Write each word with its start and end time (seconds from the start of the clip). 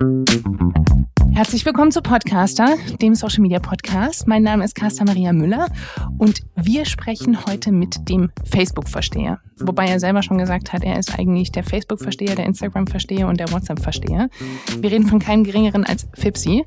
Thank 0.00 0.30
you. 0.30 0.39
Herzlich 1.40 1.64
willkommen 1.64 1.90
zu 1.90 2.02
Podcaster, 2.02 2.76
dem 3.00 3.14
Social 3.14 3.40
Media 3.40 3.60
Podcast. 3.60 4.28
Mein 4.28 4.42
Name 4.42 4.62
ist 4.62 4.74
Carsta 4.74 5.04
Maria 5.06 5.32
Müller 5.32 5.68
und 6.18 6.42
wir 6.54 6.84
sprechen 6.84 7.46
heute 7.46 7.72
mit 7.72 8.10
dem 8.10 8.30
Facebook-Versteher. 8.44 9.40
Wobei 9.58 9.86
er 9.86 10.00
selber 10.00 10.22
schon 10.22 10.36
gesagt 10.36 10.74
hat, 10.74 10.84
er 10.84 10.98
ist 10.98 11.18
eigentlich 11.18 11.50
der 11.50 11.64
Facebook-Versteher, 11.64 12.34
der 12.34 12.44
Instagram-Versteher 12.44 13.26
und 13.26 13.40
der 13.40 13.50
WhatsApp-Versteher. 13.52 14.28
Wir 14.80 14.90
reden 14.90 15.06
von 15.06 15.18
keinem 15.18 15.44
geringeren 15.44 15.84
als 15.84 16.06
Fipsi. 16.14 16.66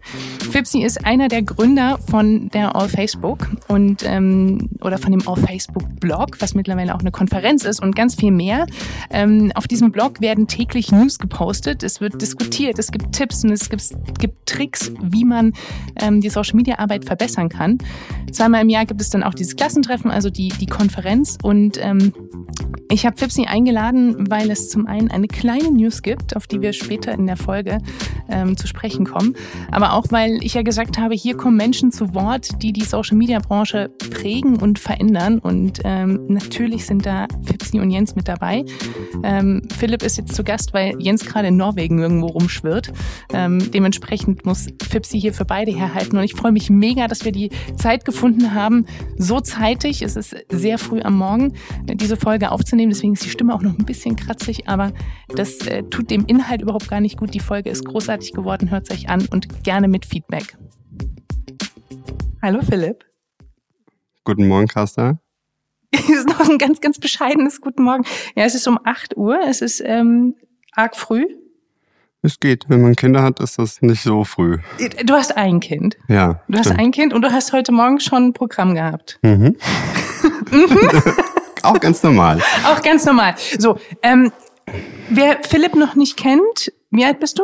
Fipsi 0.51 0.83
ist 0.83 1.05
einer 1.05 1.27
der 1.27 1.43
Gründer 1.43 1.99
von 2.09 2.49
der 2.49 2.75
All 2.75 2.89
Facebook 2.89 3.49
und 3.67 4.03
ähm, 4.03 4.69
oder 4.81 4.97
von 4.97 5.11
dem 5.11 5.27
All 5.27 5.37
Facebook 5.37 5.83
Blog, 5.99 6.37
was 6.39 6.55
mittlerweile 6.55 6.95
auch 6.95 6.99
eine 6.99 7.11
Konferenz 7.11 7.63
ist 7.63 7.79
und 7.79 7.95
ganz 7.95 8.15
viel 8.15 8.31
mehr. 8.31 8.65
Ähm, 9.11 9.51
auf 9.53 9.67
diesem 9.67 9.91
Blog 9.91 10.19
werden 10.21 10.47
täglich 10.47 10.91
News 10.91 11.19
gepostet. 11.19 11.83
Es 11.83 12.01
wird 12.01 12.19
diskutiert, 12.21 12.79
es 12.79 12.91
gibt 12.91 13.11
Tipps 13.11 13.43
und 13.43 13.51
es 13.51 13.69
gibt, 13.69 13.83
gibt 14.19 14.45
Tricks, 14.47 14.62
wie 15.01 15.25
man 15.25 15.53
ähm, 15.99 16.21
die 16.21 16.29
Social 16.29 16.55
Media 16.55 16.79
Arbeit 16.79 17.05
verbessern 17.05 17.49
kann. 17.49 17.77
Zweimal 18.31 18.61
im 18.61 18.69
Jahr 18.69 18.85
gibt 18.85 19.01
es 19.01 19.09
dann 19.09 19.23
auch 19.23 19.33
dieses 19.33 19.55
Klassentreffen, 19.55 20.09
also 20.09 20.29
die, 20.29 20.49
die 20.49 20.65
Konferenz 20.65 21.37
und 21.43 21.77
ähm, 21.81 22.13
ich 22.89 23.05
habe 23.05 23.17
Fipsi 23.17 23.45
eingeladen, 23.45 24.29
weil 24.29 24.51
es 24.51 24.69
zum 24.69 24.85
einen 24.85 25.09
eine 25.09 25.27
kleine 25.27 25.71
News 25.71 26.03
gibt, 26.03 26.35
auf 26.35 26.45
die 26.45 26.61
wir 26.61 26.73
später 26.73 27.11
in 27.13 27.25
der 27.25 27.37
Folge 27.37 27.79
ähm, 28.29 28.55
zu 28.55 28.67
sprechen 28.67 29.05
kommen, 29.05 29.35
aber 29.71 29.93
auch 29.93 30.05
weil 30.09 30.43
ich 30.43 30.53
ja 30.53 30.61
gesagt 30.61 30.97
habe, 30.97 31.15
hier 31.15 31.35
kommen 31.35 31.57
Menschen 31.57 31.91
zu 31.91 32.13
Wort, 32.13 32.61
die 32.61 32.71
die 32.71 32.83
Social-Media-Branche 32.83 33.89
prägen 34.11 34.57
und 34.57 34.79
verändern 34.79 35.39
und 35.39 35.79
ähm, 35.83 36.25
natürlich 36.27 36.85
sind 36.85 37.05
da 37.05 37.27
Fipsi 37.45 37.79
und 37.79 37.89
Jens 37.89 38.15
mit 38.15 38.27
dabei. 38.27 38.63
Ähm, 39.23 39.63
Philipp 39.75 40.03
ist 40.03 40.17
jetzt 40.17 40.35
zu 40.35 40.43
Gast, 40.43 40.73
weil 40.73 40.93
Jens 40.99 41.25
gerade 41.25 41.47
in 41.47 41.57
Norwegen 41.57 41.99
irgendwo 41.99 42.27
rumschwirrt. 42.27 42.91
Ähm, 43.33 43.71
dementsprechend 43.71 44.45
muss 44.45 44.52
Fipsi 44.55 45.19
hier 45.19 45.33
für 45.33 45.45
beide 45.45 45.71
herhalten 45.71 46.17
und 46.17 46.23
ich 46.23 46.33
freue 46.33 46.51
mich 46.51 46.69
mega, 46.69 47.07
dass 47.07 47.25
wir 47.25 47.31
die 47.31 47.49
Zeit 47.77 48.05
gefunden 48.05 48.53
haben, 48.53 48.85
so 49.17 49.39
zeitig, 49.39 50.01
es 50.01 50.15
ist 50.15 50.35
sehr 50.49 50.77
früh 50.77 51.01
am 51.01 51.17
Morgen, 51.17 51.53
diese 51.83 52.17
Folge 52.17 52.51
aufzunehmen. 52.51 52.91
Deswegen 52.91 53.13
ist 53.13 53.25
die 53.25 53.29
Stimme 53.29 53.53
auch 53.53 53.61
noch 53.61 53.77
ein 53.77 53.85
bisschen 53.85 54.15
kratzig, 54.15 54.67
aber 54.67 54.91
das 55.29 55.65
äh, 55.67 55.83
tut 55.83 56.11
dem 56.11 56.25
Inhalt 56.25 56.61
überhaupt 56.61 56.89
gar 56.89 57.01
nicht 57.01 57.17
gut. 57.17 57.33
Die 57.33 57.39
Folge 57.39 57.69
ist 57.69 57.85
großartig 57.85 58.33
geworden. 58.33 58.71
Hört 58.71 58.89
es 58.89 58.95
euch 58.95 59.09
an 59.09 59.27
und 59.31 59.63
gerne 59.63 59.87
mit 59.87 60.05
Feedback. 60.05 60.57
Hallo 62.41 62.61
Philipp. 62.61 63.05
Guten 64.23 64.47
Morgen, 64.47 64.67
Carsta. 64.67 65.19
Es 65.93 66.09
ist 66.09 66.27
noch 66.27 66.49
ein 66.49 66.57
ganz, 66.57 66.81
ganz 66.81 66.99
bescheidenes 66.99 67.61
Guten 67.61 67.83
Morgen. 67.83 68.03
Ja, 68.35 68.45
es 68.45 68.55
ist 68.55 68.67
um 68.67 68.79
8 68.83 69.15
Uhr. 69.15 69.39
Es 69.47 69.61
ist 69.61 69.81
ähm, 69.85 70.35
arg 70.71 70.95
früh. 70.95 71.25
Es 72.25 72.39
geht. 72.39 72.63
Wenn 72.69 72.81
man 72.81 72.95
Kinder 72.95 73.21
hat, 73.21 73.41
ist 73.41 73.59
das 73.59 73.81
nicht 73.81 74.01
so 74.01 74.23
früh. 74.23 74.57
Du 75.03 75.13
hast 75.13 75.35
ein 75.35 75.59
Kind. 75.59 75.97
Ja. 76.07 76.41
Du 76.47 76.57
stimmt. 76.57 76.65
hast 76.65 76.79
ein 76.79 76.91
Kind 76.91 77.13
und 77.13 77.21
du 77.21 77.31
hast 77.31 77.51
heute 77.51 77.73
Morgen 77.73 77.99
schon 77.99 78.27
ein 78.27 78.33
Programm 78.33 78.73
gehabt. 78.75 79.19
Mhm. 79.21 79.57
Auch 81.63 81.79
ganz 81.81 82.01
normal. 82.01 82.39
Auch 82.65 82.81
ganz 82.81 83.05
normal. 83.05 83.35
So, 83.59 83.77
ähm, 84.01 84.31
wer 85.09 85.39
Philipp 85.43 85.75
noch 85.75 85.95
nicht 85.95 86.15
kennt, 86.15 86.71
wie 86.91 87.03
alt 87.03 87.19
bist 87.19 87.39
du? 87.39 87.43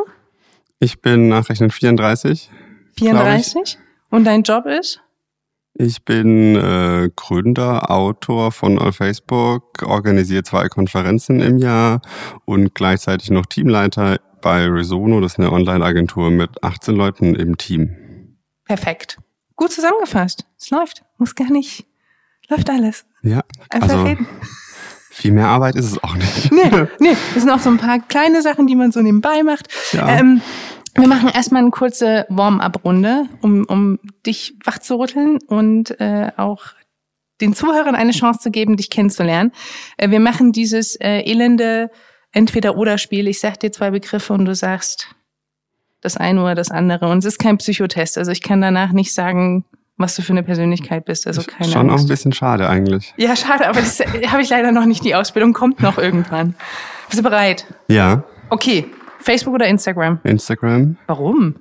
Ich 0.80 1.02
bin 1.02 1.27
nachrechnen 1.27 1.72
34. 1.72 2.50
34? 2.97 3.77
Und 4.11 4.23
dein 4.23 4.44
Job 4.44 4.66
ist? 4.66 5.02
Ich 5.73 6.03
bin 6.03 6.55
äh, 6.55 7.09
Gründer, 7.16 7.91
Autor 7.91 8.52
von 8.52 8.80
All 8.80 8.91
Facebook, 8.91 9.83
organisiere 9.83 10.44
zwei 10.44 10.67
Konferenzen 10.67 11.41
im 11.41 11.57
Jahr 11.57 12.02
und 12.45 12.75
gleichzeitig 12.75 13.30
noch 13.30 13.45
Teamleiter 13.45 14.19
bei 14.42 14.66
Resono. 14.66 15.22
Das 15.22 15.34
ist 15.34 15.40
eine 15.40 15.52
Online-Agentur 15.52 16.32
mit 16.32 16.64
18 16.64 16.95
Leuten 16.95 17.36
im 17.36 17.58
Team. 17.58 18.36
Perfekt. 18.66 19.18
Gut 19.56 19.72
zusammengefasst. 19.72 20.46
Es 20.59 20.70
läuft. 20.70 21.04
Muss 21.18 21.36
gar 21.36 21.52
nicht. 21.52 21.86
Läuft 22.50 22.70
alles. 22.70 23.06
Ja, 23.22 23.44
Einfach 23.69 23.90
also 23.90 24.03
reden. 24.03 24.28
viel 25.12 25.31
mehr 25.31 25.47
Arbeit 25.47 25.75
ist 25.75 25.86
es 25.86 26.03
auch 26.03 26.16
nicht. 26.16 26.52
Nee, 26.52 26.88
nee, 27.00 27.16
das 27.34 27.44
sind 27.44 27.52
auch 27.52 27.59
so 27.59 27.69
ein 27.69 27.78
paar 27.78 28.00
kleine 28.00 28.41
Sachen, 28.41 28.68
die 28.68 28.75
man 28.75 28.91
so 28.91 29.02
nebenbei 29.02 29.44
macht. 29.44 29.68
Ja. 29.91 30.08
Ähm, 30.08 30.42
wir 30.96 31.08
machen 31.08 31.30
erstmal 31.30 31.62
eine 31.62 31.72
kurze 31.72 32.25
Warm-up-Runde, 32.30 33.25
um, 33.42 33.66
um 33.66 34.00
dich 34.25 34.56
wach 34.66 34.80
zu 34.80 35.00
rütteln 35.00 35.38
und 35.47 36.00
äh, 36.00 36.31
auch 36.38 36.63
den 37.42 37.53
Zuhörern 37.53 37.96
eine 37.96 38.12
Chance 38.12 38.40
zu 38.40 38.52
geben, 38.52 38.75
dich 38.78 38.90
kennenzulernen. 38.90 39.52
Äh, 39.97 40.09
wir 40.09 40.19
machen 40.19 40.52
dieses 40.52 40.96
äh, 40.96 41.22
elende 41.22 41.90
Entweder-Oder-Spiel. 42.31 43.28
Ich 43.28 43.40
sag 43.40 43.59
dir 43.59 43.72
zwei 43.72 43.91
Begriffe 43.91 44.34
und 44.34 44.45
du 44.45 44.53
sagst 44.56 45.07
das 46.01 46.16
eine 46.17 46.41
oder 46.41 46.56
das 46.56 46.72
andere. 46.72 47.09
Und 47.09 47.19
es 47.19 47.25
ist 47.25 47.40
kein 47.40 47.57
Psychotest. 47.57 48.17
Also 48.17 48.31
ich 48.31 48.41
kann 48.41 48.62
danach 48.62 48.91
nicht 48.91 49.13
sagen, 49.13 49.66
was 49.97 50.16
du 50.16 50.22
für 50.22 50.31
eine 50.31 50.44
Persönlichkeit 50.44 51.06
bist. 51.06 51.28
Also 51.28 51.44
keine 51.44 51.72
Schon 51.72 51.89
Angst. 51.89 51.95
auch 52.03 52.06
ein 52.06 52.07
bisschen 52.07 52.31
schade 52.31 52.69
eigentlich. 52.69 53.13
Ja, 53.18 53.35
schade, 53.35 53.68
aber 53.68 53.79
das 53.81 54.00
habe 54.00 54.41
ich 54.41 54.50
leider 54.50 54.72
noch 54.72 54.85
nicht. 54.85 55.03
Die 55.03 55.16
Ausbildung 55.16 55.53
kommt 55.53 55.81
noch 55.81 55.97
irgendwann. 55.97 56.56
Bist 57.09 57.19
du 57.19 57.23
bereit? 57.23 57.66
Ja. 57.89 58.23
Okay. 58.50 58.85
Facebook 59.19 59.56
oder 59.56 59.68
Instagram? 59.68 60.19
Instagram. 60.23 60.95
Warum? 61.07 61.56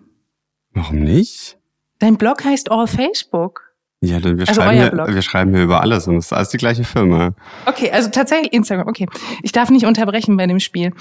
Warum 0.72 1.00
nicht? 1.00 1.58
Dein 1.98 2.16
Blog 2.16 2.44
heißt 2.44 2.70
All 2.70 2.86
Facebook. 2.86 3.67
Ja, 4.00 4.22
wir, 4.22 4.48
also 4.48 4.62
schreiben 4.62 4.76
hier, 4.76 5.14
wir 5.14 5.22
schreiben 5.22 5.54
hier 5.54 5.64
über 5.64 5.81
alles 5.81 6.06
und 6.06 6.19
es 6.19 6.26
ist 6.26 6.32
alles 6.32 6.50
die 6.50 6.56
gleiche 6.56 6.84
Firma. 6.84 7.34
Okay, 7.66 7.91
also 7.91 8.10
tatsächlich 8.10 8.53
Instagram. 8.53 8.86
Okay. 8.86 9.09
Ich 9.42 9.50
darf 9.50 9.70
nicht 9.70 9.86
unterbrechen 9.86 10.36
bei 10.36 10.47
dem 10.47 10.60
Spiel. 10.60 10.92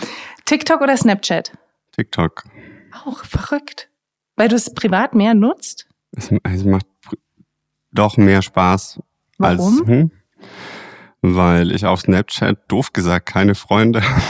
TikTok 0.46 0.81
oder 0.81 0.97
Snapchat? 0.97 1.52
TikTok. 1.96 2.44
Auch 3.06 3.24
verrückt. 3.24 3.90
Weil 4.36 4.47
du 4.47 4.56
es 4.56 4.74
privat 4.74 5.13
mehr 5.13 5.36
nutzt? 5.36 5.88
Es, 6.16 6.31
es 6.44 6.63
macht 6.63 6.88
doch 7.91 8.18
mehr 8.18 8.41
Spaß 8.41 9.00
Warum? 9.38 9.80
als. 9.80 9.88
Hm, 9.88 10.12
weil 11.22 11.72
ich 11.72 11.86
auf 11.86 12.02
Snapchat 12.02 12.57
doof 12.68 12.94
gesagt 12.94 13.28
keine 13.28 13.53
Freunde 13.53 14.02
habe. 14.02 14.22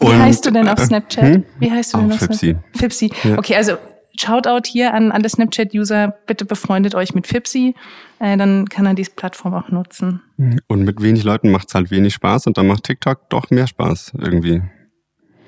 Wie 0.00 0.12
heißt 0.12 0.44
du 0.44 0.50
denn 0.50 0.68
auf 0.68 0.78
Snapchat? 0.78 1.24
Hm? 1.24 1.44
Wie 1.58 1.70
heißt 1.70 1.94
du 1.94 1.98
denn 1.98 2.12
auf 2.12 2.18
Fipsi. 2.18 2.50
Snapchat? 2.50 2.80
Fipsi. 2.80 3.10
Ja. 3.22 3.38
Okay, 3.38 3.56
also 3.56 3.76
Shoutout 4.16 4.66
hier 4.66 4.94
an 4.94 5.12
alle 5.12 5.28
Snapchat-User. 5.28 6.14
Bitte 6.26 6.44
befreundet 6.44 6.94
euch 6.94 7.14
mit 7.14 7.26
Fipsi. 7.26 7.74
Äh, 8.20 8.36
dann 8.36 8.68
kann 8.68 8.86
er 8.86 8.94
diese 8.94 9.10
Plattform 9.10 9.54
auch 9.54 9.68
nutzen. 9.70 10.22
Und 10.68 10.84
mit 10.84 11.02
wenig 11.02 11.24
Leuten 11.24 11.50
macht 11.50 11.68
es 11.68 11.74
halt 11.74 11.90
wenig 11.90 12.14
Spaß 12.14 12.46
und 12.46 12.56
dann 12.56 12.66
macht 12.66 12.84
TikTok 12.84 13.28
doch 13.30 13.50
mehr 13.50 13.66
Spaß 13.66 14.12
irgendwie. 14.18 14.62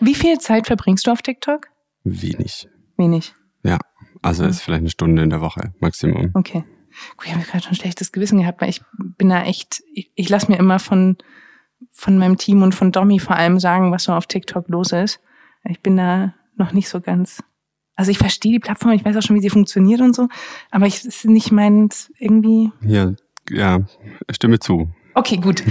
Wie 0.01 0.15
viel 0.15 0.39
Zeit 0.39 0.67
verbringst 0.67 1.07
du 1.07 1.11
auf 1.11 1.23
TikTok? 1.23 1.69
Wenig. 2.05 2.69
Wenig. 2.97 3.35
Ja. 3.63 3.79
Also 4.23 4.45
ist 4.45 4.63
vielleicht 4.63 4.81
eine 4.81 4.91
Stunde 4.91 5.23
in 5.23 5.31
der 5.31 5.41
Woche, 5.41 5.73
Maximum. 5.81 6.31
Okay. 6.35 6.65
Gut, 7.17 7.27
ich 7.27 7.35
habe 7.35 7.45
gerade 7.45 7.63
schon 7.63 7.73
ein 7.73 7.77
schlechtes 7.77 8.13
Gewissen 8.13 8.41
gehabt, 8.41 8.61
weil 8.61 8.71
ich 8.71 8.81
bin 9.19 9.29
da 9.29 9.43
echt, 9.43 9.83
ich, 9.93 10.11
ich 10.15 10.29
lasse 10.29 10.51
mir 10.51 10.59
immer 10.59 10.79
von, 10.79 11.17
von 11.93 12.19
meinem 12.19 12.39
Team 12.39 12.63
und 12.63 12.75
von 12.75 12.91
Domi 12.91 13.19
vor 13.19 13.37
allem 13.37 13.61
sagen, 13.61 13.93
was 13.93 14.05
so 14.05 14.13
auf 14.13 14.27
TikTok 14.27 14.69
los 14.69 14.93
ist. 14.93 15.21
Ich 15.65 15.81
bin 15.81 15.97
da 15.97 16.35
noch 16.57 16.73
nicht 16.73 16.89
so 16.89 17.01
ganz. 17.01 17.43
Also 17.97 18.11
ich 18.11 18.19
verstehe 18.19 18.53
die 18.53 18.59
Plattform, 18.59 18.93
ich 18.93 19.05
weiß 19.05 19.17
auch 19.17 19.23
schon, 19.23 19.37
wie 19.37 19.41
sie 19.41 19.51
funktioniert 19.51 20.01
und 20.03 20.15
so, 20.15 20.29
aber 20.71 20.87
ich 20.87 21.05
ist 21.05 21.25
nicht 21.25 21.51
meins 21.51 22.13
irgendwie. 22.19 22.71
Ja, 22.83 23.13
ja, 23.51 23.81
stimme 24.31 24.59
zu. 24.59 24.89
Okay, 25.15 25.39
gut. 25.39 25.65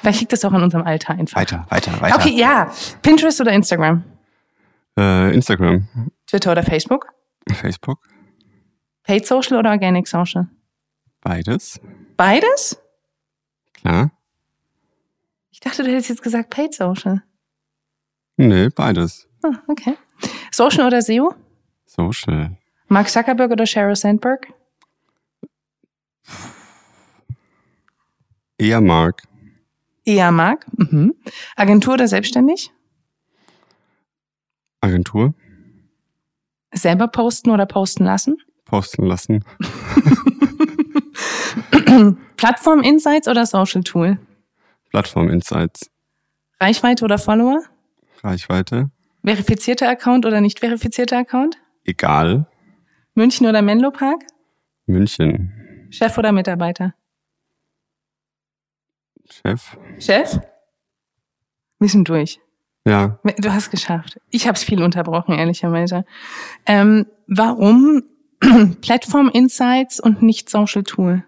Vielleicht 0.00 0.20
liegt 0.20 0.32
das 0.32 0.44
auch 0.44 0.52
an 0.52 0.62
unserem 0.62 0.84
Alter 0.84 1.14
einfach. 1.14 1.36
Weiter, 1.36 1.66
weiter, 1.68 2.00
weiter. 2.00 2.16
Okay, 2.16 2.34
ja. 2.34 2.72
Pinterest 3.02 3.40
oder 3.40 3.52
Instagram? 3.52 4.02
Äh, 4.98 5.34
Instagram. 5.34 5.86
Twitter 6.26 6.52
oder 6.52 6.62
Facebook? 6.62 7.06
Facebook. 7.52 7.98
Paid 9.04 9.26
Social 9.26 9.58
oder 9.58 9.70
Organic 9.70 10.08
Social? 10.08 10.48
Beides. 11.20 11.80
Beides? 12.16 12.80
Klar. 13.74 14.10
Ich 15.50 15.60
dachte, 15.60 15.84
du 15.84 15.90
hättest 15.90 16.08
jetzt 16.08 16.22
gesagt 16.22 16.50
Paid 16.50 16.74
Social. 16.74 17.22
Nee, 18.36 18.70
beides. 18.70 19.28
Ah, 19.42 19.58
okay. 19.68 19.96
Social 20.50 20.86
oder 20.86 21.02
SEO? 21.02 21.34
Social. 21.94 22.56
Mark 22.88 23.10
Zuckerberg 23.10 23.52
oder 23.52 23.66
Sheryl 23.66 23.96
Sandberg? 23.96 24.48
Eher 28.56 28.80
Mark. 28.80 29.22
Eher 30.04 30.32
Mark. 30.32 30.64
Mhm. 30.78 31.14
Agentur 31.54 31.92
oder 31.94 32.08
selbstständig? 32.08 32.72
Agentur. 34.80 35.34
Selber 36.72 37.08
posten 37.08 37.50
oder 37.50 37.66
posten 37.66 38.04
lassen? 38.04 38.38
Posten 38.64 39.04
lassen. 39.04 39.44
Plattform 42.36 42.80
Insights 42.80 43.28
oder 43.28 43.44
Social 43.44 43.82
Tool? 43.82 44.18
Plattform 44.90 45.28
Insights. 45.28 45.90
Reichweite 46.58 47.04
oder 47.04 47.18
Follower? 47.18 47.62
Reichweite. 48.22 48.90
Verifizierter 49.22 49.90
Account 49.90 50.24
oder 50.24 50.40
nicht 50.40 50.60
verifizierter 50.60 51.18
Account? 51.18 51.58
Egal. 51.84 52.46
München 53.14 53.46
oder 53.46 53.62
Menlo 53.62 53.90
Park? 53.90 54.22
München. 54.86 55.88
Chef 55.90 56.16
oder 56.16 56.32
Mitarbeiter? 56.32 56.94
Chef. 59.28 59.76
Chef? 59.98 60.40
Wir 61.78 61.88
sind 61.88 62.08
durch. 62.08 62.40
Ja. 62.84 63.20
Du 63.38 63.52
hast 63.52 63.70
geschafft. 63.70 64.20
Ich 64.30 64.46
habe 64.46 64.56
es 64.56 64.64
viel 64.64 64.82
unterbrochen, 64.82 65.34
ehrlicherweise. 65.34 66.04
Ähm, 66.66 67.06
warum 67.26 68.02
Plattform 68.80 69.28
Insights 69.28 70.00
und 70.00 70.22
nicht 70.22 70.50
Social 70.50 70.82
Tool? 70.82 71.24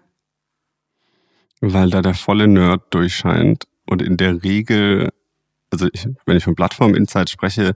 Weil 1.61 1.89
da 1.89 2.01
der 2.01 2.13
volle 2.13 2.47
Nerd 2.47 2.93
durchscheint 2.93 3.65
und 3.85 4.01
in 4.01 4.17
der 4.17 4.43
Regel, 4.43 5.11
also 5.75 5.89
ich, 5.91 6.07
wenn 6.25 6.37
ich 6.37 6.45
von 6.45 6.55
Plattform 6.55 6.95
Insights 6.95 7.31
spreche, 7.31 7.75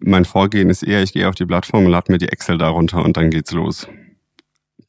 mein 0.00 0.24
Vorgehen 0.24 0.70
ist 0.70 0.84
eher, 0.84 1.02
ich 1.02 1.12
gehe 1.12 1.28
auf 1.28 1.34
die 1.34 1.44
Plattform 1.44 1.86
und 1.86 1.90
lade 1.90 2.12
mir 2.12 2.18
die 2.18 2.28
Excel 2.28 2.56
darunter 2.56 3.04
und 3.04 3.16
dann 3.16 3.30
geht's 3.30 3.50
los. 3.50 3.88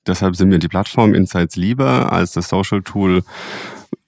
Deshalb 0.05 0.35
sind 0.35 0.49
mir 0.49 0.59
die 0.59 0.67
Plattform 0.67 1.15
Insights 1.15 1.55
lieber 1.55 2.11
als 2.11 2.33
das 2.33 2.49
Social 2.49 2.83
Tool, 2.83 3.23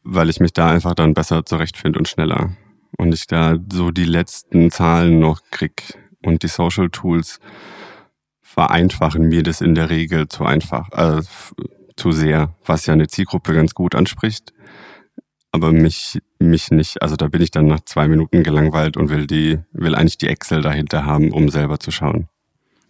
weil 0.03 0.29
ich 0.29 0.39
mich 0.39 0.53
da 0.53 0.69
einfach 0.69 0.93
dann 0.93 1.15
besser 1.15 1.43
zurechtfinde 1.45 1.97
und 1.97 2.07
schneller. 2.07 2.51
Und 2.97 3.13
ich 3.13 3.25
da 3.25 3.57
so 3.71 3.89
die 3.89 4.05
letzten 4.05 4.69
Zahlen 4.69 5.19
noch 5.19 5.41
krieg. 5.49 5.97
Und 6.21 6.43
die 6.43 6.47
Social 6.47 6.89
Tools 6.89 7.39
vereinfachen 8.41 9.27
mir 9.27 9.41
das 9.41 9.61
in 9.61 9.73
der 9.73 9.89
Regel 9.89 10.27
zu 10.27 10.45
einfach, 10.45 10.91
äh, 10.91 11.21
zu 11.95 12.11
sehr, 12.11 12.55
was 12.63 12.85
ja 12.85 12.93
eine 12.93 13.07
Zielgruppe 13.07 13.53
ganz 13.53 13.73
gut 13.73 13.95
anspricht. 13.95 14.53
Aber 15.55 15.71
mich, 15.71 16.19
mich 16.37 16.69
nicht. 16.69 17.01
Also 17.01 17.15
da 17.15 17.29
bin 17.29 17.41
ich 17.41 17.49
dann 17.49 17.67
nach 17.67 17.79
zwei 17.85 18.09
Minuten 18.09 18.43
gelangweilt 18.43 18.97
und 18.97 19.09
will 19.09 19.25
die, 19.25 19.59
will 19.71 19.95
eigentlich 19.95 20.17
die 20.17 20.27
Excel 20.27 20.61
dahinter 20.61 21.05
haben, 21.05 21.31
um 21.31 21.47
selber 21.47 21.79
zu 21.79 21.91
schauen. 21.91 22.27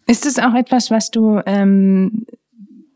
Ist 0.08 0.26
es 0.26 0.40
auch 0.40 0.56
etwas, 0.56 0.90
was 0.90 1.12
du 1.12 1.40
ähm, 1.46 2.26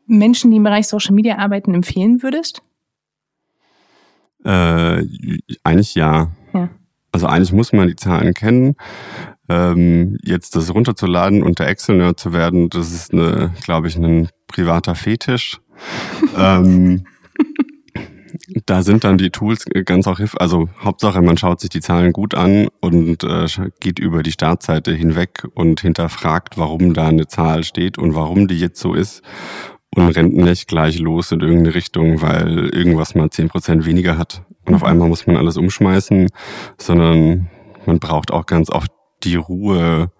Menschen, 0.08 0.50
die 0.50 0.58
im 0.58 0.64
Bereich 0.64 0.88
Social 0.88 1.14
Media 1.14 1.38
arbeiten, 1.38 1.76
empfehlen 1.76 2.24
würdest? 2.24 2.64
Äh, 4.44 5.06
eigentlich 5.64 5.94
ja. 5.94 6.32
ja. 6.56 6.70
Also 7.12 7.28
eigentlich 7.28 7.54
muss 7.54 7.72
man 7.72 7.90
die 7.90 7.96
Zahlen 7.96 8.34
kennen. 8.34 8.76
Ähm, 9.50 10.18
jetzt 10.24 10.56
das 10.56 10.74
runterzuladen 10.74 11.44
und 11.44 11.60
der 11.60 11.68
Excel-Nerd 11.68 12.20
zu 12.20 12.34
werden, 12.34 12.70
das 12.70 12.92
ist, 12.92 13.14
eine, 13.14 13.54
glaube 13.64 13.88
ich, 13.88 13.98
ein 13.98 14.30
privater 14.48 14.96
Fetisch. 14.96 15.60
ähm, 16.38 17.04
da 18.66 18.84
sind 18.84 19.04
dann 19.04 19.18
die 19.18 19.30
Tools 19.30 19.66
ganz 19.86 20.08
auch 20.08 20.18
hilfreich. 20.18 20.42
Also 20.42 20.70
Hauptsache, 20.82 21.22
man 21.22 21.38
schaut 21.38 21.60
sich 21.60 21.70
die 21.70 21.82
Zahlen 21.82 22.14
gut 22.14 22.36
an 22.36 22.68
und 22.80 23.24
äh, 23.24 23.48
geht 23.80 24.00
über 24.00 24.24
die 24.24 24.32
Startseite 24.32 24.94
hinweg 24.94 25.48
und 25.54 25.82
hinterfragt, 25.82 26.58
warum 26.58 26.94
da 26.94 27.08
eine 27.08 27.28
Zahl 27.28 27.64
steht 27.64 27.98
und 27.98 28.16
warum 28.16 28.48
die 28.48 28.60
jetzt 28.60 28.80
so 28.80 28.94
ist 28.94 29.22
und 29.96 30.10
rennt 30.10 30.36
nicht 30.36 30.68
gleich 30.68 31.00
los 31.00 31.32
in 31.32 31.42
irgendeine 31.42 31.76
Richtung, 31.76 32.22
weil 32.22 32.70
irgendwas 32.70 33.16
mal 33.16 33.30
zehn 33.30 33.50
Prozent 33.50 33.86
weniger 33.86 34.18
hat. 34.18 34.44
Und 34.66 34.76
auf 34.76 34.82
mhm. 34.82 34.88
einmal 34.88 35.10
muss 35.10 35.28
man 35.28 35.38
alles 35.38 35.58
umschmeißen, 35.58 36.28
sondern 36.78 37.50
man 37.86 38.00
braucht 38.00 38.32
auch 38.32 38.46
ganz 38.46 38.70
oft 38.70 38.92
die 39.24 39.36
Ruhe, 39.36 40.12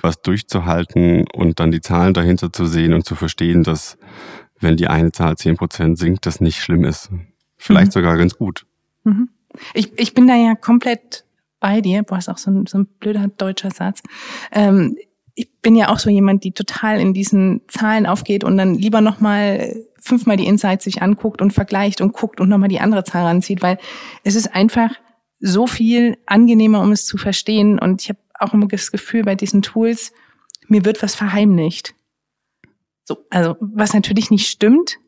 was 0.00 0.20
durchzuhalten 0.22 1.24
und 1.32 1.60
dann 1.60 1.70
die 1.70 1.80
Zahlen 1.80 2.14
dahinter 2.14 2.52
zu 2.52 2.66
sehen 2.66 2.92
und 2.92 3.04
zu 3.04 3.14
verstehen, 3.14 3.62
dass 3.62 3.98
wenn 4.58 4.76
die 4.76 4.88
eine 4.88 5.12
Zahl 5.12 5.36
zehn 5.36 5.56
Prozent 5.56 5.98
sinkt, 5.98 6.26
das 6.26 6.40
nicht 6.40 6.58
schlimm 6.58 6.84
ist. 6.84 7.10
Vielleicht 7.62 7.88
mhm. 7.88 7.92
sogar 7.92 8.18
ganz 8.18 8.36
gut. 8.36 8.66
Mhm. 9.04 9.28
Ich, 9.72 9.92
ich 9.96 10.14
bin 10.14 10.26
da 10.26 10.34
ja 10.34 10.56
komplett 10.56 11.24
bei 11.60 11.80
dir. 11.80 12.02
Boah, 12.02 12.18
ist 12.18 12.28
auch 12.28 12.38
so 12.38 12.50
ein, 12.50 12.66
so 12.66 12.78
ein 12.78 12.86
blöder 12.86 13.28
deutscher 13.28 13.70
Satz. 13.70 14.02
Ähm, 14.50 14.96
ich 15.34 15.48
bin 15.62 15.76
ja 15.76 15.88
auch 15.88 16.00
so 16.00 16.10
jemand, 16.10 16.42
die 16.42 16.52
total 16.52 17.00
in 17.00 17.14
diesen 17.14 17.62
Zahlen 17.68 18.06
aufgeht 18.06 18.42
und 18.42 18.56
dann 18.56 18.74
lieber 18.74 19.00
nochmal 19.00 19.76
fünfmal 20.00 20.36
die 20.36 20.46
Insights 20.46 20.84
sich 20.84 21.02
anguckt 21.02 21.40
und 21.40 21.52
vergleicht 21.52 22.00
und 22.00 22.12
guckt 22.12 22.40
und 22.40 22.48
nochmal 22.48 22.68
die 22.68 22.80
andere 22.80 23.04
Zahl 23.04 23.24
ranzieht, 23.24 23.62
weil 23.62 23.78
es 24.24 24.34
ist 24.34 24.52
einfach 24.52 24.90
so 25.38 25.68
viel 25.68 26.18
angenehmer, 26.26 26.80
um 26.80 26.90
es 26.90 27.06
zu 27.06 27.16
verstehen. 27.16 27.78
Und 27.78 28.02
ich 28.02 28.08
habe 28.08 28.18
auch 28.40 28.52
immer 28.52 28.66
das 28.66 28.90
Gefühl 28.90 29.22
bei 29.22 29.36
diesen 29.36 29.62
Tools, 29.62 30.12
mir 30.66 30.84
wird 30.84 31.00
was 31.02 31.14
verheimlicht. 31.14 31.94
So, 33.04 33.24
also 33.30 33.56
was 33.60 33.94
natürlich 33.94 34.30
nicht 34.30 34.48
stimmt, 34.48 34.98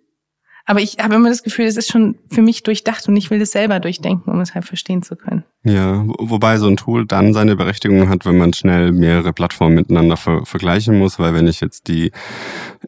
aber 0.67 0.81
ich 0.81 0.97
habe 0.99 1.15
immer 1.15 1.29
das 1.29 1.43
Gefühl, 1.43 1.67
es 1.67 1.77
ist 1.77 1.91
schon 1.91 2.17
für 2.31 2.41
mich 2.41 2.63
durchdacht 2.63 3.07
und 3.07 3.17
ich 3.17 3.31
will 3.31 3.41
es 3.41 3.53
selber 3.53 3.81
durchdenken, 3.81 4.31
um 4.31 4.41
es 4.41 4.55
halt 4.55 4.65
verstehen 4.65 5.03
zu 5.03 5.15
können. 5.15 5.45
Ja, 5.63 6.05
wobei 6.19 6.57
so 6.57 6.69
ein 6.69 6.77
Tool 6.77 7.07
dann 7.07 7.35
seine 7.35 7.55
Berechtigung 7.55 8.09
hat, 8.09 8.25
wenn 8.25 8.39
man 8.39 8.55
schnell 8.55 8.93
mehrere 8.93 9.35
Plattformen 9.35 9.75
miteinander 9.75 10.17
ver 10.17 10.47
vergleichen 10.47 10.99
muss, 10.99 11.19
weil 11.19 11.35
wenn 11.35 11.49
ich 11.49 11.61
jetzt 11.61 11.89
die 11.89 12.13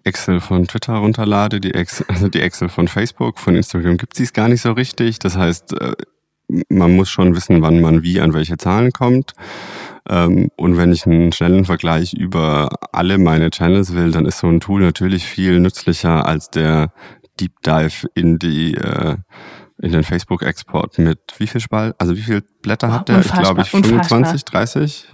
Excel 0.04 0.40
von 0.40 0.66
Twitter 0.66 0.94
runterlade, 0.94 1.60
die 1.60 1.74
Excel, 1.74 2.06
also 2.08 2.28
die 2.28 2.40
Excel 2.40 2.70
von 2.70 2.88
Facebook, 2.88 3.38
von 3.38 3.54
Instagram 3.54 3.98
gibt 3.98 4.18
es 4.18 4.32
gar 4.32 4.48
nicht 4.48 4.62
so 4.62 4.72
richtig. 4.72 5.18
Das 5.18 5.36
heißt, 5.36 5.78
äh, 5.78 5.92
man 6.68 6.96
muss 6.96 7.10
schon 7.10 7.34
wissen, 7.34 7.60
wann 7.60 7.80
man 7.80 8.02
wie 8.02 8.20
an 8.20 8.32
welche 8.32 8.56
Zahlen 8.56 8.92
kommt. 8.92 9.32
Ähm, 10.08 10.50
und 10.56 10.76
wenn 10.76 10.92
ich 10.92 11.04
einen 11.04 11.32
schnellen 11.32 11.64
Vergleich 11.64 12.14
über 12.14 12.70
alle 12.92 13.18
meine 13.18 13.50
Channels 13.50 13.94
will, 13.94 14.12
dann 14.12 14.24
ist 14.24 14.38
so 14.38 14.46
ein 14.46 14.60
Tool 14.60 14.80
natürlich 14.80 15.26
viel 15.26 15.60
nützlicher 15.60 16.24
als 16.26 16.48
der 16.50 16.92
Deep 17.40 17.62
Dive 17.62 18.08
in 18.14 18.38
die 18.38 18.74
äh, 18.74 19.16
in 19.78 19.92
den 19.92 20.04
Facebook-Export 20.04 20.98
mit 20.98 21.20
wie 21.38 21.46
viel 21.46 21.60
Spalt, 21.60 21.94
also 21.98 22.16
wie 22.16 22.22
viel 22.22 22.42
Blätter 22.62 22.92
hat 22.92 23.08
der? 23.08 23.16
Unfassbar, 23.16 23.40
ich 23.40 23.46
glaube 23.46 23.62
ich 23.62 23.70
25, 23.70 24.32
unfassbar. 24.32 24.60
30. 24.60 25.08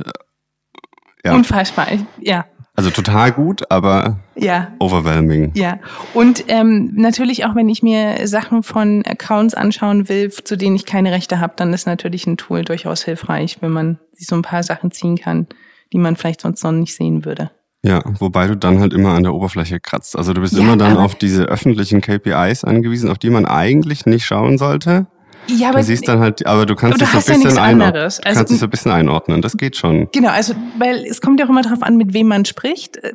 Ja. 1.25 1.35
Unfassbar, 1.35 1.87
ja. 2.21 2.47
Also 2.75 2.91
total 2.91 3.33
gut, 3.33 3.71
aber 3.71 4.21
ja. 4.35 4.73
overwhelming. 4.79 5.53
Ja. 5.55 5.79
Und 6.15 6.45
ähm, 6.49 6.93
natürlich 6.95 7.45
auch, 7.45 7.55
wenn 7.55 7.69
ich 7.69 7.83
mir 7.83 8.27
Sachen 8.27 8.63
von 8.63 9.05
Accounts 9.05 9.53
anschauen 9.55 10.09
will, 10.09 10.31
zu 10.31 10.57
denen 10.57 10.77
ich 10.77 10.87
keine 10.87 11.13
Rechte 11.13 11.39
habe, 11.39 11.53
dann 11.57 11.75
ist 11.75 11.87
natürlich 11.87 12.27
ein 12.27 12.39
Tool 12.39 12.65
durchaus 12.65 13.03
hilfreich, 13.03 13.59
wenn 13.61 13.73
man 13.73 13.99
sich 14.13 14.27
so 14.27 14.37
ein 14.37 14.43
paar 14.43 14.63
Sachen 14.63 14.91
ziehen 14.91 15.19
kann, 15.19 15.49
die 15.93 15.99
man 15.99 16.17
vielleicht 16.17 16.41
sonst 16.41 16.65
noch 16.65 16.73
nicht 16.73 16.95
sehen 16.95 17.27
würde. 17.27 17.51
Ja, 17.85 18.01
wobei 18.21 18.47
du 18.47 18.57
dann 18.57 18.79
halt 18.79 18.93
immer 18.93 19.15
an 19.15 19.25
der 19.25 19.35
Oberfläche 19.35 19.81
kratzt. 19.81 20.17
Also 20.17 20.33
du 20.33 20.41
bist 20.41 20.55
ja, 20.55 20.61
immer 20.61 20.77
dann 20.77 20.97
auf 20.97 21.17
diese 21.17 21.45
öffentlichen 21.45 22.01
KPIs 22.01 22.63
angewiesen, 22.63 23.11
auf 23.11 23.19
die 23.19 23.31
man 23.31 23.45
eigentlich 23.45 24.07
nicht 24.07 24.25
schauen 24.25 24.57
sollte. 24.57 25.07
Ja, 25.49 25.71
aber 25.71 25.79
du 25.79 25.85
siehst 25.85 26.07
dann 26.07 26.21
halt, 26.21 26.47
aber 26.47 26.67
du 26.67 26.77
kannst 26.77 27.01
dich 27.01 27.09
so 27.09 27.17
ein 27.17 27.43
bisschen 27.43 27.57
ja 27.57 27.63
einordnen. 27.63 28.03
Also, 28.03 28.21
kannst 28.23 28.53
dich 28.53 28.59
so 28.61 28.67
ein 28.67 28.71
bisschen 28.71 28.93
einordnen. 28.93 29.43
Das 29.43 29.57
geht 29.57 29.77
schon. 29.77 30.09
Genau, 30.13 30.29
also 30.31 30.55
weil 30.79 31.05
es 31.05 31.21
kommt 31.21 31.41
ja 31.41 31.47
auch 31.47 31.51
immer 31.51 31.63
darauf 31.63 31.83
an, 31.83 31.97
mit 31.97 32.13
wem 32.15 32.29
man 32.29 32.45
spricht. 32.45 32.99
Äh, 32.99 33.13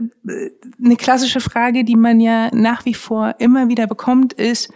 eine 0.83 0.97
klassische 0.97 1.39
Frage, 1.39 1.85
die 1.85 1.95
man 1.95 2.19
ja 2.19 2.53
nach 2.53 2.83
wie 2.85 2.93
vor 2.93 3.35
immer 3.39 3.69
wieder 3.69 3.87
bekommt, 3.87 4.33
ist: 4.33 4.69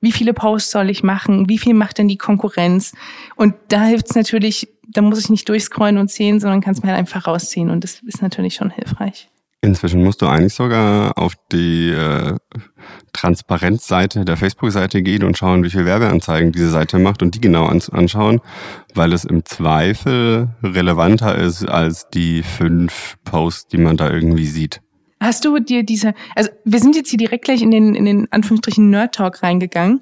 Wie 0.00 0.10
viele 0.10 0.34
Posts 0.34 0.72
soll 0.72 0.90
ich 0.90 1.04
machen? 1.04 1.48
Wie 1.48 1.58
viel 1.58 1.74
macht 1.74 1.98
denn 1.98 2.08
die 2.08 2.18
Konkurrenz? 2.18 2.92
Und 3.36 3.54
da 3.68 3.84
hilft 3.84 4.10
es 4.10 4.16
natürlich. 4.16 4.68
Da 4.88 5.02
muss 5.02 5.18
ich 5.18 5.30
nicht 5.30 5.48
durchscrollen 5.48 5.98
und 5.98 6.10
sehen, 6.10 6.40
sondern 6.40 6.60
kann 6.60 6.72
es 6.72 6.82
mir 6.82 6.88
halt 6.88 6.98
einfach 6.98 7.26
rausziehen. 7.26 7.70
Und 7.70 7.84
das 7.84 8.00
ist 8.06 8.22
natürlich 8.22 8.54
schon 8.54 8.70
hilfreich. 8.70 9.28
Inzwischen 9.66 10.04
musst 10.04 10.22
du 10.22 10.26
eigentlich 10.26 10.54
sogar 10.54 11.18
auf 11.18 11.34
die 11.50 11.90
äh, 11.90 12.36
Transparenzseite 13.12 14.24
der 14.24 14.36
Facebook-Seite 14.36 15.02
gehen 15.02 15.24
und 15.24 15.36
schauen, 15.36 15.64
wie 15.64 15.70
viel 15.70 15.84
Werbeanzeigen 15.84 16.52
diese 16.52 16.70
Seite 16.70 17.00
macht 17.00 17.20
und 17.20 17.34
die 17.34 17.40
genau 17.40 17.66
anschauen, 17.66 18.40
weil 18.94 19.12
es 19.12 19.24
im 19.24 19.44
Zweifel 19.44 20.50
relevanter 20.62 21.36
ist 21.36 21.64
als 21.64 22.08
die 22.10 22.44
fünf 22.44 23.16
Posts, 23.24 23.66
die 23.66 23.78
man 23.78 23.96
da 23.96 24.08
irgendwie 24.08 24.46
sieht. 24.46 24.82
Hast 25.18 25.44
du 25.44 25.58
dir 25.58 25.82
diese, 25.82 26.14
also 26.36 26.48
wir 26.64 26.78
sind 26.78 26.94
jetzt 26.94 27.10
hier 27.10 27.18
direkt 27.18 27.44
gleich 27.44 27.60
in 27.60 27.72
den, 27.72 27.96
in 27.96 28.04
den 28.04 28.30
Anführungsstrichen 28.30 28.88
Nerd 28.88 29.16
Talk 29.16 29.42
reingegangen. 29.42 30.00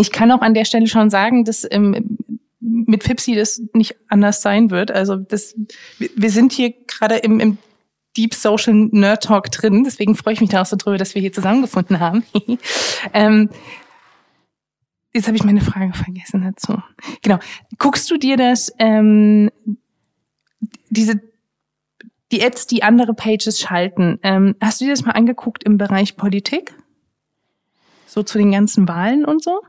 Ich 0.00 0.10
kann 0.10 0.32
auch 0.32 0.40
an 0.40 0.54
der 0.54 0.64
Stelle 0.64 0.88
schon 0.88 1.10
sagen, 1.10 1.44
dass 1.44 1.64
ähm, 1.70 2.18
mit 2.58 3.04
Fipsi 3.04 3.36
das 3.36 3.62
nicht 3.72 3.94
anders 4.08 4.42
sein 4.42 4.70
wird. 4.72 4.90
Also 4.90 5.14
das, 5.14 5.54
wir 5.98 6.30
sind 6.30 6.50
hier 6.52 6.74
gerade 6.88 7.16
im, 7.18 7.38
im 7.38 7.58
Deep 8.16 8.34
Social 8.34 8.74
Nerd 8.74 9.24
Talk 9.24 9.50
drin. 9.50 9.84
Deswegen 9.84 10.14
freue 10.14 10.34
ich 10.34 10.40
mich 10.40 10.50
da 10.50 10.62
auch 10.62 10.66
so 10.66 10.76
drüber, 10.76 10.98
dass 10.98 11.14
wir 11.14 11.22
hier 11.22 11.32
zusammengefunden 11.32 12.00
haben. 12.00 12.24
ähm, 13.14 13.50
jetzt 15.12 15.26
habe 15.26 15.36
ich 15.36 15.44
meine 15.44 15.60
Frage 15.60 15.92
vergessen 15.92 16.42
dazu. 16.42 16.82
Genau. 17.22 17.38
Guckst 17.78 18.10
du 18.10 18.16
dir 18.16 18.36
das, 18.36 18.72
ähm, 18.78 19.50
diese, 20.88 21.20
die 22.32 22.42
Ads, 22.42 22.66
die 22.66 22.82
andere 22.82 23.14
Pages 23.14 23.60
schalten, 23.60 24.18
ähm, 24.22 24.56
hast 24.60 24.80
du 24.80 24.86
dir 24.86 24.92
das 24.92 25.04
mal 25.04 25.12
angeguckt 25.12 25.64
im 25.64 25.78
Bereich 25.78 26.16
Politik? 26.16 26.74
So 28.06 28.24
zu 28.24 28.38
den 28.38 28.50
ganzen 28.50 28.88
Wahlen 28.88 29.24
und 29.24 29.42
so? 29.42 29.60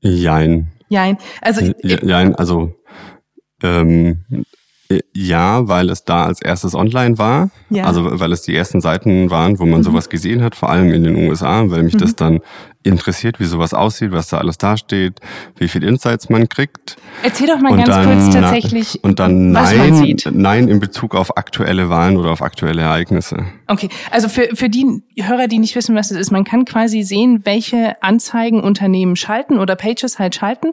Jein. 0.00 0.70
Jein. 0.88 1.18
Also, 1.40 1.72
Jein, 1.82 2.34
also 2.36 2.74
ähm, 3.62 4.24
ja, 5.14 5.68
weil 5.68 5.90
es 5.90 6.04
da 6.04 6.24
als 6.24 6.40
erstes 6.42 6.74
online 6.74 7.18
war. 7.18 7.50
Ja. 7.70 7.84
Also 7.84 8.20
weil 8.20 8.32
es 8.32 8.42
die 8.42 8.54
ersten 8.54 8.80
Seiten 8.80 9.30
waren, 9.30 9.58
wo 9.58 9.66
man 9.66 9.80
mhm. 9.80 9.84
sowas 9.84 10.08
gesehen 10.08 10.42
hat, 10.42 10.54
vor 10.54 10.70
allem 10.70 10.92
in 10.92 11.04
den 11.04 11.16
USA, 11.16 11.68
weil 11.70 11.82
mich 11.82 11.94
mhm. 11.94 11.98
das 11.98 12.16
dann 12.16 12.40
interessiert, 12.84 13.38
wie 13.40 13.44
sowas 13.44 13.74
aussieht, 13.74 14.12
was 14.12 14.28
da 14.28 14.38
alles 14.38 14.58
dasteht, 14.58 15.20
wie 15.56 15.68
viel 15.68 15.84
Insights 15.84 16.28
man 16.28 16.48
kriegt. 16.48 16.96
Erzähl 17.22 17.46
doch 17.46 17.60
mal 17.60 17.72
und 17.72 17.78
ganz 17.78 17.88
dann, 17.88 18.04
kurz 18.04 18.34
tatsächlich, 18.34 19.02
und 19.02 19.20
dann 19.20 19.54
was 19.54 19.70
nein, 19.74 19.90
man 19.90 19.94
sieht. 20.04 20.28
Nein 20.32 20.68
in 20.68 20.80
Bezug 20.80 21.14
auf 21.14 21.36
aktuelle 21.36 21.90
Wahlen 21.90 22.16
oder 22.16 22.30
auf 22.30 22.42
aktuelle 22.42 22.82
Ereignisse. 22.82 23.44
Okay, 23.68 23.88
also 24.10 24.28
für, 24.28 24.48
für 24.54 24.68
die 24.68 25.02
Hörer, 25.18 25.46
die 25.46 25.58
nicht 25.58 25.76
wissen, 25.76 25.94
was 25.94 26.10
es 26.10 26.16
ist, 26.16 26.30
man 26.30 26.44
kann 26.44 26.64
quasi 26.64 27.02
sehen, 27.02 27.42
welche 27.44 28.02
Anzeigen 28.02 28.60
Unternehmen 28.60 29.16
schalten 29.16 29.58
oder 29.58 29.76
Pages 29.76 30.18
halt 30.18 30.34
schalten. 30.34 30.72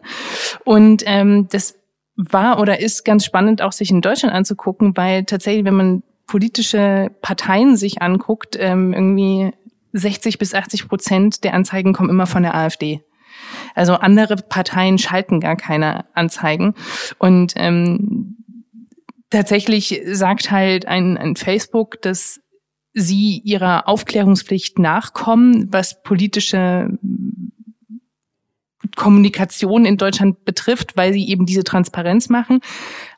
Und 0.65 1.03
ähm, 1.05 1.47
das 1.51 1.75
war 2.19 2.59
oder 2.59 2.79
ist 2.79 3.05
ganz 3.05 3.25
spannend 3.25 3.61
auch 3.61 3.71
sich 3.71 3.89
in 3.91 4.01
Deutschland 4.01 4.35
anzugucken, 4.35 4.97
weil 4.97 5.23
tatsächlich, 5.23 5.63
wenn 5.63 5.75
man 5.75 6.03
politische 6.27 7.09
Parteien 7.21 7.77
sich 7.77 8.01
anguckt, 8.01 8.57
ähm, 8.59 8.93
irgendwie 8.93 9.51
60 9.93 10.38
bis 10.38 10.53
80 10.53 10.88
Prozent 10.88 11.43
der 11.43 11.53
Anzeigen 11.53 11.93
kommen 11.93 12.09
immer 12.09 12.27
von 12.27 12.43
der 12.43 12.55
AfD. 12.55 13.01
Also 13.73 13.93
andere 13.93 14.35
Parteien 14.35 14.97
schalten 14.97 15.39
gar 15.39 15.55
keine 15.55 16.05
Anzeigen. 16.13 16.75
Und 17.17 17.53
ähm, 17.55 18.38
tatsächlich 19.29 20.01
sagt 20.11 20.51
halt 20.51 20.88
ein, 20.88 21.17
ein 21.17 21.35
Facebook, 21.35 22.01
dass 22.01 22.41
sie 22.93 23.41
ihrer 23.43 23.88
Aufklärungspflicht 23.88 24.77
nachkommen, 24.77 25.71
was 25.71 26.03
politische 26.03 26.89
Kommunikation 28.96 29.86
in 29.86 29.98
Deutschland 29.98 30.46
betrifft, 30.46 30.98
weil 30.98 31.13
sie 31.13 31.27
eben 31.29 31.46
diese 31.46 31.63
Transparenz 31.63 32.29
machen, 32.29 32.60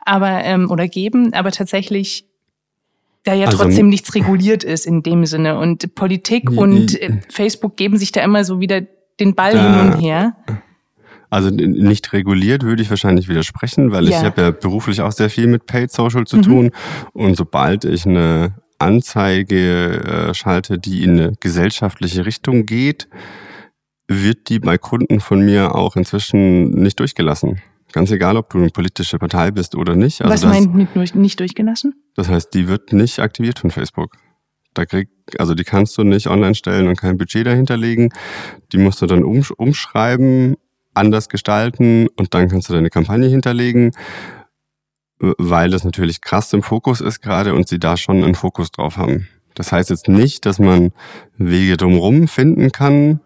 aber 0.06 0.44
ähm, 0.44 0.70
oder 0.70 0.88
geben, 0.88 1.34
aber 1.34 1.51
tatsächlich 1.51 2.25
da 3.24 3.34
ja 3.34 3.46
also, 3.46 3.60
trotzdem 3.60 3.90
nichts 3.90 4.16
reguliert 4.16 4.63
ist 4.63 4.86
in 4.86 5.04
dem 5.04 5.25
Sinne 5.25 5.60
und 5.60 5.94
Politik 5.96 6.50
und 6.50 7.00
äh, 7.00 7.20
Facebook 7.30 7.78
geben 7.78 7.98
sich 7.98 8.12
da 8.12 8.24
immer 8.24 8.44
so 8.44 8.60
wieder 8.60 8.82
den 9.20 9.36
Ball 9.36 9.51
hin 9.51 9.80
und 9.80 10.01
her. 10.01 10.36
Also 11.30 11.50
nicht 11.50 12.12
reguliert 12.12 12.63
würde 12.63 12.82
ich 12.82 12.90
wahrscheinlich 12.90 13.30
widersprechen, 13.30 13.92
weil 13.92 14.10
ja. 14.10 14.20
ich 14.20 14.25
habe 14.25 14.42
ja 14.42 14.51
beruflich 14.51 15.01
auch 15.01 15.12
sehr 15.12 15.30
viel 15.30 15.48
mit 15.48 15.66
Paid 15.66 15.92
Social 15.92 16.25
zu 16.25 16.38
mhm. 16.38 16.42
tun 16.42 16.72
und 17.13 17.38
sobald 17.38 17.86
ich 17.86 18.06
eine 18.06 18.56
Anzeige 18.80 20.30
äh, 20.30 20.34
schalte, 20.34 20.80
die 20.80 21.04
in 21.04 21.12
eine 21.12 21.34
gesellschaftliche 21.40 22.25
Richtung 22.25 22.66
geht, 22.66 23.08
wird 24.12 24.50
die 24.50 24.60
bei 24.60 24.77
Kunden 24.77 25.20
von 25.20 25.41
mir 25.41 25.75
auch 25.75 25.96
inzwischen 25.96 26.72
nicht 26.72 27.00
durchgelassen. 27.00 27.62
Ganz 27.91 28.12
egal, 28.12 28.38
ob 28.38 28.50
du 28.50 28.58
eine 28.58 28.70
politische 28.70 29.20
Partei 29.20 29.51
bist 29.51 29.75
oder 29.75 29.96
nicht. 29.96 30.22
Also 30.22 30.34
Was 30.34 30.41
das, 30.41 30.51
meint 30.51 30.75
mit 30.75 31.15
nicht 31.15 31.39
durchgelassen? 31.39 31.94
Das 32.15 32.30
heißt, 32.30 32.53
die 32.53 32.68
wird 32.68 32.94
nicht 32.94 33.20
aktiviert 33.20 33.60
von 33.60 33.72
Facebook. 33.72 34.15
Da 34.74 34.86
krieg, 34.86 35.10
also 35.38 35.53
die 35.53 35.65
kannst 35.65 35.98
du 35.98 36.03
nicht 36.03 36.27
online 36.27 36.56
stellen 36.56 36.88
und 36.88 36.98
kein 36.98 37.18
Budget 37.18 37.46
dahinter 37.46 37.75
legen. 37.75 38.10
Die 38.72 38.77
musst 38.77 39.01
du 39.01 39.06
dann 39.06 39.24
umsch 39.24 39.51
umschreiben, 39.51 40.56
anders 40.94 41.27
gestalten 41.27 42.08
und 42.15 42.34
dann 42.34 42.48
kannst 42.48 42.70
du 42.70 42.74
deine 42.74 42.89
Kampagne 42.89 43.27
hinterlegen, 43.27 43.91
weil 45.20 45.70
das 45.70 45.84
natürlich 45.84 46.22
krass 46.22 46.53
im 46.53 46.63
Fokus 46.63 47.01
ist 47.01 47.22
gerade 47.22 47.53
und 47.53 47.68
sie 47.68 47.80
da 47.80 47.98
schon 47.98 48.24
einen 48.24 48.36
Fokus 48.36 48.72
drauf 48.72 48.98
haben. 48.98 49.27
Das 49.56 49.74
heißt 49.74 49.89
jetzt 49.89 50.08
nicht, 50.08 50.46
dass 50.46 50.60
man 50.60 50.91
Wege 51.38 51.75
drumherum 51.75 52.30
finden 52.30 52.72
kann, 52.72 53.20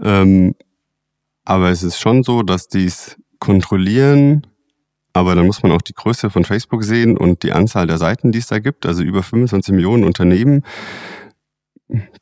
ähm, 0.00 0.54
aber 1.44 1.70
es 1.70 1.82
ist 1.82 1.98
schon 1.98 2.22
so, 2.22 2.42
dass 2.42 2.68
die 2.68 2.86
es 2.86 3.16
kontrollieren, 3.38 4.46
aber 5.12 5.34
dann 5.34 5.46
muss 5.46 5.62
man 5.62 5.72
auch 5.72 5.82
die 5.82 5.94
Größe 5.94 6.30
von 6.30 6.44
Facebook 6.44 6.84
sehen 6.84 7.16
und 7.16 7.42
die 7.42 7.52
Anzahl 7.52 7.86
der 7.86 7.98
Seiten, 7.98 8.32
die 8.32 8.38
es 8.38 8.46
da 8.46 8.58
gibt, 8.60 8.86
also 8.86 9.02
über 9.02 9.22
25 9.22 9.74
Millionen 9.74 10.04
Unternehmen, 10.04 10.62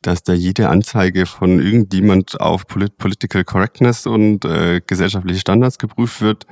dass 0.01 0.23
da 0.23 0.33
jede 0.33 0.69
Anzeige 0.69 1.25
von 1.25 1.59
irgendjemand 1.59 2.41
auf 2.41 2.67
Polit 2.67 2.97
Political 2.97 3.43
Correctness 3.45 4.05
und 4.07 4.43
äh, 4.43 4.81
gesellschaftliche 4.85 5.39
Standards 5.39 5.77
geprüft 5.77 6.21
wird. 6.21 6.45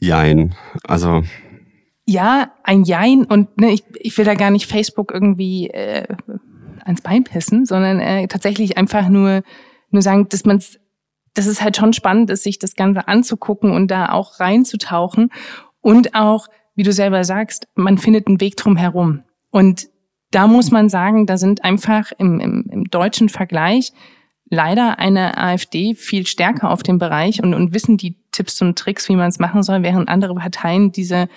Jein. 0.00 0.54
Also. 0.84 1.22
Ja, 2.06 2.52
ein 2.62 2.84
Jein 2.84 3.24
und 3.24 3.58
ne, 3.58 3.72
ich, 3.72 3.84
ich 3.96 4.16
will 4.16 4.24
da 4.24 4.34
gar 4.34 4.50
nicht 4.50 4.70
Facebook 4.70 5.12
irgendwie 5.12 5.68
äh, 5.68 6.06
ans 6.84 7.00
Bein 7.00 7.24
pissen, 7.24 7.66
sondern 7.66 8.00
äh, 8.00 8.26
tatsächlich 8.28 8.78
einfach 8.78 9.08
nur 9.08 9.42
nur 9.94 10.02
sagen, 10.02 10.28
dass 10.28 10.44
man 10.44 10.60
dass 11.34 11.46
es 11.46 11.60
halt 11.60 11.76
schon 11.76 11.92
spannend 11.92 12.30
ist, 12.30 12.44
sich 12.44 12.58
das 12.58 12.76
Ganze 12.76 13.08
anzugucken 13.08 13.72
und 13.72 13.90
da 13.90 14.12
auch 14.12 14.40
reinzutauchen. 14.40 15.30
Und 15.80 16.14
auch, 16.14 16.46
wie 16.76 16.84
du 16.84 16.92
selber 16.92 17.24
sagst, 17.24 17.68
man 17.74 17.98
findet 17.98 18.28
einen 18.28 18.40
Weg 18.40 18.56
drum 18.56 18.76
herum. 18.76 19.24
Und 19.50 19.88
da 20.30 20.46
muss 20.46 20.70
man 20.70 20.88
sagen, 20.88 21.26
da 21.26 21.36
sind 21.36 21.64
einfach 21.64 22.12
im, 22.18 22.40
im, 22.40 22.66
im 22.70 22.84
deutschen 22.84 23.28
Vergleich 23.28 23.92
leider 24.48 24.98
eine 24.98 25.36
AfD 25.36 25.94
viel 25.94 26.26
stärker 26.26 26.70
auf 26.70 26.82
dem 26.82 26.98
Bereich 26.98 27.42
und, 27.42 27.54
und 27.54 27.74
wissen 27.74 27.96
die 27.96 28.16
Tipps 28.30 28.60
und 28.62 28.78
Tricks, 28.78 29.08
wie 29.08 29.16
man 29.16 29.28
es 29.28 29.38
machen 29.38 29.62
soll, 29.62 29.82
während 29.82 30.08
andere 30.08 30.34
Parteien 30.34 30.92
diese 30.92 31.28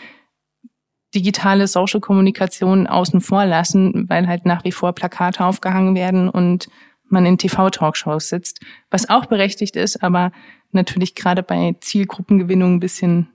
digitale 1.16 1.68
Social-Kommunikation 1.68 2.86
außen 2.86 3.22
vor 3.22 3.46
lassen, 3.46 4.10
weil 4.10 4.28
halt 4.28 4.46
nach 4.46 4.64
wie 4.64 4.72
vor 4.72 4.94
Plakate 4.94 5.44
aufgehangen 5.44 5.96
werden 5.96 6.30
und 6.30 6.68
man 7.10 7.26
in 7.26 7.38
TV-Talkshows 7.38 8.30
sitzt, 8.30 8.60
was 8.90 9.10
auch 9.10 9.26
berechtigt 9.26 9.76
ist, 9.76 10.04
aber 10.04 10.32
natürlich 10.72 11.16
gerade 11.16 11.44
bei 11.44 11.76
Zielgruppengewinnung 11.80 12.76
ein 12.76 12.80
bisschen 12.80 13.30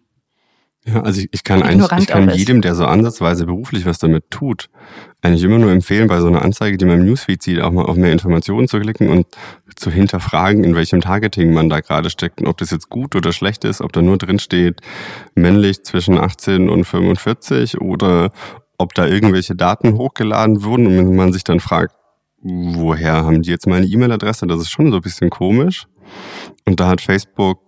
ja, 0.85 1.01
also 1.01 1.21
ich, 1.21 1.29
ich 1.31 1.45
kann 1.45 1.63
eigentlich, 1.63 1.93
ich 1.97 2.07
kann 2.09 2.29
jedem, 2.31 2.61
der 2.61 2.75
so 2.75 2.85
ansatzweise 2.87 3.47
beruflich 3.47 3.87
was 3.87 3.99
damit 3.99 4.31
tut, 4.31 4.69
eigentlich 5.21 5.45
immer 5.45 5.59
nur 5.59 5.71
empfehlen, 5.71 6.09
bei 6.09 6.19
so 6.19 6.27
einer 6.27 6.43
Anzeige, 6.43 6.77
die 6.77 6.85
man 6.85 6.99
im 6.99 7.07
Newsfeed 7.07 7.41
sieht, 7.41 7.61
auch 7.61 7.71
mal 7.71 7.85
auf 7.85 7.97
mehr 7.97 8.11
Informationen 8.11 8.67
zu 8.67 8.81
klicken 8.81 9.09
und 9.09 9.27
zu 9.77 9.93
hinterfragen, 9.93 10.65
in 10.65 10.75
welchem 10.75 11.01
Targeting 11.01 11.53
man 11.53 11.69
da 11.69 11.79
gerade 11.79 12.11
steckt 12.11 12.41
und 12.41 12.49
ob 12.49 12.57
das 12.57 12.73
jetzt 12.73 12.89
gut 12.89 13.15
oder 13.15 13.33
schlecht 13.33 13.65
ist, 13.65 13.81
ob 13.81 13.93
da 13.93 14.03
nur 14.03 14.19
drin 14.19 14.41
steht, 14.41 14.81
männlich 15.37 15.85
zwischen 15.85 16.19
18 16.19 16.69
und 16.69 16.85
45 16.85 17.81
oder 17.81 18.33
ob 18.77 18.93
da 18.95 19.07
irgendwelche 19.07 19.55
Daten 19.55 19.97
hochgeladen 19.97 20.65
wurden 20.65 20.87
und 20.87 21.15
man 21.15 21.33
sich 21.33 21.45
dann 21.45 21.61
fragt, 21.61 21.95
woher 22.43 23.25
haben 23.25 23.43
die 23.43 23.51
jetzt 23.51 23.67
meine 23.67 23.87
E-Mail-Adresse? 23.87 24.47
Das 24.47 24.61
ist 24.61 24.71
schon 24.71 24.91
so 24.91 24.97
ein 24.97 25.03
bisschen 25.03 25.31
komisch. 25.31 25.87
Und 26.65 26.81
da 26.81 26.89
hat 26.89 27.01
Facebook 27.01 27.59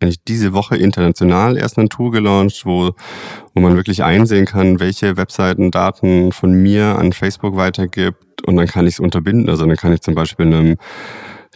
eigentlich 0.00 0.24
diese 0.24 0.52
Woche 0.54 0.76
international 0.76 1.58
erst 1.58 1.78
ein 1.78 1.90
Tool 1.90 2.10
gelauncht, 2.10 2.64
wo, 2.64 2.92
wo 3.54 3.60
man 3.60 3.76
wirklich 3.76 4.02
einsehen 4.02 4.46
kann, 4.46 4.80
welche 4.80 5.16
Webseiten 5.16 5.70
Daten 5.70 6.32
von 6.32 6.52
mir 6.52 6.98
an 6.98 7.12
Facebook 7.12 7.56
weitergibt 7.56 8.42
und 8.46 8.56
dann 8.56 8.66
kann 8.66 8.86
ich 8.86 8.94
es 8.94 9.00
unterbinden. 9.00 9.50
Also 9.50 9.66
dann 9.66 9.76
kann 9.76 9.92
ich 9.92 10.00
zum 10.00 10.14
Beispiel 10.14 10.46
einem 10.46 10.76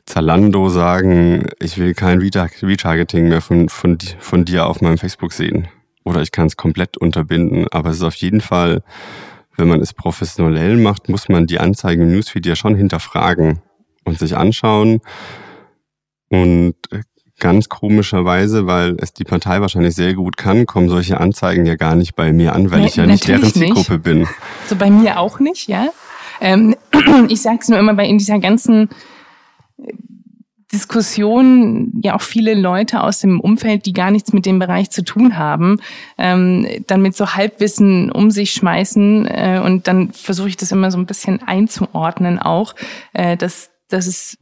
Zalando 0.04 0.68
sagen, 0.68 1.46
ich 1.60 1.78
will 1.78 1.94
kein 1.94 2.18
Retargeting 2.18 3.28
mehr 3.28 3.40
von, 3.40 3.70
von, 3.70 3.96
von 4.18 4.44
dir 4.44 4.66
auf 4.66 4.82
meinem 4.82 4.98
Facebook 4.98 5.32
sehen. 5.32 5.68
Oder 6.04 6.20
ich 6.20 6.30
kann 6.30 6.46
es 6.46 6.58
komplett 6.58 6.98
unterbinden. 6.98 7.66
Aber 7.70 7.88
es 7.88 7.96
ist 7.96 8.02
auf 8.02 8.16
jeden 8.16 8.42
Fall 8.42 8.82
wenn 9.56 9.68
man 9.68 9.80
es 9.80 9.92
professionell 9.92 10.76
macht, 10.76 11.08
muss 11.08 11.28
man 11.28 11.46
die 11.46 11.60
Anzeigen 11.60 12.02
im 12.02 12.12
Newsfeed 12.12 12.46
ja 12.46 12.56
schon 12.56 12.74
hinterfragen 12.74 13.60
und 14.04 14.18
sich 14.18 14.36
anschauen. 14.36 15.00
Und 16.28 16.74
äh, 16.90 17.00
ganz 17.38 17.68
komischerweise, 17.68 18.66
weil 18.66 18.96
es 18.98 19.12
die 19.12 19.24
Partei 19.24 19.60
wahrscheinlich 19.60 19.94
sehr 19.94 20.14
gut 20.14 20.36
kann, 20.36 20.66
kommen 20.66 20.88
solche 20.88 21.20
Anzeigen 21.20 21.66
ja 21.66 21.76
gar 21.76 21.94
nicht 21.94 22.14
bei 22.14 22.32
mir 22.32 22.54
an, 22.54 22.70
weil 22.70 22.80
nee, 22.80 22.86
ich 22.86 22.96
ja 22.96 23.06
nicht 23.06 23.28
deren 23.28 23.52
Zielgruppe 23.52 23.98
bin. 23.98 24.26
So 24.66 24.76
bei 24.76 24.90
mir 24.90 25.18
auch 25.18 25.40
nicht, 25.40 25.68
ja. 25.68 25.88
Ähm, 26.40 26.74
ich 27.28 27.42
sage 27.42 27.58
es 27.60 27.68
nur 27.68 27.78
immer 27.78 27.94
bei 27.94 28.06
in 28.06 28.18
dieser 28.18 28.38
ganzen 28.38 28.88
Diskussion 30.74 31.92
ja 32.02 32.16
auch 32.16 32.20
viele 32.20 32.54
Leute 32.54 33.02
aus 33.02 33.20
dem 33.20 33.40
Umfeld, 33.40 33.86
die 33.86 33.92
gar 33.92 34.10
nichts 34.10 34.32
mit 34.32 34.44
dem 34.44 34.58
Bereich 34.58 34.90
zu 34.90 35.04
tun 35.04 35.38
haben, 35.38 35.80
ähm, 36.18 36.66
dann 36.88 37.00
mit 37.00 37.16
so 37.16 37.34
Halbwissen 37.34 38.10
um 38.10 38.32
sich 38.32 38.52
schmeißen 38.52 39.26
äh, 39.26 39.60
und 39.64 39.86
dann 39.86 40.12
versuche 40.12 40.48
ich 40.48 40.56
das 40.56 40.72
immer 40.72 40.90
so 40.90 40.98
ein 40.98 41.06
bisschen 41.06 41.42
einzuordnen 41.42 42.40
auch, 42.40 42.74
äh, 43.12 43.36
dass, 43.36 43.70
dass 43.88 44.08
es 44.08 44.36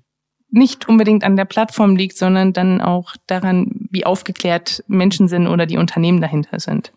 nicht 0.51 0.89
unbedingt 0.89 1.23
an 1.23 1.37
der 1.37 1.45
Plattform 1.45 1.97
liegt, 1.97 2.17
sondern 2.17 2.53
dann 2.53 2.81
auch 2.81 3.15
daran, 3.27 3.89
wie 3.91 4.07
aufgeklärt 4.07 4.83
Menschen 4.89 5.29
sind 5.29 5.47
oder 5.47 5.67
die 5.67 5.79
Unternehmen 5.79 6.21
dahinter 6.21 6.61
sind. 6.61 6.93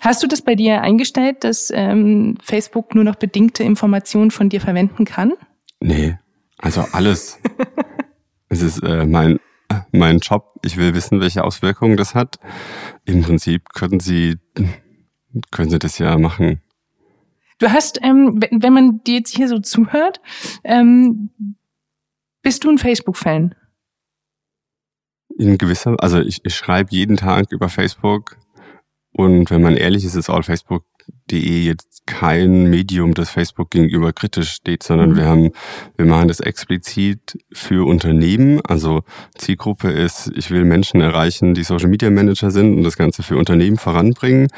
Hast 0.00 0.22
du 0.22 0.26
das 0.26 0.42
bei 0.42 0.56
dir 0.56 0.82
eingestellt, 0.82 1.44
dass 1.44 1.72
ähm, 1.74 2.36
Facebook 2.42 2.94
nur 2.94 3.04
noch 3.04 3.16
bedingte 3.16 3.62
Informationen 3.62 4.30
von 4.30 4.48
dir 4.48 4.60
verwenden 4.60 5.04
kann? 5.04 5.34
Nee, 5.80 6.16
also 6.58 6.84
alles. 6.92 7.38
Es 8.48 8.62
ist 8.62 8.82
äh, 8.82 9.04
mein, 9.04 9.38
mein 9.92 10.18
Job. 10.18 10.54
Ich 10.64 10.76
will 10.76 10.94
wissen, 10.94 11.20
welche 11.20 11.44
Auswirkungen 11.44 11.96
das 11.96 12.14
hat. 12.14 12.38
Im 13.04 13.22
Prinzip 13.22 13.70
können 13.70 14.00
Sie, 14.00 14.36
können 15.50 15.70
Sie 15.70 15.78
das 15.78 15.98
ja 15.98 16.16
machen. 16.18 16.60
Du 17.58 17.70
hast, 17.72 17.98
ähm, 18.02 18.40
wenn 18.50 18.72
man 18.72 19.02
dir 19.04 19.16
jetzt 19.16 19.34
hier 19.34 19.48
so 19.48 19.58
zuhört, 19.58 20.20
ähm, 20.62 21.30
bist 22.42 22.64
du 22.64 22.70
ein 22.70 22.78
Facebook-Fan? 22.78 23.54
In 25.38 25.58
gewisser, 25.58 25.96
also 25.98 26.20
ich, 26.20 26.44
ich 26.44 26.54
schreibe 26.54 26.90
jeden 26.92 27.16
Tag 27.16 27.52
über 27.52 27.68
Facebook 27.68 28.36
und 29.12 29.50
wenn 29.50 29.62
man 29.62 29.76
ehrlich 29.76 30.04
ist, 30.04 30.14
ist 30.14 30.30
all 30.30 30.42
Facebook 30.42 30.84
De 31.30 31.64
jetzt 31.64 32.06
kein 32.06 32.70
Medium, 32.70 33.12
das 33.12 33.30
Facebook 33.30 33.70
gegenüber 33.70 34.12
kritisch 34.12 34.50
steht, 34.50 34.82
sondern 34.82 35.10
mhm. 35.10 35.16
wir 35.16 35.26
haben, 35.26 35.50
wir 35.96 36.06
machen 36.06 36.28
das 36.28 36.40
explizit 36.40 37.38
für 37.52 37.86
Unternehmen. 37.86 38.60
Also 38.64 39.02
Zielgruppe 39.36 39.90
ist, 39.90 40.30
ich 40.36 40.50
will 40.50 40.64
Menschen 40.64 41.00
erreichen, 41.00 41.54
die 41.54 41.64
Social 41.64 41.88
Media 41.88 42.10
Manager 42.10 42.50
sind 42.50 42.76
und 42.76 42.84
das 42.84 42.96
Ganze 42.96 43.22
für 43.22 43.36
Unternehmen 43.36 43.76
voranbringen. 43.76 44.48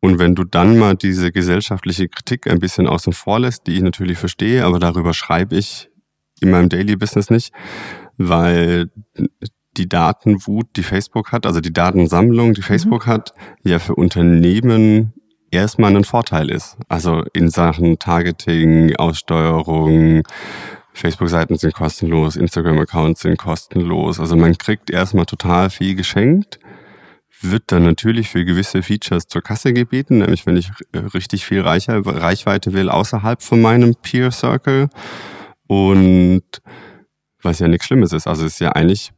Und 0.00 0.18
wenn 0.18 0.34
du 0.34 0.44
dann 0.44 0.78
mal 0.78 0.96
diese 0.96 1.30
gesellschaftliche 1.30 2.08
Kritik 2.08 2.46
ein 2.46 2.58
bisschen 2.58 2.86
außen 2.86 3.12
vor 3.12 3.38
lässt, 3.40 3.66
die 3.66 3.76
ich 3.76 3.82
natürlich 3.82 4.16
verstehe, 4.16 4.64
aber 4.64 4.78
darüber 4.78 5.12
schreibe 5.12 5.56
ich 5.56 5.90
in 6.40 6.50
meinem 6.50 6.70
Daily 6.70 6.96
Business 6.96 7.28
nicht, 7.28 7.52
weil 8.16 8.90
die 9.76 9.88
Datenwut, 9.88 10.68
die 10.76 10.82
Facebook 10.82 11.32
hat, 11.32 11.46
also 11.46 11.60
die 11.60 11.72
Datensammlung, 11.72 12.54
die 12.54 12.60
mhm. 12.60 12.64
Facebook 12.64 13.06
mhm. 13.06 13.10
hat, 13.10 13.32
ja 13.62 13.78
für 13.78 13.94
Unternehmen 13.94 15.12
erstmal 15.50 15.94
ein 15.96 16.04
Vorteil 16.04 16.50
ist. 16.50 16.76
Also 16.88 17.24
in 17.32 17.48
Sachen 17.48 17.98
Targeting, 17.98 18.96
Aussteuerung, 18.96 20.22
Facebook-Seiten 20.92 21.56
sind 21.56 21.74
kostenlos, 21.74 22.36
Instagram-Accounts 22.36 23.22
sind 23.22 23.38
kostenlos. 23.38 24.20
Also 24.20 24.36
man 24.36 24.56
kriegt 24.58 24.90
erstmal 24.90 25.26
total 25.26 25.70
viel 25.70 25.94
geschenkt, 25.94 26.58
wird 27.40 27.64
dann 27.68 27.84
natürlich 27.84 28.28
für 28.28 28.44
gewisse 28.44 28.82
Features 28.82 29.26
zur 29.26 29.42
Kasse 29.42 29.72
gebeten, 29.72 30.18
nämlich 30.18 30.46
wenn 30.46 30.56
ich 30.56 30.70
äh, 30.92 30.98
richtig 30.98 31.46
viel 31.46 31.62
Reichweite 31.62 32.72
will 32.72 32.90
außerhalb 32.90 33.42
von 33.42 33.62
meinem 33.62 33.94
Peer 33.94 34.30
Circle. 34.30 34.88
Und 35.66 36.42
was 37.42 37.58
ja 37.58 37.68
nichts 37.68 37.86
Schlimmes 37.86 38.12
ist. 38.12 38.26
Also 38.26 38.44
es 38.44 38.54
ist 38.54 38.60
ja 38.60 38.72
eigentlich 38.72 39.12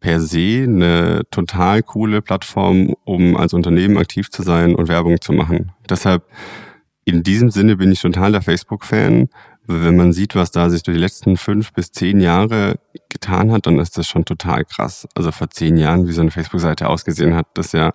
per 0.00 0.20
se 0.20 0.64
eine 0.64 1.22
total 1.30 1.82
coole 1.82 2.22
Plattform, 2.22 2.94
um 3.04 3.36
als 3.36 3.52
Unternehmen 3.52 3.98
aktiv 3.98 4.30
zu 4.30 4.42
sein 4.42 4.74
und 4.74 4.88
Werbung 4.88 5.20
zu 5.20 5.32
machen. 5.32 5.72
Deshalb 5.88 6.24
in 7.04 7.22
diesem 7.22 7.50
Sinne 7.50 7.76
bin 7.76 7.92
ich 7.92 8.00
total 8.00 8.32
der 8.32 8.42
Facebook-Fan. 8.42 9.28
Wenn 9.66 9.96
man 9.96 10.12
sieht, 10.12 10.34
was 10.34 10.50
da 10.50 10.70
sich 10.70 10.82
durch 10.82 10.96
die 10.96 11.02
letzten 11.02 11.36
fünf 11.36 11.72
bis 11.72 11.92
zehn 11.92 12.20
Jahre 12.20 12.78
getan 13.08 13.52
hat, 13.52 13.66
dann 13.66 13.78
ist 13.78 13.96
das 13.98 14.08
schon 14.08 14.24
total 14.24 14.64
krass. 14.64 15.06
Also 15.14 15.30
vor 15.32 15.50
zehn 15.50 15.76
Jahren, 15.76 16.08
wie 16.08 16.12
so 16.12 16.22
eine 16.22 16.30
Facebook-Seite 16.30 16.88
ausgesehen 16.88 17.34
hat, 17.34 17.46
das 17.54 17.66
ist 17.66 17.72
ja 17.74 17.94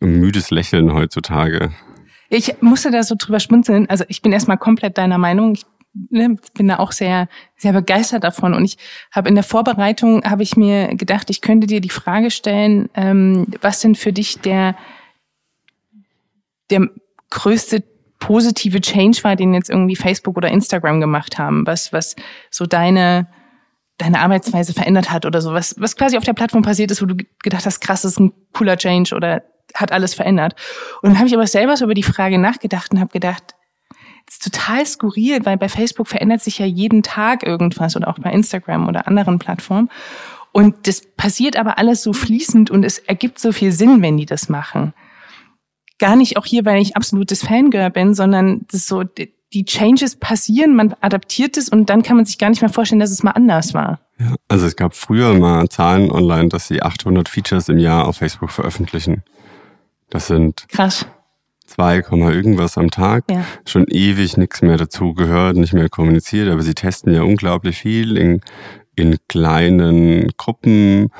ein 0.00 0.20
müdes 0.20 0.50
Lächeln 0.50 0.92
heutzutage. 0.92 1.70
Ich 2.28 2.60
musste 2.60 2.90
da 2.90 3.02
so 3.02 3.14
drüber 3.16 3.40
schmunzeln. 3.40 3.88
Also 3.88 4.04
ich 4.08 4.22
bin 4.22 4.32
erstmal 4.32 4.58
komplett 4.58 4.98
deiner 4.98 5.18
Meinung. 5.18 5.54
Ich 5.54 5.64
ne, 5.94 6.36
bin 6.54 6.68
da 6.68 6.78
auch 6.78 6.92
sehr, 6.92 7.28
sehr 7.56 7.72
begeistert 7.72 8.24
davon. 8.24 8.54
Und 8.54 8.64
ich 8.64 8.76
habe 9.10 9.28
in 9.28 9.34
der 9.34 9.44
Vorbereitung, 9.44 10.24
habe 10.24 10.42
ich 10.42 10.56
mir 10.56 10.94
gedacht, 10.96 11.30
ich 11.30 11.40
könnte 11.40 11.66
dir 11.66 11.80
die 11.80 11.90
Frage 11.90 12.30
stellen, 12.30 12.88
ähm, 12.94 13.46
was 13.60 13.80
denn 13.80 13.94
für 13.94 14.12
dich 14.12 14.40
der, 14.40 14.76
der 16.70 16.88
größte 17.30 17.82
positive 18.18 18.80
Change 18.80 19.22
war, 19.22 19.36
den 19.36 19.54
jetzt 19.54 19.70
irgendwie 19.70 19.96
Facebook 19.96 20.36
oder 20.36 20.48
Instagram 20.48 21.00
gemacht 21.00 21.38
haben, 21.38 21.66
was, 21.66 21.92
was 21.92 22.16
so 22.50 22.64
deine, 22.64 23.28
deine 23.98 24.20
Arbeitsweise 24.20 24.72
verändert 24.72 25.10
hat 25.10 25.26
oder 25.26 25.40
so, 25.40 25.52
was, 25.52 25.74
was 25.78 25.96
quasi 25.96 26.16
auf 26.16 26.24
der 26.24 26.32
Plattform 26.32 26.62
passiert 26.62 26.90
ist, 26.90 27.02
wo 27.02 27.06
du 27.06 27.16
gedacht 27.42 27.66
hast, 27.66 27.80
krass, 27.80 28.02
das 28.02 28.12
ist 28.12 28.20
ein 28.20 28.32
cooler 28.52 28.76
Change 28.76 29.14
oder 29.14 29.42
hat 29.74 29.92
alles 29.92 30.14
verändert. 30.14 30.54
Und 31.02 31.10
dann 31.10 31.18
habe 31.18 31.28
ich 31.28 31.34
aber 31.34 31.46
selber 31.46 31.76
so 31.76 31.84
über 31.84 31.94
die 31.94 32.02
Frage 32.02 32.38
nachgedacht 32.38 32.92
und 32.92 33.00
habe 33.00 33.12
gedacht, 33.12 33.54
das 34.26 34.36
ist 34.36 34.52
total 34.52 34.86
skurril, 34.86 35.44
weil 35.44 35.56
bei 35.56 35.68
Facebook 35.68 36.08
verändert 36.08 36.42
sich 36.42 36.58
ja 36.58 36.66
jeden 36.66 37.02
Tag 37.02 37.42
irgendwas 37.42 37.96
oder 37.96 38.08
auch 38.08 38.18
bei 38.18 38.32
Instagram 38.32 38.88
oder 38.88 39.06
anderen 39.06 39.38
Plattformen. 39.38 39.90
Und 40.52 40.86
das 40.86 41.02
passiert 41.16 41.56
aber 41.56 41.78
alles 41.78 42.02
so 42.02 42.12
fließend 42.12 42.70
und 42.70 42.84
es 42.84 42.98
ergibt 42.98 43.38
so 43.38 43.52
viel 43.52 43.72
Sinn, 43.72 44.02
wenn 44.02 44.16
die 44.16 44.26
das 44.26 44.48
machen. 44.48 44.94
Gar 45.98 46.16
nicht 46.16 46.36
auch 46.36 46.46
hier, 46.46 46.64
weil 46.64 46.80
ich 46.80 46.96
absolutes 46.96 47.42
Fangirl 47.42 47.90
bin, 47.90 48.14
sondern 48.14 48.64
das 48.70 48.86
so, 48.86 49.02
die 49.02 49.64
Changes 49.64 50.16
passieren, 50.16 50.74
man 50.74 50.94
adaptiert 51.00 51.56
es 51.56 51.68
und 51.68 51.90
dann 51.90 52.02
kann 52.02 52.16
man 52.16 52.24
sich 52.24 52.38
gar 52.38 52.50
nicht 52.50 52.60
mehr 52.60 52.70
vorstellen, 52.70 53.00
dass 53.00 53.10
es 53.10 53.22
mal 53.22 53.32
anders 53.32 53.74
war. 53.74 54.00
Ja, 54.18 54.34
also 54.48 54.66
es 54.66 54.76
gab 54.76 54.94
früher 54.94 55.34
mal 55.34 55.68
Zahlen 55.68 56.10
online, 56.10 56.48
dass 56.48 56.68
sie 56.68 56.82
800 56.82 57.28
Features 57.28 57.68
im 57.68 57.78
Jahr 57.78 58.06
auf 58.06 58.16
Facebook 58.16 58.50
veröffentlichen. 58.50 59.22
Das 60.10 60.26
sind 60.28 60.66
krass. 60.68 61.06
2, 61.66 62.04
irgendwas 62.32 62.78
am 62.78 62.90
Tag. 62.90 63.24
Ja. 63.30 63.44
Schon 63.66 63.86
ewig 63.88 64.36
nichts 64.36 64.62
mehr 64.62 64.76
dazu 64.76 65.14
gehört, 65.14 65.56
nicht 65.56 65.72
mehr 65.72 65.88
kommuniziert, 65.88 66.48
aber 66.48 66.62
sie 66.62 66.74
testen 66.74 67.14
ja 67.14 67.22
unglaublich 67.22 67.78
viel 67.78 68.16
in, 68.16 68.40
in 68.96 69.16
kleinen 69.28 70.28
Gruppen. 70.36 71.10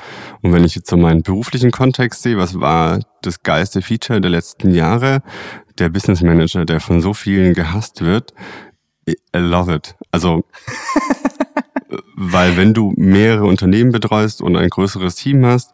Und 0.41 0.53
wenn 0.53 0.63
ich 0.63 0.75
jetzt 0.75 0.89
so 0.89 0.97
meinen 0.97 1.23
beruflichen 1.23 1.71
Kontext 1.71 2.21
sehe, 2.21 2.37
was 2.37 2.59
war 2.59 2.99
das 3.21 3.43
geilste 3.43 3.81
Feature 3.81 4.21
der 4.21 4.31
letzten 4.31 4.73
Jahre? 4.73 5.21
Der 5.79 5.89
Business 5.89 6.21
Manager, 6.21 6.65
der 6.65 6.79
von 6.79 7.01
so 7.01 7.13
vielen 7.13 7.53
gehasst 7.53 8.01
wird. 8.01 8.33
I 9.07 9.15
love 9.33 9.73
it. 9.73 9.95
Also, 10.11 10.45
weil 12.15 12.57
wenn 12.57 12.73
du 12.73 12.93
mehrere 12.95 13.45
Unternehmen 13.45 13.91
betreust 13.91 14.41
und 14.41 14.55
ein 14.55 14.69
größeres 14.69 15.15
Team 15.15 15.45
hast, 15.45 15.73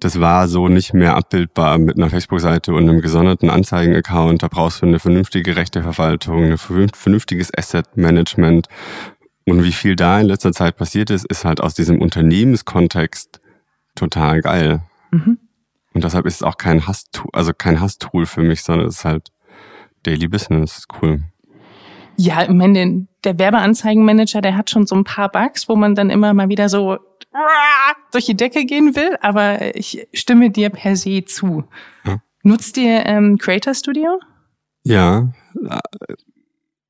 das 0.00 0.20
war 0.20 0.48
so 0.48 0.68
nicht 0.68 0.94
mehr 0.94 1.16
abbildbar 1.16 1.78
mit 1.78 1.96
einer 1.96 2.10
Facebook-Seite 2.10 2.72
und 2.72 2.88
einem 2.88 3.00
gesonderten 3.00 3.50
Anzeigen-Account. 3.50 4.42
Da 4.42 4.48
brauchst 4.48 4.82
du 4.82 4.86
eine 4.86 4.98
vernünftige 4.98 5.56
Rechteverwaltung, 5.56 6.44
ein 6.44 6.58
vernünftiges 6.58 7.52
Asset-Management. 7.56 8.68
Und 9.46 9.64
wie 9.64 9.72
viel 9.72 9.96
da 9.96 10.20
in 10.20 10.26
letzter 10.26 10.52
Zeit 10.52 10.76
passiert 10.76 11.10
ist, 11.10 11.26
ist 11.26 11.44
halt 11.44 11.60
aus 11.60 11.74
diesem 11.74 12.00
Unternehmenskontext 12.00 13.40
total 13.94 14.40
geil. 14.42 14.82
Mhm. 15.10 15.38
Und 15.94 16.04
deshalb 16.04 16.26
ist 16.26 16.36
es 16.36 16.42
auch 16.42 16.58
kein 16.58 16.86
Hasstool, 16.86 17.30
also 17.32 17.52
kein 17.52 17.80
Hasstool 17.80 18.26
für 18.26 18.42
mich, 18.42 18.62
sondern 18.62 18.86
es 18.86 18.98
ist 18.98 19.04
halt 19.04 19.30
Daily 20.04 20.28
Business. 20.28 20.86
Cool. 21.00 21.22
Ja, 22.16 22.42
ich 22.42 22.50
meine, 22.50 23.06
der 23.24 23.38
Werbeanzeigenmanager, 23.38 24.40
der 24.40 24.56
hat 24.56 24.70
schon 24.70 24.86
so 24.86 24.94
ein 24.94 25.04
paar 25.04 25.30
Bugs, 25.30 25.68
wo 25.68 25.76
man 25.76 25.94
dann 25.94 26.10
immer 26.10 26.34
mal 26.34 26.48
wieder 26.48 26.68
so 26.68 26.98
durch 28.12 28.26
die 28.26 28.36
Decke 28.36 28.64
gehen 28.64 28.94
will, 28.96 29.16
aber 29.20 29.74
ich 29.76 30.06
stimme 30.12 30.50
dir 30.50 30.70
per 30.70 30.96
se 30.96 31.24
zu. 31.24 31.64
Ja. 32.04 32.20
Nutzt 32.42 32.76
ihr 32.76 33.04
ähm, 33.06 33.38
Creator 33.38 33.74
Studio? 33.74 34.20
Ja, 34.84 35.32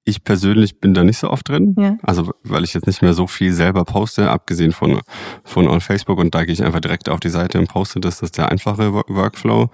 ich 0.08 0.24
persönlich 0.24 0.80
bin 0.80 0.94
da 0.94 1.04
nicht 1.04 1.18
so 1.18 1.28
oft 1.28 1.48
drin. 1.48 1.74
Ja. 1.78 1.98
Also, 2.02 2.32
weil 2.42 2.64
ich 2.64 2.72
jetzt 2.72 2.87
nicht 2.87 3.02
mehr 3.02 3.12
so 3.12 3.26
viel 3.26 3.52
selber 3.52 3.84
poste, 3.84 4.30
abgesehen 4.30 4.72
von, 4.72 5.00
von 5.44 5.68
on 5.68 5.80
Facebook 5.80 6.18
und 6.18 6.34
da 6.34 6.44
gehe 6.44 6.54
ich 6.54 6.64
einfach 6.64 6.80
direkt 6.80 7.08
auf 7.08 7.20
die 7.20 7.28
Seite 7.28 7.58
und 7.58 7.68
poste 7.68 8.00
das. 8.00 8.20
Das 8.20 8.28
ist 8.28 8.38
der 8.38 8.50
einfache 8.50 8.92
Workflow. 8.92 9.70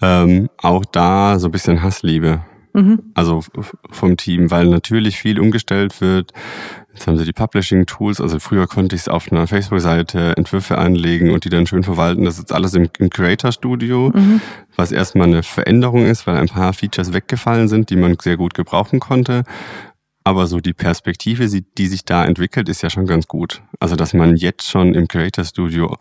Ähm, 0.00 0.48
auch 0.58 0.84
da 0.84 1.38
so 1.40 1.48
ein 1.48 1.50
bisschen 1.50 1.82
Hassliebe. 1.82 2.44
Mhm. 2.76 3.12
Also 3.14 3.42
vom 3.90 4.16
Team, 4.18 4.50
weil 4.50 4.66
natürlich 4.66 5.16
viel 5.16 5.40
umgestellt 5.40 6.02
wird. 6.02 6.32
Jetzt 6.92 7.06
haben 7.06 7.16
sie 7.16 7.24
die 7.24 7.32
Publishing-Tools, 7.32 8.20
also 8.20 8.38
früher 8.38 8.66
konnte 8.66 8.94
ich 8.94 9.02
es 9.02 9.08
auf 9.08 9.32
einer 9.32 9.46
Facebook-Seite 9.46 10.36
Entwürfe 10.36 10.76
anlegen 10.76 11.30
und 11.30 11.44
die 11.44 11.48
dann 11.48 11.66
schön 11.66 11.82
verwalten. 11.82 12.24
Das 12.24 12.34
ist 12.34 12.40
jetzt 12.40 12.52
alles 12.52 12.74
im, 12.74 12.88
im 12.98 13.08
Creator-Studio, 13.08 14.12
mhm. 14.14 14.42
was 14.76 14.92
erstmal 14.92 15.26
eine 15.26 15.42
Veränderung 15.42 16.04
ist, 16.04 16.26
weil 16.26 16.36
ein 16.36 16.48
paar 16.48 16.74
Features 16.74 17.14
weggefallen 17.14 17.68
sind, 17.68 17.88
die 17.88 17.96
man 17.96 18.16
sehr 18.20 18.36
gut 18.36 18.52
gebrauchen 18.52 19.00
konnte. 19.00 19.44
Aber 20.22 20.46
so 20.46 20.60
die 20.60 20.74
Perspektive, 20.74 21.48
die 21.48 21.86
sich 21.86 22.04
da 22.04 22.26
entwickelt, 22.26 22.68
ist 22.68 22.82
ja 22.82 22.90
schon 22.90 23.06
ganz 23.06 23.26
gut. 23.26 23.62
Also, 23.80 23.96
dass 23.96 24.12
man 24.12 24.36
jetzt 24.36 24.68
schon 24.68 24.94
im 24.94 25.08
Creator 25.08 25.44
Studio 25.44 25.96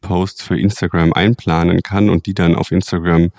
Posts 0.00 0.42
für 0.42 0.58
Instagram 0.58 1.12
einplanen 1.12 1.82
kann 1.82 2.10
und 2.10 2.26
die 2.26 2.34
dann 2.34 2.56
auf 2.56 2.72
Instagram 2.72 3.30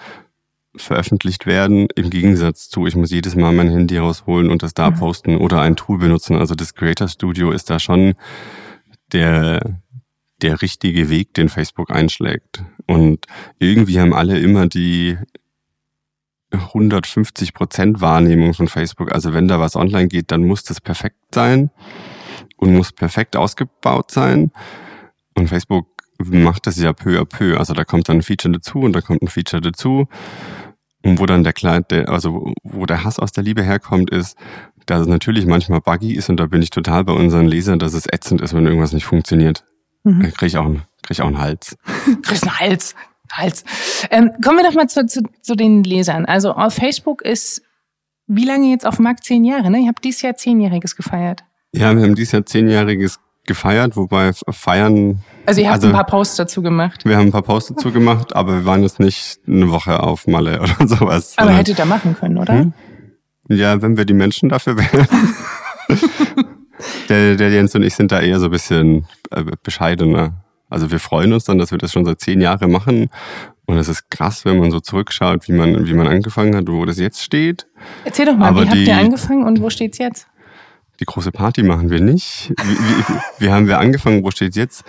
veröffentlicht 0.76 1.46
werden, 1.46 1.88
im 1.96 2.10
Gegensatz 2.10 2.70
zu, 2.70 2.88
ich 2.88 2.96
muss 2.96 3.12
jedes 3.12 3.36
Mal 3.36 3.52
mein 3.52 3.70
Handy 3.70 3.98
rausholen 3.98 4.50
und 4.50 4.64
das 4.64 4.74
da 4.74 4.92
mhm. 4.92 4.96
posten 4.96 5.38
oder 5.38 5.62
ein 5.62 5.76
Tool 5.76 5.98
benutzen. 5.98 6.38
Also 6.38 6.56
das 6.56 6.74
Creator 6.74 7.08
Studio 7.08 7.52
ist 7.52 7.70
da 7.70 7.80
schon 7.80 8.14
der, 9.12 9.80
der 10.42 10.62
richtige 10.62 11.10
Weg, 11.10 11.34
den 11.34 11.50
Facebook 11.50 11.92
einschlägt. 11.92 12.64
Und 12.88 13.26
irgendwie 13.60 14.00
haben 14.00 14.14
alle 14.14 14.40
immer 14.40 14.68
die 14.68 15.18
150 16.52 17.54
Prozent 17.54 18.02
Wahrnehmung 18.02 18.54
von 18.54 18.68
Facebook. 18.68 19.12
Also 19.14 19.34
wenn 19.34 19.48
da 19.48 19.60
was 19.60 19.76
online 19.76 20.08
geht, 20.08 20.32
dann 20.32 20.46
muss 20.46 20.64
das 20.64 20.82
perfekt 20.82 21.34
sein 21.34 21.70
und 22.58 22.74
muss 22.74 22.92
perfekt 22.92 23.36
ausgebaut 23.36 24.12
sein. 24.12 24.52
Und 25.34 25.48
Facebook 25.48 25.88
macht 26.24 26.68
das 26.68 26.78
ja 26.78 26.94
peu 26.94 27.20
à 27.20 27.26
peu. 27.26 27.58
Also 27.58 27.74
da 27.74 27.84
kommt 27.84 28.10
dann 28.10 28.18
ein 28.18 28.22
Feature 28.22 28.54
dazu 28.54 28.80
und 28.80 28.94
da 28.94 29.02
kommt 29.02 29.22
ein 29.22 29.28
Feature 29.28 29.62
dazu. 29.62 30.08
Und 31.04 31.20
wo 31.20 31.26
dann 31.26 31.44
der 31.44 31.54
Kleid, 31.54 31.92
der, 31.92 32.10
also 32.10 32.54
wo 32.64 32.86
der 32.86 33.04
Hass 33.04 33.20
aus 33.20 33.32
der 33.32 33.44
Liebe 33.44 33.64
herkommt, 33.64 34.12
ist, 34.12 34.38
dass 34.86 35.02
es 35.02 35.08
natürlich 35.08 35.46
manchmal 35.46 35.82
buggy 35.82 36.14
ist 36.14 36.30
und 36.30 36.38
da 36.38 36.46
bin 36.46 36.62
ich 36.62 36.70
total 36.70 37.04
bei 37.04 37.14
unseren 37.14 37.48
Lesern, 37.48 37.80
dass 37.80 37.94
es 37.94 38.06
ätzend 38.06 38.42
ist, 38.42 38.54
wenn 38.54 38.66
irgendwas 38.66 38.94
nicht 38.94 39.06
funktioniert. 39.06 39.66
Mhm. 40.04 40.22
Da 40.22 40.30
kriege 40.30 40.48
ich, 40.48 40.58
auch 40.58 40.66
einen, 40.66 40.84
krieg 41.02 41.12
ich 41.12 41.22
auch 41.22 41.28
einen 41.28 41.40
Hals. 41.40 41.78
Kriegst 42.22 42.44
einen 42.44 42.60
Hals. 42.60 42.96
Hals. 43.32 43.64
Ähm, 44.10 44.32
kommen 44.44 44.58
wir 44.58 44.66
doch 44.66 44.74
mal 44.74 44.90
zu, 44.90 45.06
zu, 45.06 45.22
zu 45.42 45.56
den 45.56 45.84
Lesern. 45.84 46.26
Also 46.26 46.52
auf 46.52 46.74
Facebook 46.74 47.22
ist 47.22 47.62
wie 48.34 48.46
lange 48.46 48.70
jetzt 48.70 48.86
auf 48.86 48.96
dem 48.96 49.04
Markt? 49.04 49.24
Zehn 49.24 49.44
Jahre, 49.44 49.70
ne? 49.70 49.80
Ich 49.80 49.88
habe 49.88 50.00
dieses 50.02 50.22
Jahr 50.22 50.36
Zehnjähriges 50.36 50.96
gefeiert. 50.96 51.44
Ja, 51.74 51.96
wir 51.96 52.04
haben 52.04 52.16
dieses 52.16 52.32
Jahr 52.32 52.46
Zehnjähriges 52.46 53.20
gefeiert, 53.46 53.96
wobei 53.96 54.32
feiern. 54.50 55.20
Also 55.46 55.62
ihr 55.62 55.68
habt 55.68 55.76
also, 55.76 55.88
ein 55.88 55.94
paar 55.94 56.06
Posts 56.06 56.36
dazu 56.38 56.62
gemacht. 56.62 57.06
Wir 57.06 57.18
haben 57.18 57.28
ein 57.28 57.32
paar 57.32 57.42
Posts 57.42 57.76
dazu 57.76 57.92
gemacht, 57.92 58.36
aber 58.36 58.54
wir 58.54 58.66
waren 58.66 58.84
jetzt 58.84 59.00
nicht 59.00 59.40
eine 59.48 59.72
Woche 59.72 60.02
auf 60.02 60.28
Malle 60.28 60.62
oder 60.62 60.76
sowas. 60.88 61.34
Aber 61.38 61.52
hättet 61.52 61.80
ihr 61.80 61.86
machen 61.86 62.16
können, 62.20 62.38
oder? 62.38 62.54
Hm? 62.54 62.74
Ja, 63.50 63.82
wenn 63.82 63.98
wir 63.98 64.06
die 64.06 64.14
Menschen 64.14 64.50
dafür 64.50 64.78
wären. 64.78 65.08
der, 67.10 67.36
der 67.36 67.50
Jens 67.50 67.76
und 67.76 67.84
ich 67.84 67.96
sind 67.96 68.12
da 68.12 68.20
eher 68.20 68.40
so 68.40 68.46
ein 68.46 68.52
bisschen 68.52 69.06
äh, 69.32 69.44
bescheidener. 69.64 70.44
Also 70.70 70.90
wir 70.90 71.00
freuen 71.00 71.34
uns 71.34 71.44
dann, 71.44 71.58
dass 71.58 71.72
wir 71.72 71.78
das 71.78 71.92
schon 71.92 72.06
seit 72.06 72.22
zehn 72.22 72.40
Jahren 72.40 72.72
machen. 72.72 73.10
Und 73.66 73.78
es 73.78 73.90
ist 73.90 74.10
krass, 74.10 74.46
wenn 74.46 74.58
man 74.58 74.72
so 74.72 74.80
zurückschaut, 74.80 75.48
wie 75.48 75.54
man, 75.54 75.86
wie 75.86 75.94
man 75.94 76.08
angefangen 76.08 76.56
hat, 76.56 76.68
wo 76.68 76.86
das 76.86 76.98
jetzt 76.98 77.22
steht. 77.22 77.68
Erzähl 78.06 78.26
doch 78.26 78.38
mal, 78.38 78.50
aber 78.50 78.64
wie 78.64 78.70
habt 78.70 78.78
ihr 78.78 78.98
angefangen 78.98 79.44
und 79.44 79.62
wo 79.62 79.70
steht's 79.70 79.98
jetzt? 79.98 80.28
Die 81.02 81.06
große 81.06 81.32
Party 81.32 81.64
machen 81.64 81.90
wir 81.90 82.00
nicht. 82.00 82.54
Wie, 82.64 82.78
wie, 82.78 83.20
wie 83.40 83.52
haben 83.52 83.68
wir 83.68 83.80
angefangen? 83.80 84.24
Wo 84.24 84.30
steht 84.30 84.56
jetzt? 84.56 84.84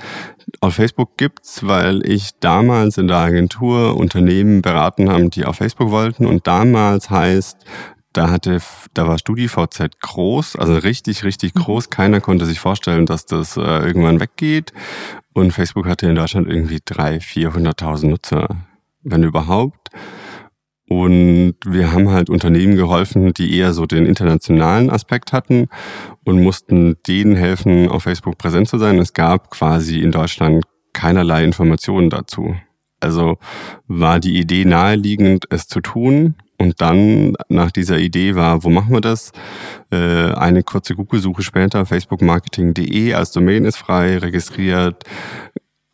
Auf 0.61 0.75
Facebook 0.75 1.17
gibt's, 1.17 1.67
weil 1.67 2.07
ich 2.07 2.33
damals 2.39 2.99
in 2.99 3.09
der 3.09 3.17
Agentur 3.17 3.97
Unternehmen 3.97 4.61
beraten 4.61 5.11
haben, 5.11 5.31
die 5.31 5.47
auf 5.47 5.57
Facebook 5.57 5.91
wollten. 5.91 6.27
Und 6.27 6.47
damals 6.47 7.09
heißt, 7.09 7.57
da 8.13 8.31
hatte, 8.31 8.59
da 8.93 9.09
war 9.09 9.19
StudiVZ 9.19 10.01
groß, 10.03 10.57
also 10.57 10.75
richtig, 10.75 11.25
richtig 11.25 11.55
mhm. 11.55 11.61
groß. 11.61 11.89
Keiner 11.89 12.21
konnte 12.21 12.45
sich 12.45 12.61
vorstellen, 12.61 13.07
dass 13.07 13.25
das 13.25 13.57
äh, 13.57 13.61
irgendwann 13.61 14.21
weggeht. 14.21 14.75
Und 15.33 15.53
Facebook 15.53 15.87
hatte 15.87 16.07
in 16.07 16.15
Deutschland 16.15 16.47
irgendwie 16.47 16.81
drei, 16.85 17.17
400.000 17.17 18.09
Nutzer, 18.09 18.49
wenn 19.03 19.23
überhaupt. 19.23 19.89
Und 20.93 21.55
wir 21.65 21.91
haben 21.91 22.11
halt 22.11 22.29
Unternehmen 22.29 22.77
geholfen, 22.77 23.33
die 23.33 23.57
eher 23.57 23.73
so 23.73 23.87
den 23.87 24.05
internationalen 24.05 24.91
Aspekt 24.91 25.33
hatten 25.33 25.69
und 26.23 26.43
mussten 26.43 26.97
denen 27.09 27.35
helfen, 27.35 27.89
auf 27.89 28.03
Facebook 28.03 28.37
präsent 28.37 28.69
zu 28.69 28.77
sein. 28.77 28.99
Es 28.99 29.15
gab 29.15 29.51
quasi 29.51 30.01
in 30.01 30.13
Deutschland 30.13 30.65
keinerlei 30.93 31.45
Informationen 31.45 32.11
dazu. 32.11 32.57
Also 33.01 33.39
war 33.87 34.21
die 34.21 34.39
Idee 34.39 34.67
naheliegend, 34.67 35.47
es 35.49 35.67
zu 35.67 35.81
tun. 35.81 36.35
Und 36.59 36.83
dann 36.83 37.37
nach 37.49 37.71
dieser 37.71 37.99
Idee 37.99 38.35
war, 38.35 38.63
wo 38.63 38.69
machen 38.69 38.93
wir 38.93 39.01
das? 39.01 39.33
Äh, 39.91 40.33
eine 40.35 40.63
kurze 40.63 40.95
Google-Suche 40.95 41.43
später, 41.43 41.87
facebookmarketing.de 41.87 43.15
als 43.15 43.33
Domain 43.33 43.65
ist 43.65 43.79
frei, 43.79 44.19
registriert, 44.19 45.05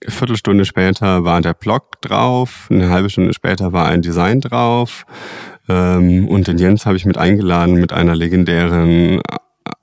Viertelstunde 0.07 0.65
später 0.65 1.25
war 1.25 1.41
der 1.41 1.55
Blog 1.55 2.01
drauf, 2.03 2.69
eine 2.71 2.89
halbe 2.91 3.11
Stunde 3.11 3.33
später 3.35 3.73
war 3.73 3.87
ein 3.87 4.03
Design 4.03 4.41
drauf. 4.41 5.05
Ähm, 5.69 6.29
und 6.29 6.47
den 6.47 6.59
Jens 6.59 6.87
habe 6.87 6.97
ich 6.97 7.05
mit 7.05 7.19
eingeladen 7.19 7.75
mit 7.75 7.93
einer 7.93 8.15
legendären 8.15 9.21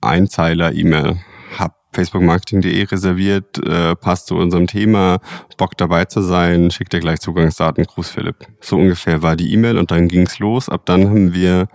Einzeiler-E-Mail. 0.01 1.17
Hab 1.57 1.75
facebookmarketing.de 1.93 2.83
reserviert, 2.83 3.57
äh, 3.65 3.95
passt 3.95 4.27
zu 4.27 4.35
unserem 4.35 4.67
Thema, 4.67 5.19
Bock 5.57 5.77
dabei 5.77 6.05
zu 6.05 6.21
sein, 6.21 6.71
schickt 6.71 6.93
dir 6.93 6.99
gleich 6.99 7.19
Zugangsdaten, 7.19 7.85
Gruß 7.85 8.09
Philipp. 8.09 8.47
So 8.59 8.77
ungefähr 8.77 9.21
war 9.21 9.35
die 9.35 9.53
E-Mail 9.53 9.77
und 9.77 9.91
dann 9.91 10.07
ging's 10.07 10.39
los. 10.39 10.69
Ab 10.69 10.85
dann 10.85 11.09
haben 11.09 11.33
wir 11.33 11.67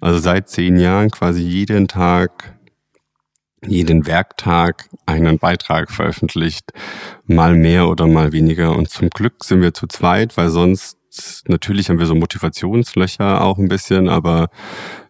also 0.00 0.18
seit 0.18 0.48
zehn 0.48 0.78
Jahren 0.78 1.10
quasi 1.10 1.42
jeden 1.42 1.88
Tag 1.88 2.57
jeden 3.66 4.06
Werktag 4.06 4.88
einen 5.06 5.38
Beitrag 5.38 5.90
veröffentlicht, 5.90 6.72
mal 7.26 7.54
mehr 7.54 7.88
oder 7.88 8.06
mal 8.06 8.32
weniger. 8.32 8.76
Und 8.76 8.90
zum 8.90 9.10
Glück 9.10 9.44
sind 9.44 9.60
wir 9.60 9.74
zu 9.74 9.86
zweit, 9.86 10.36
weil 10.36 10.50
sonst 10.50 10.96
natürlich 11.48 11.88
haben 11.88 11.98
wir 11.98 12.06
so 12.06 12.14
Motivationslöcher 12.14 13.42
auch 13.42 13.58
ein 13.58 13.68
bisschen, 13.68 14.08
aber 14.08 14.48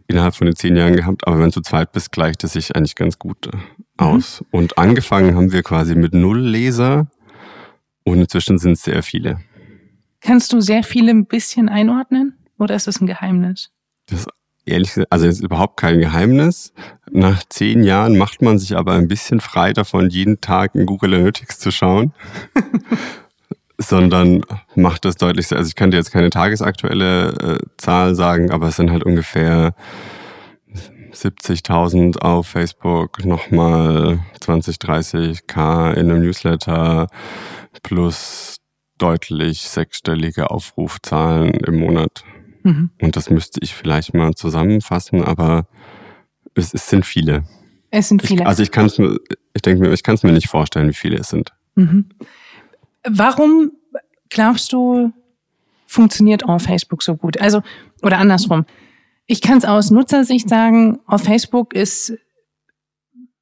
innerhalb 0.07 0.35
von 0.35 0.47
den 0.47 0.57
zehn 0.57 0.77
Jahren 0.77 0.97
gehabt. 0.97 1.27
Aber 1.27 1.39
wenn 1.39 1.47
du 1.47 1.51
zu 1.53 1.61
zweit 1.61 1.93
bist, 1.93 2.13
gleicht 2.13 2.43
es 2.45 2.55
sich 2.55 2.75
eigentlich 2.75 2.95
ganz 2.95 3.19
gut 3.19 3.47
äh, 3.47 3.57
aus. 3.99 4.41
Mhm. 4.41 4.47
Und 4.51 4.79
angefangen 4.79 5.37
haben 5.37 5.53
wir 5.53 5.63
quasi 5.63 5.95
mit 5.95 6.15
null 6.15 6.41
Leser 6.41 7.09
und 8.05 8.21
inzwischen 8.21 8.59
sind 8.59 8.73
es 8.73 8.83
sehr 8.83 9.03
viele. 9.03 9.41
Kannst 10.21 10.53
du 10.53 10.61
sehr 10.61 10.83
viele 10.83 11.11
ein 11.11 11.27
bisschen 11.27 11.69
einordnen 11.69 12.39
oder 12.59 12.75
ist 12.75 12.87
das 12.87 13.01
ein 13.01 13.07
Geheimnis? 13.07 13.71
Das 14.07 14.27
ehrlich 14.69 14.95
gesagt, 14.95 15.13
also 15.13 15.27
es 15.27 15.37
ist 15.37 15.45
überhaupt 15.45 15.77
kein 15.77 16.01
Geheimnis. 16.01 16.73
Nach 17.11 17.43
zehn 17.49 17.83
Jahren 17.83 18.17
macht 18.17 18.43
man 18.43 18.59
sich 18.59 18.77
aber 18.77 18.93
ein 18.93 19.09
bisschen 19.09 19.41
frei 19.41 19.73
davon, 19.73 20.11
jeden 20.11 20.41
Tag 20.41 20.75
in 20.75 20.87
Google 20.87 21.15
Analytics 21.15 21.59
zu 21.59 21.71
schauen. 21.71 22.13
sondern 23.79 24.43
macht 24.75 25.05
das 25.05 25.17
deutlich, 25.17 25.53
also 25.53 25.69
ich 25.69 25.77
kann 25.77 25.93
dir 25.93 25.99
jetzt 25.99 26.11
keine 26.11 26.31
tagesaktuelle 26.31 27.29
äh, 27.29 27.59
Zahl 27.77 28.17
sagen, 28.17 28.51
aber 28.51 28.69
es 28.69 28.77
sind 28.77 28.91
halt 28.91 29.05
ungefähr 29.05 29.73
70.000 31.13 32.19
auf 32.19 32.49
Facebook, 32.49 33.25
nochmal 33.25 34.21
20, 34.41 34.77
30k 34.77 35.93
in 35.95 36.11
einem 36.11 36.23
Newsletter 36.23 37.07
plus 37.83 38.57
deutlich 38.99 39.63
sechsstellige 39.63 40.51
Aufrufzahlen 40.51 41.55
im 41.55 41.79
Monat. 41.79 42.25
Mhm. 42.69 42.91
Und 43.01 43.17
das 43.17 43.31
müsste 43.31 43.61
ich 43.63 43.75
vielleicht 43.75 44.13
mal 44.13 44.35
zusammenfassen, 44.35 45.23
aber 45.23 45.67
es, 46.55 46.75
es 46.75 46.89
sind 46.89 47.07
viele. 47.07 47.45
Es 47.91 48.09
sind 48.09 48.23
viele. 48.23 48.43
Ich, 48.43 48.47
also 48.47 48.63
ich 48.63 48.71
kann 48.71 48.87
es 48.87 48.99
mir, 48.99 49.19
ich 49.55 49.63
denke 49.63 49.81
mir, 49.81 49.93
ich 49.93 50.03
kann 50.03 50.15
es 50.15 50.23
mir 50.23 50.33
nicht 50.33 50.49
vorstellen, 50.49 50.89
wie 50.89 50.95
viele 50.95 51.17
es 51.17 51.31
sind. 51.31 51.55
Mhm. 51.77 52.11
Warum 53.09 53.73
glaubst 54.29 54.73
du, 54.73 55.13
funktioniert 55.87 56.45
auf 56.45 56.63
Facebook 56.63 57.03
so 57.03 57.17
gut? 57.17 57.41
Also, 57.41 57.63
oder 58.03 58.19
andersrum. 58.19 58.67
Ich 59.27 59.41
kann 59.41 59.59
es 59.59 59.65
aus 59.65 59.91
Nutzersicht 59.91 60.49
sagen, 60.49 60.99
auf 61.07 61.23
Facebook 61.23 61.75
ist, 61.75 62.13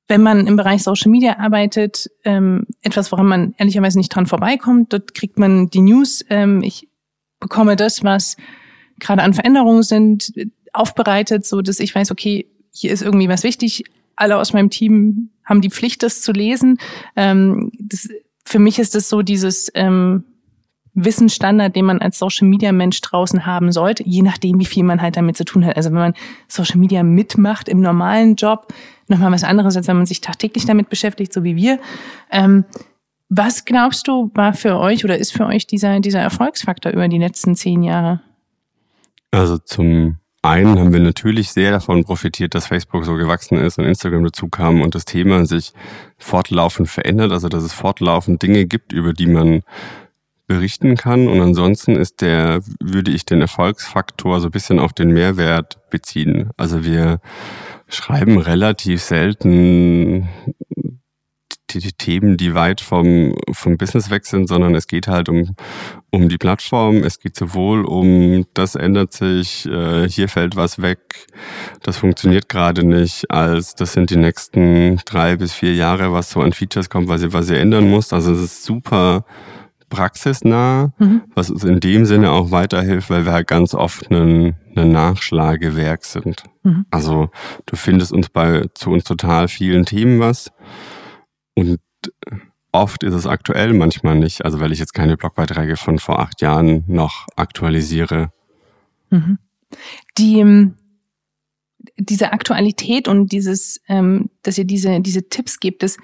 wenn 0.06 0.22
man 0.22 0.46
im 0.46 0.56
Bereich 0.56 0.84
Social 0.84 1.10
Media 1.10 1.38
arbeitet, 1.38 2.08
ähm, 2.24 2.66
etwas, 2.82 3.10
woran 3.10 3.26
man 3.26 3.54
ehrlicherweise 3.58 3.98
nicht 3.98 4.14
dran 4.14 4.26
vorbeikommt. 4.26 4.92
Dort 4.92 5.14
kriegt 5.14 5.38
man 5.38 5.68
die 5.68 5.80
News. 5.80 6.24
Ähm, 6.28 6.62
ich 6.62 6.88
bekomme 7.40 7.74
das, 7.74 8.04
was 8.04 8.36
gerade 9.00 9.22
an 9.22 9.34
Veränderungen 9.34 9.82
sind, 9.82 10.32
aufbereitet, 10.72 11.46
so 11.46 11.62
dass 11.62 11.80
ich 11.80 11.94
weiß, 11.94 12.10
okay, 12.10 12.46
hier 12.72 12.92
ist 12.92 13.02
irgendwie 13.02 13.28
was 13.28 13.42
wichtig. 13.42 13.84
Alle 14.16 14.38
aus 14.38 14.52
meinem 14.52 14.70
Team 14.70 15.30
haben 15.44 15.60
die 15.60 15.70
Pflicht, 15.70 16.02
das 16.02 16.22
zu 16.22 16.32
lesen. 16.32 16.78
Ähm, 17.16 17.70
das, 17.78 18.08
für 18.44 18.58
mich 18.58 18.78
ist 18.78 18.94
das 18.94 19.08
so 19.08 19.22
dieses 19.22 19.70
ähm, 19.74 20.24
Wissensstandard, 20.94 21.76
den 21.76 21.84
man 21.84 22.00
als 22.00 22.18
Social 22.18 22.48
Media 22.48 22.72
Mensch 22.72 23.00
draußen 23.02 23.44
haben 23.44 23.70
sollte, 23.70 24.02
je 24.06 24.22
nachdem, 24.22 24.58
wie 24.58 24.64
viel 24.64 24.82
man 24.82 25.02
halt 25.02 25.16
damit 25.16 25.36
zu 25.36 25.44
tun 25.44 25.64
hat. 25.64 25.76
Also 25.76 25.90
wenn 25.90 25.98
man 25.98 26.14
Social 26.48 26.78
Media 26.78 27.02
mitmacht 27.02 27.68
im 27.68 27.80
normalen 27.80 28.34
Job, 28.34 28.72
nochmal 29.08 29.30
was 29.30 29.44
anderes, 29.44 29.76
als 29.76 29.88
wenn 29.88 29.96
man 29.96 30.06
sich 30.06 30.20
tagtäglich 30.20 30.64
damit 30.64 30.88
beschäftigt, 30.88 31.32
so 31.32 31.44
wie 31.44 31.56
wir. 31.56 31.78
Ähm, 32.30 32.64
was 33.28 33.64
glaubst 33.64 34.08
du, 34.08 34.30
war 34.34 34.54
für 34.54 34.78
euch 34.78 35.04
oder 35.04 35.18
ist 35.18 35.32
für 35.32 35.46
euch 35.46 35.66
dieser, 35.66 36.00
dieser 36.00 36.20
Erfolgsfaktor 36.20 36.92
über 36.92 37.08
die 37.08 37.18
letzten 37.18 37.56
zehn 37.56 37.82
Jahre? 37.82 38.22
Also 39.36 39.58
zum 39.58 40.16
einen 40.40 40.78
haben 40.78 40.94
wir 40.94 41.00
natürlich 41.00 41.50
sehr 41.50 41.70
davon 41.70 42.04
profitiert, 42.04 42.54
dass 42.54 42.68
Facebook 42.68 43.04
so 43.04 43.16
gewachsen 43.16 43.58
ist 43.58 43.78
und 43.78 43.84
Instagram 43.84 44.24
dazu 44.24 44.48
kam 44.48 44.80
und 44.80 44.94
das 44.94 45.04
Thema 45.04 45.44
sich 45.44 45.74
fortlaufend 46.16 46.88
verändert, 46.88 47.32
also 47.32 47.50
dass 47.50 47.62
es 47.62 47.74
fortlaufend 47.74 48.40
Dinge 48.40 48.64
gibt, 48.64 48.94
über 48.94 49.12
die 49.12 49.26
man 49.26 49.60
berichten 50.46 50.96
kann. 50.96 51.28
Und 51.28 51.42
ansonsten 51.42 51.96
ist 51.96 52.22
der, 52.22 52.62
würde 52.80 53.10
ich 53.10 53.26
den 53.26 53.42
Erfolgsfaktor 53.42 54.40
so 54.40 54.48
ein 54.48 54.52
bisschen 54.52 54.78
auf 54.78 54.94
den 54.94 55.10
Mehrwert 55.10 55.90
beziehen. 55.90 56.48
Also 56.56 56.86
wir 56.86 57.20
schreiben 57.88 58.38
relativ 58.38 59.02
selten 59.02 60.30
Themen, 61.80 62.36
die 62.36 62.54
weit 62.54 62.80
vom, 62.80 63.34
vom 63.52 63.76
Business 63.76 64.10
weg 64.10 64.26
sind, 64.26 64.48
sondern 64.48 64.74
es 64.74 64.86
geht 64.86 65.08
halt 65.08 65.28
um, 65.28 65.54
um 66.10 66.28
die 66.28 66.38
Plattform. 66.38 66.96
Es 67.04 67.18
geht 67.18 67.36
sowohl 67.36 67.84
um, 67.84 68.44
das 68.54 68.74
ändert 68.74 69.12
sich, 69.12 69.66
äh, 69.66 70.08
hier 70.08 70.28
fällt 70.28 70.56
was 70.56 70.82
weg, 70.82 71.26
das 71.82 71.96
funktioniert 71.96 72.48
gerade 72.48 72.84
nicht, 72.84 73.30
als 73.30 73.74
das 73.74 73.92
sind 73.92 74.10
die 74.10 74.16
nächsten 74.16 75.00
drei 75.04 75.36
bis 75.36 75.52
vier 75.52 75.74
Jahre, 75.74 76.12
was 76.12 76.30
so 76.30 76.40
an 76.40 76.52
Features 76.52 76.90
kommt, 76.90 77.08
was 77.08 77.22
ihr, 77.22 77.32
was 77.32 77.50
ihr 77.50 77.58
ändern 77.60 77.88
muss. 77.88 78.12
Also 78.12 78.32
es 78.32 78.40
ist 78.40 78.64
super 78.64 79.24
praxisnah, 79.88 80.92
mhm. 80.98 81.22
was 81.34 81.50
uns 81.50 81.64
in 81.64 81.80
dem 81.80 82.06
Sinne 82.06 82.32
auch 82.32 82.50
weiterhilft, 82.50 83.10
weil 83.10 83.24
wir 83.24 83.32
halt 83.32 83.46
ganz 83.46 83.74
oft 83.74 84.10
ein, 84.10 84.56
ein 84.74 84.90
Nachschlagewerk 84.90 86.04
sind. 86.04 86.42
Mhm. 86.64 86.86
Also 86.90 87.30
du 87.66 87.76
findest 87.76 88.12
uns 88.12 88.28
bei 88.28 88.64
zu 88.74 88.90
uns 88.90 89.04
total 89.04 89.48
vielen 89.48 89.84
Themen 89.84 90.20
was. 90.20 90.50
Und 91.56 91.80
oft 92.70 93.02
ist 93.02 93.14
es 93.14 93.26
aktuell, 93.26 93.72
manchmal 93.72 94.16
nicht. 94.16 94.44
Also 94.44 94.60
weil 94.60 94.72
ich 94.72 94.78
jetzt 94.78 94.94
keine 94.94 95.16
Blogbeiträge 95.16 95.76
von 95.76 95.98
vor 95.98 96.20
acht 96.20 96.40
Jahren 96.40 96.84
noch 96.86 97.26
aktualisiere. 97.34 98.30
Mhm. 99.10 99.38
Die, 100.18 100.38
ähm, 100.38 100.74
diese 101.96 102.32
Aktualität 102.32 103.08
und 103.08 103.32
dieses, 103.32 103.80
ähm, 103.88 104.30
dass 104.42 104.58
ihr 104.58 104.64
diese, 104.64 105.00
diese 105.00 105.28
Tipps 105.28 105.58
gibt, 105.58 105.82
das, 105.82 105.96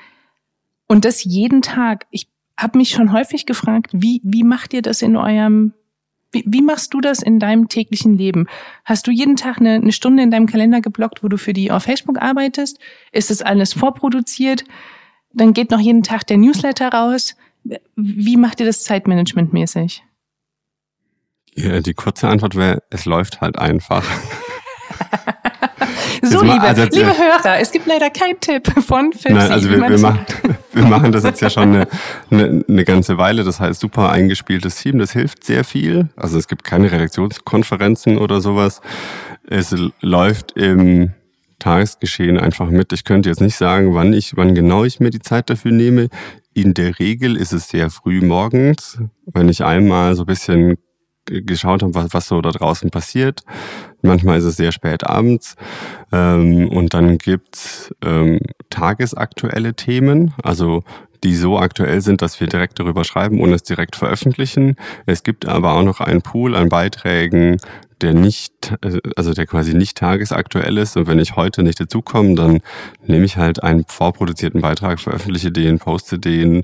und 0.88 1.04
das 1.04 1.24
jeden 1.24 1.62
Tag. 1.62 2.06
Ich 2.10 2.28
habe 2.58 2.78
mich 2.78 2.90
schon 2.90 3.12
häufig 3.12 3.46
gefragt, 3.46 3.90
wie, 3.92 4.20
wie 4.24 4.44
macht 4.44 4.74
ihr 4.74 4.82
das 4.82 5.02
in 5.02 5.16
eurem, 5.16 5.74
wie, 6.32 6.44
wie 6.46 6.62
machst 6.62 6.94
du 6.94 7.00
das 7.00 7.22
in 7.22 7.38
deinem 7.38 7.68
täglichen 7.68 8.16
Leben? 8.16 8.46
Hast 8.84 9.06
du 9.06 9.10
jeden 9.10 9.36
Tag 9.36 9.58
eine, 9.58 9.74
eine 9.74 9.92
Stunde 9.92 10.22
in 10.22 10.30
deinem 10.30 10.46
Kalender 10.46 10.80
geblockt, 10.80 11.22
wo 11.22 11.28
du 11.28 11.36
für 11.36 11.52
die 11.52 11.70
auf 11.70 11.84
Facebook 11.84 12.20
arbeitest? 12.20 12.78
Ist 13.10 13.30
das 13.30 13.42
alles 13.42 13.72
vorproduziert? 13.72 14.64
Dann 15.34 15.52
geht 15.52 15.70
noch 15.70 15.80
jeden 15.80 16.02
Tag 16.02 16.26
der 16.26 16.38
Newsletter 16.38 16.88
raus. 16.88 17.36
Wie 17.96 18.36
macht 18.36 18.60
ihr 18.60 18.66
das 18.66 18.84
zeitmanagementmäßig? 18.84 20.02
Ja, 21.54 21.80
die 21.80 21.94
kurze 21.94 22.28
Antwort 22.28 22.56
wäre, 22.56 22.82
es 22.90 23.04
läuft 23.04 23.40
halt 23.40 23.58
einfach. 23.58 24.04
so, 26.22 26.42
liebe, 26.42 26.60
also 26.60 26.84
liebe 26.84 27.16
Hörer, 27.16 27.58
es 27.60 27.72
gibt 27.72 27.86
leider 27.86 28.10
keinen 28.10 28.40
Tipp 28.40 28.72
von 28.82 29.12
Phil. 29.12 29.34
Nein, 29.34 29.52
also 29.52 29.68
wir, 29.68 29.80
wir, 29.80 29.98
machen, 29.98 30.24
wir 30.72 30.84
machen 30.84 31.12
das 31.12 31.24
jetzt 31.24 31.42
ja 31.42 31.50
schon 31.50 31.74
eine, 31.74 31.88
eine, 32.30 32.64
eine 32.66 32.84
ganze 32.84 33.18
Weile. 33.18 33.44
Das 33.44 33.60
heißt, 33.60 33.80
super 33.80 34.10
eingespieltes 34.10 34.76
Team, 34.76 34.98
das 34.98 35.12
hilft 35.12 35.44
sehr 35.44 35.64
viel. 35.64 36.08
Also 36.16 36.38
es 36.38 36.48
gibt 36.48 36.64
keine 36.64 36.90
Redaktionskonferenzen 36.90 38.16
oder 38.16 38.40
sowas. 38.40 38.80
Es 39.46 39.74
läuft 40.00 40.52
im 40.52 41.12
Tagesgeschehen 41.62 42.38
einfach 42.38 42.70
mit. 42.70 42.92
Ich 42.92 43.04
könnte 43.04 43.28
jetzt 43.28 43.40
nicht 43.40 43.56
sagen, 43.56 43.94
wann 43.94 44.12
ich, 44.12 44.36
wann 44.36 44.54
genau 44.54 44.84
ich 44.84 44.98
mir 44.98 45.10
die 45.10 45.20
Zeit 45.20 45.48
dafür 45.48 45.70
nehme. 45.70 46.08
In 46.54 46.74
der 46.74 46.98
Regel 46.98 47.36
ist 47.36 47.52
es 47.52 47.68
sehr 47.68 47.88
früh 47.88 48.20
morgens, 48.20 48.98
wenn 49.26 49.48
ich 49.48 49.62
einmal 49.62 50.16
so 50.16 50.24
ein 50.24 50.26
bisschen 50.26 50.76
geschaut 51.24 51.84
habe, 51.84 51.94
was, 51.94 52.08
was 52.12 52.26
so 52.26 52.40
da 52.40 52.50
draußen 52.50 52.90
passiert. 52.90 53.44
Manchmal 54.02 54.38
ist 54.38 54.44
es 54.44 54.56
sehr 54.56 54.72
spät 54.72 55.04
abends. 55.04 55.54
Ähm, 56.10 56.68
und 56.68 56.94
dann 56.94 57.16
gibt's 57.18 57.94
ähm, 58.04 58.40
tagesaktuelle 58.70 59.74
Themen, 59.74 60.34
also 60.42 60.82
die 61.24 61.34
so 61.36 61.58
aktuell 61.58 62.00
sind, 62.00 62.22
dass 62.22 62.40
wir 62.40 62.46
direkt 62.46 62.78
darüber 62.80 63.04
schreiben 63.04 63.40
und 63.40 63.52
es 63.52 63.62
direkt 63.62 63.96
veröffentlichen. 63.96 64.76
Es 65.06 65.22
gibt 65.22 65.46
aber 65.46 65.72
auch 65.72 65.82
noch 65.82 66.00
einen 66.00 66.22
Pool 66.22 66.56
an 66.56 66.68
Beiträgen, 66.68 67.58
der 68.00 68.14
nicht, 68.14 68.74
also 69.16 69.32
der 69.32 69.46
quasi 69.46 69.74
nicht 69.74 69.96
tagesaktuell 69.96 70.76
ist. 70.78 70.96
Und 70.96 71.06
wenn 71.06 71.20
ich 71.20 71.36
heute 71.36 71.62
nicht 71.62 71.80
dazukomme, 71.80 72.34
dann 72.34 72.60
nehme 73.06 73.24
ich 73.24 73.36
halt 73.36 73.62
einen 73.62 73.84
vorproduzierten 73.86 74.60
Beitrag, 74.60 75.00
veröffentliche 75.00 75.52
den, 75.52 75.78
poste 75.78 76.18
den. 76.18 76.62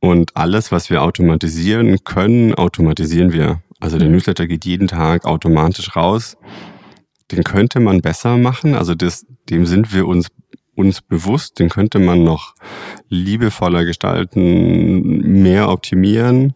Und 0.00 0.36
alles, 0.36 0.72
was 0.72 0.88
wir 0.88 1.02
automatisieren 1.02 2.04
können, 2.04 2.54
automatisieren 2.54 3.32
wir. 3.32 3.62
Also 3.80 3.98
der 3.98 4.08
mhm. 4.08 4.14
Newsletter 4.14 4.46
geht 4.46 4.64
jeden 4.64 4.88
Tag 4.88 5.24
automatisch 5.24 5.96
raus. 5.96 6.36
Den 7.32 7.44
könnte 7.44 7.80
man 7.80 8.00
besser 8.00 8.36
machen. 8.36 8.74
Also 8.74 8.94
das, 8.94 9.26
dem 9.48 9.66
sind 9.66 9.92
wir 9.92 10.06
uns 10.06 10.28
uns 10.80 11.00
bewusst, 11.00 11.58
den 11.58 11.68
könnte 11.68 11.98
man 11.98 12.24
noch 12.24 12.54
liebevoller 13.08 13.84
gestalten, 13.84 15.42
mehr 15.42 15.68
optimieren. 15.68 16.54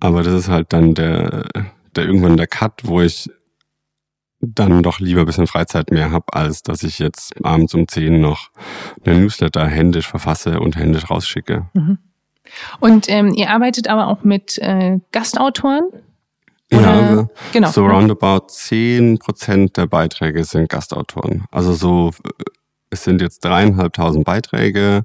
Aber 0.00 0.22
das 0.22 0.34
ist 0.34 0.48
halt 0.48 0.72
dann 0.72 0.94
der, 0.94 1.46
der 1.96 2.04
irgendwann 2.04 2.36
der 2.36 2.46
Cut, 2.46 2.82
wo 2.84 3.00
ich 3.00 3.30
dann 4.40 4.82
doch 4.82 5.00
lieber 5.00 5.20
ein 5.20 5.26
bisschen 5.26 5.46
Freizeit 5.46 5.90
mehr 5.90 6.12
habe, 6.12 6.26
als 6.32 6.62
dass 6.62 6.82
ich 6.82 6.98
jetzt 6.98 7.34
abends 7.44 7.74
um 7.74 7.88
10 7.88 8.20
noch 8.20 8.50
eine 9.04 9.18
Newsletter 9.18 9.66
händisch 9.66 10.06
verfasse 10.06 10.60
und 10.60 10.76
händisch 10.76 11.10
rausschicke. 11.10 11.68
Mhm. 11.74 11.98
Und 12.80 13.08
ähm, 13.08 13.34
ihr 13.34 13.50
arbeitet 13.50 13.88
aber 13.88 14.06
auch 14.06 14.22
mit 14.22 14.58
äh, 14.58 14.98
Gastautoren? 15.12 15.90
Oder? 16.70 16.82
Ja, 16.82 16.92
also 16.92 17.30
genau. 17.52 17.70
so 17.70 17.86
roundabout 17.86 18.48
10 18.48 19.18
Prozent 19.18 19.76
der 19.76 19.86
Beiträge 19.86 20.44
sind 20.44 20.68
Gastautoren. 20.68 21.44
Also 21.50 21.72
so, 21.72 22.12
es 22.90 23.04
sind 23.04 23.20
jetzt 23.20 23.44
dreieinhalbtausend 23.44 24.24
Beiträge, 24.24 25.04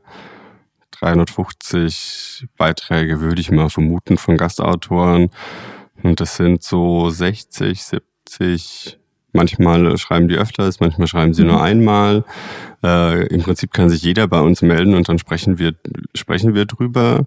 350 0.92 2.48
Beiträge 2.58 3.20
würde 3.20 3.42
ich 3.42 3.52
mal 3.52 3.70
vermuten 3.70 4.18
von 4.18 4.38
Gastautoren. 4.38 5.30
Und 6.02 6.20
das 6.20 6.36
sind 6.36 6.64
so 6.64 7.10
60, 7.10 7.84
70, 7.84 9.00
manchmal 9.34 9.98
schreiben 9.98 10.28
die 10.28 10.36
öfters, 10.36 10.80
manchmal 10.80 11.08
schreiben 11.08 11.34
sie 11.34 11.44
nur 11.44 11.58
mhm. 11.58 11.62
einmal. 11.62 12.26
Äh, 12.84 13.28
Im 13.28 13.42
Prinzip 13.42 13.74
kann 13.74 13.90
sich 13.90 14.02
jeder 14.04 14.28
bei 14.28 14.40
uns 14.40 14.62
melden 14.62 14.96
und 14.96 15.10
dann 15.10 15.20
sprechen 15.20 15.60
wir, 15.60 15.74
sprechen 16.16 16.56
wir 16.56 16.66
drüber. 16.66 17.26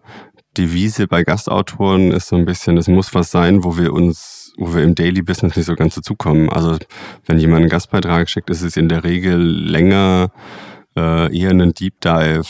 Die 0.56 0.72
Wiese 0.72 1.06
bei 1.06 1.22
Gastautoren 1.22 2.12
ist 2.12 2.28
so 2.28 2.36
ein 2.36 2.46
bisschen, 2.46 2.78
es 2.78 2.88
muss 2.88 3.14
was 3.14 3.30
sein, 3.30 3.62
wo 3.64 3.76
wir 3.76 3.92
uns, 3.92 4.45
wo 4.56 4.74
wir 4.74 4.82
im 4.82 4.94
Daily 4.94 5.22
Business 5.22 5.56
nicht 5.56 5.66
so 5.66 5.74
ganz 5.74 5.94
dazukommen. 5.94 6.48
Also 6.50 6.78
wenn 7.26 7.38
jemand 7.38 7.62
einen 7.62 7.70
Gastbeitrag 7.70 8.28
schickt, 8.28 8.50
ist 8.50 8.62
es 8.62 8.76
in 8.76 8.88
der 8.88 9.04
Regel 9.04 9.38
länger, 9.38 10.30
äh, 10.96 11.36
eher 11.36 11.50
einen 11.50 11.74
Deep 11.74 12.00
Dive. 12.00 12.44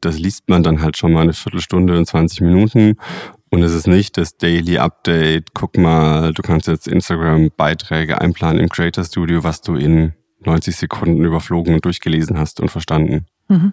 Das 0.00 0.18
liest 0.18 0.48
man 0.48 0.62
dann 0.62 0.82
halt 0.82 0.96
schon 0.96 1.12
mal 1.12 1.22
eine 1.22 1.32
Viertelstunde 1.32 1.96
und 1.96 2.06
20 2.06 2.40
Minuten. 2.42 2.96
Und 3.50 3.62
es 3.62 3.72
ist 3.72 3.86
nicht 3.86 4.16
das 4.16 4.36
Daily 4.36 4.78
Update. 4.78 5.54
Guck 5.54 5.76
mal, 5.76 6.32
du 6.32 6.42
kannst 6.42 6.68
jetzt 6.68 6.86
Instagram-Beiträge 6.86 8.20
einplanen 8.20 8.60
im 8.60 8.68
Creator 8.68 9.04
Studio, 9.04 9.42
was 9.42 9.60
du 9.60 9.74
in 9.74 10.12
90 10.44 10.76
Sekunden 10.76 11.24
überflogen 11.24 11.74
und 11.74 11.84
durchgelesen 11.84 12.38
hast 12.38 12.60
und 12.60 12.70
verstanden. 12.70 13.26
Mhm. 13.48 13.72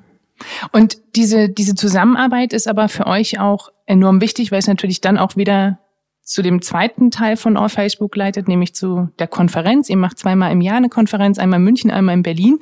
Und 0.71 0.97
diese, 1.15 1.49
diese 1.49 1.75
Zusammenarbeit 1.75 2.53
ist 2.53 2.67
aber 2.67 2.89
für 2.89 3.07
euch 3.07 3.39
auch 3.39 3.69
enorm 3.85 4.21
wichtig, 4.21 4.51
weil 4.51 4.59
es 4.59 4.67
natürlich 4.67 5.01
dann 5.01 5.17
auch 5.17 5.35
wieder 5.35 5.79
zu 6.27 6.41
dem 6.41 6.61
zweiten 6.61 7.09
Teil 7.09 7.37
von 7.37 7.55
All 7.55 7.69
Facebook 7.69 8.13
leitet, 8.17 8.49
nämlich 8.49 8.75
zu 8.75 9.09
der 9.17 9.27
Konferenz. 9.27 9.89
Ihr 9.89 9.95
macht 9.95 10.19
zweimal 10.19 10.51
im 10.51 10.59
Jahr 10.59 10.75
eine 10.75 10.89
Konferenz, 10.89 11.39
einmal 11.39 11.59
in 11.59 11.63
München, 11.63 11.89
einmal 11.89 12.15
in 12.15 12.21
Berlin. 12.21 12.59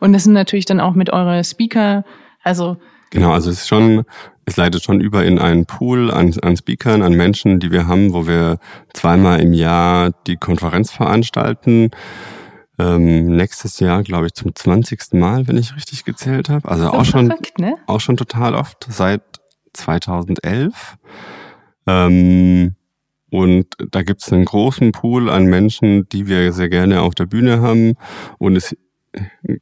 Und 0.00 0.12
das 0.12 0.24
sind 0.24 0.34
natürlich 0.34 0.66
dann 0.66 0.80
auch 0.80 0.94
mit 0.94 1.10
eurer 1.10 1.42
Speaker, 1.42 2.04
also 2.42 2.76
Genau, 3.10 3.32
also 3.32 3.50
es 3.50 3.60
ist 3.60 3.68
schon, 3.68 4.04
es 4.44 4.56
leitet 4.58 4.82
schon 4.82 5.00
über 5.00 5.24
in 5.24 5.38
einen 5.38 5.64
Pool 5.64 6.10
an, 6.10 6.34
an 6.42 6.56
Speakern, 6.56 7.00
an 7.00 7.14
Menschen, 7.14 7.58
die 7.60 7.70
wir 7.70 7.86
haben, 7.86 8.12
wo 8.12 8.26
wir 8.26 8.58
zweimal 8.92 9.40
im 9.40 9.54
Jahr 9.54 10.10
die 10.26 10.36
Konferenz 10.36 10.90
veranstalten. 10.90 11.92
Ähm, 12.78 13.34
nächstes 13.34 13.80
Jahr, 13.80 14.02
glaube 14.02 14.26
ich, 14.26 14.34
zum 14.34 14.54
20. 14.54 15.14
Mal, 15.14 15.48
wenn 15.48 15.56
ich 15.56 15.74
richtig 15.74 16.04
gezählt 16.04 16.50
habe. 16.50 16.68
Also 16.68 16.90
auch 16.90 17.06
schon, 17.06 17.28
verrückt, 17.28 17.58
ne? 17.58 17.76
auch 17.86 18.00
schon 18.00 18.18
total 18.18 18.54
oft, 18.54 18.86
seit 18.90 19.22
2011. 19.72 20.98
Ähm, 21.86 22.74
und 23.30 23.66
da 23.90 24.02
gibt 24.02 24.22
es 24.22 24.32
einen 24.32 24.44
großen 24.44 24.92
Pool 24.92 25.28
an 25.28 25.46
Menschen, 25.46 26.08
die 26.10 26.26
wir 26.26 26.52
sehr 26.52 26.68
gerne 26.68 27.02
auf 27.02 27.14
der 27.14 27.26
Bühne 27.26 27.60
haben. 27.60 27.94
Und 28.38 28.56
es 28.56 28.76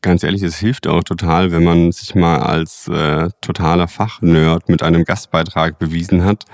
ganz 0.00 0.22
ehrlich, 0.22 0.42
es 0.42 0.58
hilft 0.58 0.86
auch 0.86 1.04
total, 1.04 1.52
wenn 1.52 1.64
man 1.64 1.92
sich 1.92 2.14
mal 2.14 2.38
als 2.38 2.88
äh, 2.88 3.28
totaler 3.40 3.88
Fachnerd 3.88 4.68
mit 4.68 4.82
einem 4.82 5.04
Gastbeitrag 5.04 5.78
bewiesen 5.78 6.24
hat, 6.24 6.44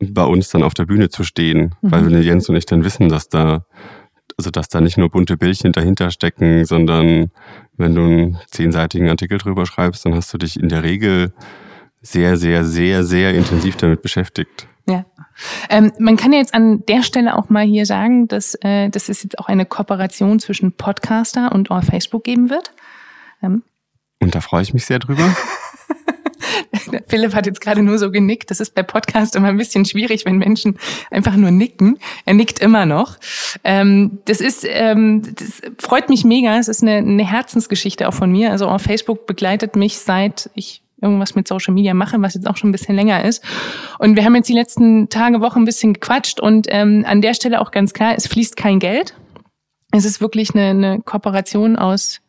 bei 0.00 0.24
uns 0.24 0.50
dann 0.50 0.62
auf 0.62 0.74
der 0.74 0.86
Bühne 0.86 1.08
zu 1.08 1.24
stehen. 1.24 1.74
Mhm. 1.80 1.90
Weil 1.90 2.10
wenn 2.10 2.22
Jens 2.22 2.48
und 2.48 2.56
ich 2.56 2.66
dann 2.66 2.84
wissen, 2.84 3.08
dass 3.08 3.28
da, 3.28 3.64
also 4.36 4.50
dass 4.50 4.68
da 4.68 4.80
nicht 4.80 4.98
nur 4.98 5.10
bunte 5.10 5.36
Bildchen 5.36 5.72
dahinter 5.72 6.10
stecken, 6.10 6.64
sondern 6.64 7.30
wenn 7.76 7.94
du 7.94 8.02
einen 8.02 8.38
zehnseitigen 8.48 9.08
Artikel 9.08 9.38
drüber 9.38 9.66
schreibst, 9.66 10.04
dann 10.04 10.14
hast 10.14 10.32
du 10.34 10.38
dich 10.38 10.58
in 10.58 10.68
der 10.68 10.82
Regel 10.82 11.32
sehr, 12.02 12.36
sehr, 12.36 12.64
sehr, 12.64 13.04
sehr 13.04 13.34
intensiv 13.34 13.76
damit 13.76 14.02
beschäftigt. 14.02 14.68
Ähm, 15.68 15.92
man 15.98 16.16
kann 16.16 16.32
ja 16.32 16.38
jetzt 16.38 16.54
an 16.54 16.84
der 16.86 17.02
Stelle 17.02 17.36
auch 17.36 17.48
mal 17.48 17.64
hier 17.64 17.86
sagen, 17.86 18.28
dass, 18.28 18.54
äh, 18.62 18.88
dass 18.88 19.08
es 19.08 19.22
jetzt 19.22 19.38
auch 19.38 19.48
eine 19.48 19.66
Kooperation 19.66 20.38
zwischen 20.38 20.72
Podcaster 20.72 21.52
und 21.52 21.70
All 21.70 21.82
Facebook 21.82 22.24
geben 22.24 22.50
wird. 22.50 22.72
Ähm. 23.42 23.62
Und 24.20 24.34
da 24.34 24.40
freue 24.40 24.62
ich 24.62 24.72
mich 24.72 24.86
sehr 24.86 24.98
drüber. 24.98 25.34
Philipp 27.06 27.34
hat 27.34 27.46
jetzt 27.46 27.60
gerade 27.60 27.82
nur 27.82 27.98
so 27.98 28.10
genickt. 28.10 28.50
Das 28.50 28.60
ist 28.60 28.74
bei 28.74 28.82
Podcast 28.82 29.36
immer 29.36 29.48
ein 29.48 29.56
bisschen 29.56 29.84
schwierig, 29.84 30.24
wenn 30.24 30.38
Menschen 30.38 30.78
einfach 31.10 31.36
nur 31.36 31.50
nicken. 31.50 31.98
Er 32.24 32.34
nickt 32.34 32.58
immer 32.58 32.86
noch. 32.86 33.16
Ähm, 33.64 34.18
das 34.24 34.40
ist, 34.40 34.64
ähm, 34.68 35.22
das 35.34 35.62
freut 35.78 36.08
mich 36.08 36.24
mega. 36.24 36.58
Es 36.58 36.68
ist 36.68 36.82
eine, 36.82 36.96
eine 36.96 37.28
Herzensgeschichte 37.28 38.08
auch 38.08 38.14
von 38.14 38.30
mir. 38.30 38.50
Also 38.50 38.68
auf 38.68 38.82
Facebook 38.82 39.26
begleitet 39.26 39.76
mich 39.76 39.98
seit 39.98 40.50
ich 40.54 40.82
irgendwas 41.00 41.34
mit 41.34 41.46
Social 41.46 41.74
Media 41.74 41.94
mache, 41.94 42.20
was 42.22 42.34
jetzt 42.34 42.48
auch 42.48 42.56
schon 42.56 42.70
ein 42.70 42.72
bisschen 42.72 42.96
länger 42.96 43.24
ist. 43.24 43.44
Und 43.98 44.16
wir 44.16 44.24
haben 44.24 44.34
jetzt 44.34 44.48
die 44.48 44.54
letzten 44.54 45.08
Tage, 45.08 45.40
Wochen 45.40 45.60
ein 45.60 45.64
bisschen 45.64 45.94
gequatscht 45.94 46.40
und 46.40 46.66
ähm, 46.70 47.04
an 47.06 47.20
der 47.20 47.34
Stelle 47.34 47.60
auch 47.60 47.70
ganz 47.70 47.92
klar, 47.92 48.14
es 48.16 48.26
fließt 48.26 48.56
kein 48.56 48.78
Geld. 48.78 49.14
Es 49.92 50.04
ist 50.04 50.20
wirklich 50.20 50.54
eine, 50.54 50.70
eine 50.70 51.00
Kooperation 51.02 51.76
aus, 51.76 52.20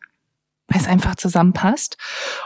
weil 0.68 0.80
es 0.80 0.88
einfach 0.88 1.16
zusammenpasst. 1.16 1.96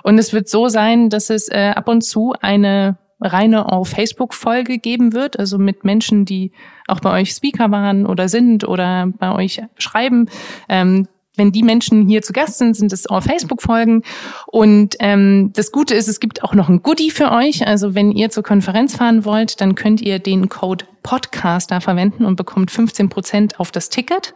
Und 0.03 0.19
es 0.19 0.33
wird 0.33 0.49
so 0.49 0.69
sein, 0.69 1.11
dass 1.11 1.31
es 1.31 1.49
äh, 1.49 1.73
ab 1.75 1.89
und 1.89 2.03
zu 2.03 2.35
eine 2.41 2.99
reine 3.21 3.71
auf 3.71 3.89
Facebook-Folge 3.89 4.79
geben 4.79 5.13
wird, 5.13 5.39
also 5.39 5.59
mit 5.59 5.85
Menschen, 5.85 6.25
die 6.25 6.53
auch 6.89 7.01
bei 7.01 7.21
euch 7.21 7.31
Speaker 7.33 7.71
waren 7.71 8.07
oder 8.07 8.29
sind 8.29 8.67
oder 8.67 9.07
bei 9.19 9.33
euch 9.33 9.63
schreiben. 9.79 10.29
Ähm, 10.69 11.07
wenn 11.37 11.53
die 11.53 11.63
Menschen 11.63 12.07
hier 12.07 12.23
zu 12.23 12.33
Gast 12.33 12.59
sind, 12.59 12.77
sind 12.77 12.93
es 12.93 13.09
auch 13.09 13.23
Facebook-Folgen. 13.23 14.03
Und 14.47 14.97
ähm, 15.01 15.51
das 15.55 15.73
Gute 15.73 15.95
ist, 15.95 16.09
es 16.09 16.21
gibt 16.21 16.45
auch 16.45 16.55
noch 16.55 16.69
ein 16.69 16.83
Goodie 16.83 17.11
für 17.11 17.31
euch. 17.33 17.67
Also 17.67 17.95
wenn 17.95 18.13
ihr 18.13 18.31
zur 18.31 18.43
Konferenz 18.43 18.97
fahren 18.97 19.25
wollt, 19.25 19.61
dann 19.61 19.75
könnt 19.75 20.01
ihr 20.01 20.19
den 20.19 20.49
Code 20.49 20.85
Podcaster 21.03 21.81
verwenden 21.81 22.25
und 22.25 22.37
bekommt 22.37 22.71
15 22.71 23.09
Prozent 23.09 23.61
auf 23.61 23.71
das 23.71 23.89
Ticket. 23.89 24.35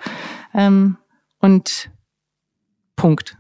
Ähm, 0.55 0.97
und 1.41 1.91
Punkt. 2.97 3.37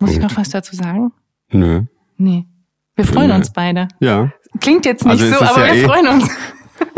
Muss 0.00 0.10
Punkt. 0.10 0.14
ich 0.14 0.30
noch 0.30 0.36
was 0.38 0.48
dazu 0.48 0.74
sagen? 0.74 1.12
Nö. 1.50 1.82
Nee. 2.16 2.46
Wir 2.96 3.04
freuen 3.04 3.28
Nö. 3.28 3.34
uns 3.34 3.52
beide. 3.52 3.88
Ja. 4.00 4.32
Klingt 4.60 4.86
jetzt 4.86 5.04
nicht 5.04 5.20
also 5.20 5.34
so, 5.34 5.40
aber 5.40 5.66
ja 5.66 5.74
wir 5.74 5.82
eh 5.82 5.84
freuen 5.84 6.08
uns. 6.08 6.30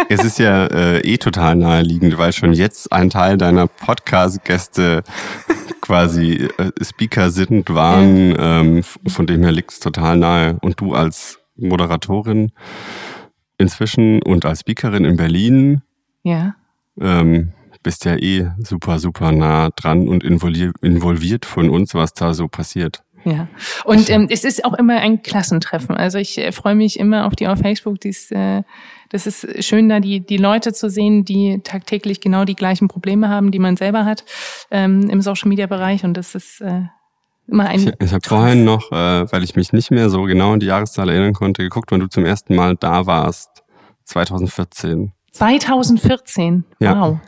Es 0.09 0.25
ist 0.25 0.38
ja 0.38 0.66
äh, 0.66 1.01
eh 1.01 1.18
total 1.18 1.57
naheliegend, 1.57 2.16
weil 2.18 2.33
schon 2.33 2.53
jetzt 2.53 2.92
ein 2.92 3.11
Teil 3.11 3.37
deiner 3.37 3.66
Podcast-Gäste 3.66 5.03
quasi 5.81 6.49
äh, 6.59 6.70
Speaker 6.83 7.31
sind, 7.31 7.75
waren. 7.75 8.35
Ähm, 8.38 8.83
von 9.07 9.27
dem 9.27 9.42
her 9.42 9.53
liegt 9.53 9.72
es 9.72 9.81
total 9.81 10.16
nahe. 10.16 10.59
Und 10.61 10.81
du 10.81 10.92
als 10.92 11.38
Moderatorin 11.57 12.53
inzwischen 13.59 14.22
und 14.22 14.44
als 14.44 14.61
Speakerin 14.61 15.05
in 15.05 15.16
Berlin 15.16 15.83
ja. 16.22 16.55
ähm, 17.01 17.53
bist 17.87 18.05
ja 18.05 18.16
eh 18.16 18.51
super, 18.59 18.99
super 18.99 19.31
nah 19.31 19.70
dran 19.70 20.09
und 20.09 20.25
involviert 20.25 21.46
von 21.46 21.70
uns, 21.70 21.94
was 21.94 22.14
da 22.14 22.35
so 22.35 22.49
passiert. 22.49 23.05
Ja, 23.27 23.49
und 23.85 24.09
ähm, 24.09 24.29
es 24.31 24.45
ist 24.45 24.65
auch 24.65 24.75
immer 24.75 24.99
ein 24.99 25.21
Klassentreffen. 25.21 25.97
Also 25.97 26.17
ich 26.19 26.39
äh, 26.39 26.53
freue 26.53 26.77
mich 26.77 26.97
immer 26.97 27.27
auf 27.27 27.35
die 27.35 27.49
auf 27.49 27.59
Facebook. 27.59 28.01
Dies, 28.01 28.31
äh, 28.31 28.62
das 29.11 29.27
ist 29.27 29.65
schön, 29.65 29.89
da 29.89 29.99
die, 29.99 30.21
die 30.25 30.37
Leute 30.37 30.73
zu 30.73 30.89
sehen, 30.89 31.25
die 31.25 31.61
tagtäglich 31.65 32.21
genau 32.21 32.45
die 32.45 32.55
gleichen 32.55 32.87
Probleme 32.87 33.29
haben, 33.29 33.51
die 33.51 33.59
man 33.59 33.77
selber 33.77 34.05
hat 34.05 34.25
ähm, 34.71 35.11
im 35.11 35.21
Social-Media-Bereich. 35.23 36.05
Und 36.05 36.15
das 36.15 36.37
ist 36.37 36.61
äh, 36.61 36.83
immer 37.49 37.67
ein... 37.67 37.81
Ich, 37.81 37.93
ich 38.01 38.12
habe 38.12 38.27
vorhin 38.27 38.65
noch, 38.65 38.93
äh, 38.93 39.33
weil 39.33 39.43
ich 39.43 39.57
mich 39.57 39.73
nicht 39.73 39.91
mehr 39.91 40.09
so 40.09 40.23
genau 40.23 40.53
an 40.53 40.61
die 40.61 40.67
Jahreszahl 40.67 41.09
erinnern 41.09 41.33
konnte, 41.33 41.65
geguckt, 41.65 41.91
wann 41.91 41.99
du 41.99 42.07
zum 42.07 42.25
ersten 42.25 42.55
Mal 42.55 42.77
da 42.77 43.07
warst. 43.07 43.65
2014. 44.05 45.12
2014? 45.33 46.65
Ja. 46.79 47.01
Wow. 47.01 47.19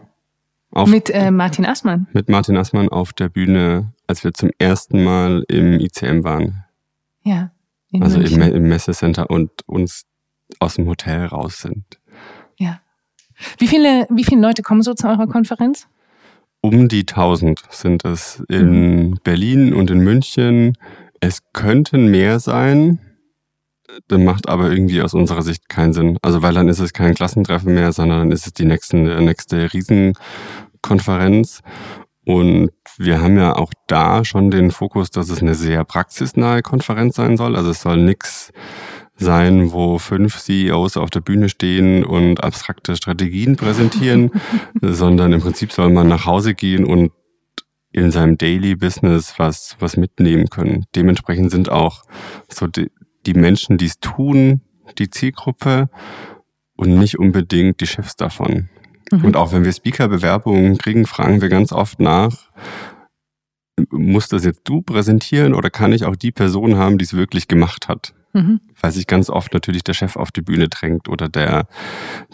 Auf, 0.71 0.89
Mit 0.89 1.11
äh, 1.11 1.33
Martin 1.33 1.67
Assmann. 1.67 2.07
mit 2.13 2.29
Martin 2.29 2.57
Assmann 2.57 2.89
auf 2.89 3.13
der 3.15 3.29
Bühne, 3.31 3.95
als 4.09 4.25
wir 4.25 4.33
zum 4.33 4.51
ersten 4.59 5.05
Mal 5.05 5.45
im 5.49 5.79
ICM 5.79 6.25
waren. 6.25 6.65
Ja. 7.23 7.53
in 7.93 8.03
also 8.03 8.19
im, 8.19 8.39
München. 8.39 8.55
Im 8.55 8.69
Messecenter 8.69 9.31
und 9.31 9.51
uns 9.67 10.07
aus 10.59 10.75
dem 10.75 10.89
Hotel 10.89 11.27
raus 11.27 11.61
sind. 11.61 11.85
Ja. 12.57 12.81
Wie 13.59 13.69
viele, 13.69 14.07
wie 14.11 14.25
viele 14.25 14.41
Leute 14.41 14.63
kommen 14.63 14.83
so 14.83 14.95
zu 14.95 15.07
eurer 15.07 15.29
Konferenz? 15.29 15.87
Um 16.61 16.89
die 16.89 17.01
1000 17.01 17.63
sind 17.71 18.05
es 18.05 18.43
in 18.49 19.21
Berlin 19.23 19.75
und 19.75 19.91
in 19.91 20.01
München. 20.01 20.77
Es 21.21 21.41
könnten 21.53 22.11
mehr 22.11 22.41
sein. 22.41 22.99
Das 24.09 24.19
macht 24.19 24.49
aber 24.49 24.71
irgendwie 24.71 25.03
aus 25.03 25.15
unserer 25.15 25.43
Sicht 25.43 25.69
keinen 25.69 25.93
Sinn. 25.93 26.19
Also 26.23 26.43
weil 26.43 26.55
dann 26.55 26.69
ist 26.69 26.81
es 26.81 26.93
kein 26.93 27.15
Klassentreffen 27.15 27.75
mehr, 27.75 27.93
sondern 27.93 28.19
dann 28.21 28.33
ist 28.33 28.47
es 28.47 28.55
die 28.55 28.65
nächste, 28.65 28.97
nächste 28.97 29.73
Riesenkonferenz. 29.73 31.61
Und 32.25 32.71
wir 32.99 33.23
haben 33.23 33.37
ja 33.39 33.55
auch 33.57 33.73
da 33.87 34.25
schon 34.25 34.51
den 34.51 34.71
Fokus, 34.71 35.11
dass 35.11 35.31
es 35.31 35.41
eine 35.41 35.55
sehr 35.55 35.85
praxisnahe 35.85 36.63
Konferenz 36.63 37.17
sein 37.17 37.37
soll. 37.37 37.57
Also 37.57 37.71
es 37.71 37.81
soll 37.81 37.97
nix 37.97 38.53
sein, 39.17 39.73
wo 39.73 39.99
fünf 39.99 40.39
CEOs 40.39 40.97
auf 40.97 41.11
der 41.11 41.21
Bühne 41.21 41.49
stehen 41.49 42.05
und 42.05 42.43
abstrakte 42.43 42.97
Strategien 42.97 43.57
präsentieren, 43.57 44.31
sondern 44.81 45.33
im 45.33 45.41
Prinzip 45.41 45.73
soll 45.73 45.91
man 45.91 46.09
nach 46.09 46.27
Hause 46.27 46.55
gehen 46.55 46.85
und 46.85 47.13
in 47.91 48.11
seinem 48.11 48.37
Daily 48.37 48.75
Business 48.75 49.35
was, 49.39 49.77
was 49.79 49.97
mitnehmen 49.97 50.51
können. 50.51 50.85
Dementsprechend 50.95 51.51
sind 51.51 51.71
auch 51.71 52.03
so 52.49 52.67
die, 52.67 52.91
die 53.27 53.35
Menschen, 53.35 53.79
die 53.79 53.87
es 53.87 53.99
tun, 53.99 54.61
die 54.99 55.11
Zielgruppe 55.11 55.89
und 56.77 56.97
nicht 56.99 57.19
unbedingt 57.19 57.81
die 57.81 57.87
Chefs 57.87 58.17
davon. 58.17 58.69
Mhm. 59.11 59.25
Und 59.25 59.37
auch 59.37 59.53
wenn 59.53 59.65
wir 59.65 59.73
Speaker-Bewerbungen 59.73 60.79
kriegen, 60.79 61.07
fragen 61.07 61.41
wir 61.41 61.49
ganz 61.49 61.73
oft 61.73 62.01
nach, 62.01 62.51
muss 63.91 64.29
das 64.29 64.45
jetzt 64.45 64.63
du 64.65 64.83
präsentieren 64.83 65.55
oder 65.55 65.71
kann 65.71 65.93
ich 65.93 66.05
auch 66.05 66.17
die 66.17 66.33
Person 66.33 66.77
haben, 66.77 66.99
die 66.99 67.05
es 67.05 67.15
wirklich 67.15 67.49
gemacht 67.49 67.89
hat? 67.89 68.15
Mhm. 68.33 68.61
Weil 68.81 68.93
sich 68.93 69.07
ganz 69.07 69.31
oft 69.31 69.55
natürlich 69.55 69.85
der 69.85 69.95
Chef 69.95 70.17
auf 70.17 70.31
die 70.31 70.43
Bühne 70.43 70.69
drängt 70.69 71.09
oder 71.09 71.29
der, 71.29 71.67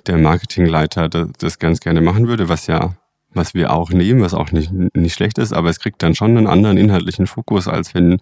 der 0.07 0.19
Marketingleiter 0.19 1.09
das, 1.09 1.29
das 1.39 1.59
ganz 1.59 1.81
gerne 1.81 2.01
machen 2.01 2.29
würde, 2.29 2.49
was 2.49 2.67
ja, 2.67 2.97
was 3.33 3.55
wir 3.55 3.73
auch 3.73 3.91
nehmen, 3.91 4.21
was 4.21 4.35
auch 4.35 4.53
nicht, 4.53 4.73
nicht 4.73 5.15
schlecht 5.15 5.39
ist, 5.39 5.53
aber 5.53 5.69
es 5.69 5.81
kriegt 5.81 6.03
dann 6.03 6.15
schon 6.15 6.37
einen 6.37 6.47
anderen 6.47 6.77
inhaltlichen 6.77 7.27
Fokus, 7.27 7.69
als 7.69 7.95
wenn, 7.95 8.21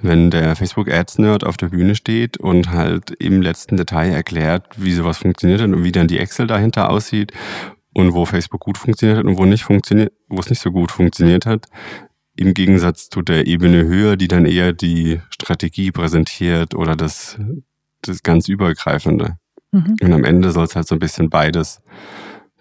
wenn 0.00 0.30
der 0.30 0.56
Facebook 0.56 0.90
Ads 0.90 1.18
Nerd 1.18 1.44
auf 1.44 1.56
der 1.56 1.68
Bühne 1.68 1.94
steht 1.94 2.38
und 2.38 2.70
halt 2.70 3.10
im 3.10 3.42
letzten 3.42 3.76
Detail 3.76 4.10
erklärt, 4.10 4.66
wie 4.76 4.92
sowas 4.92 5.18
funktioniert 5.18 5.60
und 5.60 5.84
wie 5.84 5.92
dann 5.92 6.08
die 6.08 6.18
Excel 6.18 6.46
dahinter 6.46 6.90
aussieht 6.90 7.32
und 7.98 8.14
wo 8.14 8.24
Facebook 8.24 8.60
gut 8.60 8.78
funktioniert 8.78 9.18
hat 9.18 9.24
und 9.24 9.38
wo 9.38 9.44
nicht 9.44 9.64
funktioniert, 9.64 10.12
wo 10.28 10.38
es 10.38 10.48
nicht 10.48 10.62
so 10.62 10.70
gut 10.70 10.92
funktioniert 10.92 11.46
hat. 11.46 11.66
Im 12.36 12.54
Gegensatz 12.54 13.08
zu 13.08 13.22
der 13.22 13.48
Ebene 13.48 13.84
höher, 13.86 14.16
die 14.16 14.28
dann 14.28 14.46
eher 14.46 14.72
die 14.72 15.20
Strategie 15.30 15.90
präsentiert 15.90 16.76
oder 16.76 16.94
das, 16.94 17.36
das 18.02 18.22
ganz 18.22 18.48
Übergreifende. 18.48 19.38
Mhm. 19.72 19.96
Und 20.00 20.12
am 20.12 20.22
Ende 20.22 20.52
soll 20.52 20.64
es 20.64 20.76
halt 20.76 20.86
so 20.86 20.94
ein 20.94 21.00
bisschen 21.00 21.28
beides, 21.28 21.82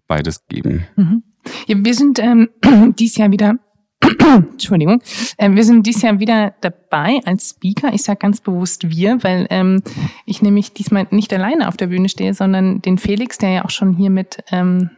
beides 0.07 0.43
geben. 0.47 0.87
Mhm. 0.95 1.21
Ja, 1.67 1.75
wir 1.77 1.93
sind 1.93 2.17
ähm, 2.17 2.49
dies 2.97 3.15
Jahr 3.17 3.29
wieder, 3.29 3.59
Entschuldigung, 4.01 5.03
ähm, 5.37 5.55
wir 5.55 5.63
sind 5.63 5.85
dies 5.85 6.01
Jahr 6.01 6.19
wieder 6.19 6.55
dabei 6.61 7.19
als 7.25 7.51
Speaker. 7.51 7.93
Ich 7.93 8.01
sage 8.01 8.17
ganz 8.17 8.41
bewusst 8.41 8.89
wir, 8.89 9.23
weil 9.23 9.45
ähm, 9.51 9.83
ich 10.25 10.41
nämlich 10.41 10.73
diesmal 10.73 11.05
nicht 11.11 11.31
alleine 11.31 11.67
auf 11.67 11.77
der 11.77 11.87
Bühne 11.87 12.09
stehe, 12.09 12.33
sondern 12.33 12.81
den 12.81 12.97
Felix, 12.97 13.37
der 13.37 13.51
ja 13.51 13.65
auch 13.65 13.69
schon 13.69 13.95
hier 13.95 14.09
mit 14.09 14.43
ähm, 14.51 14.89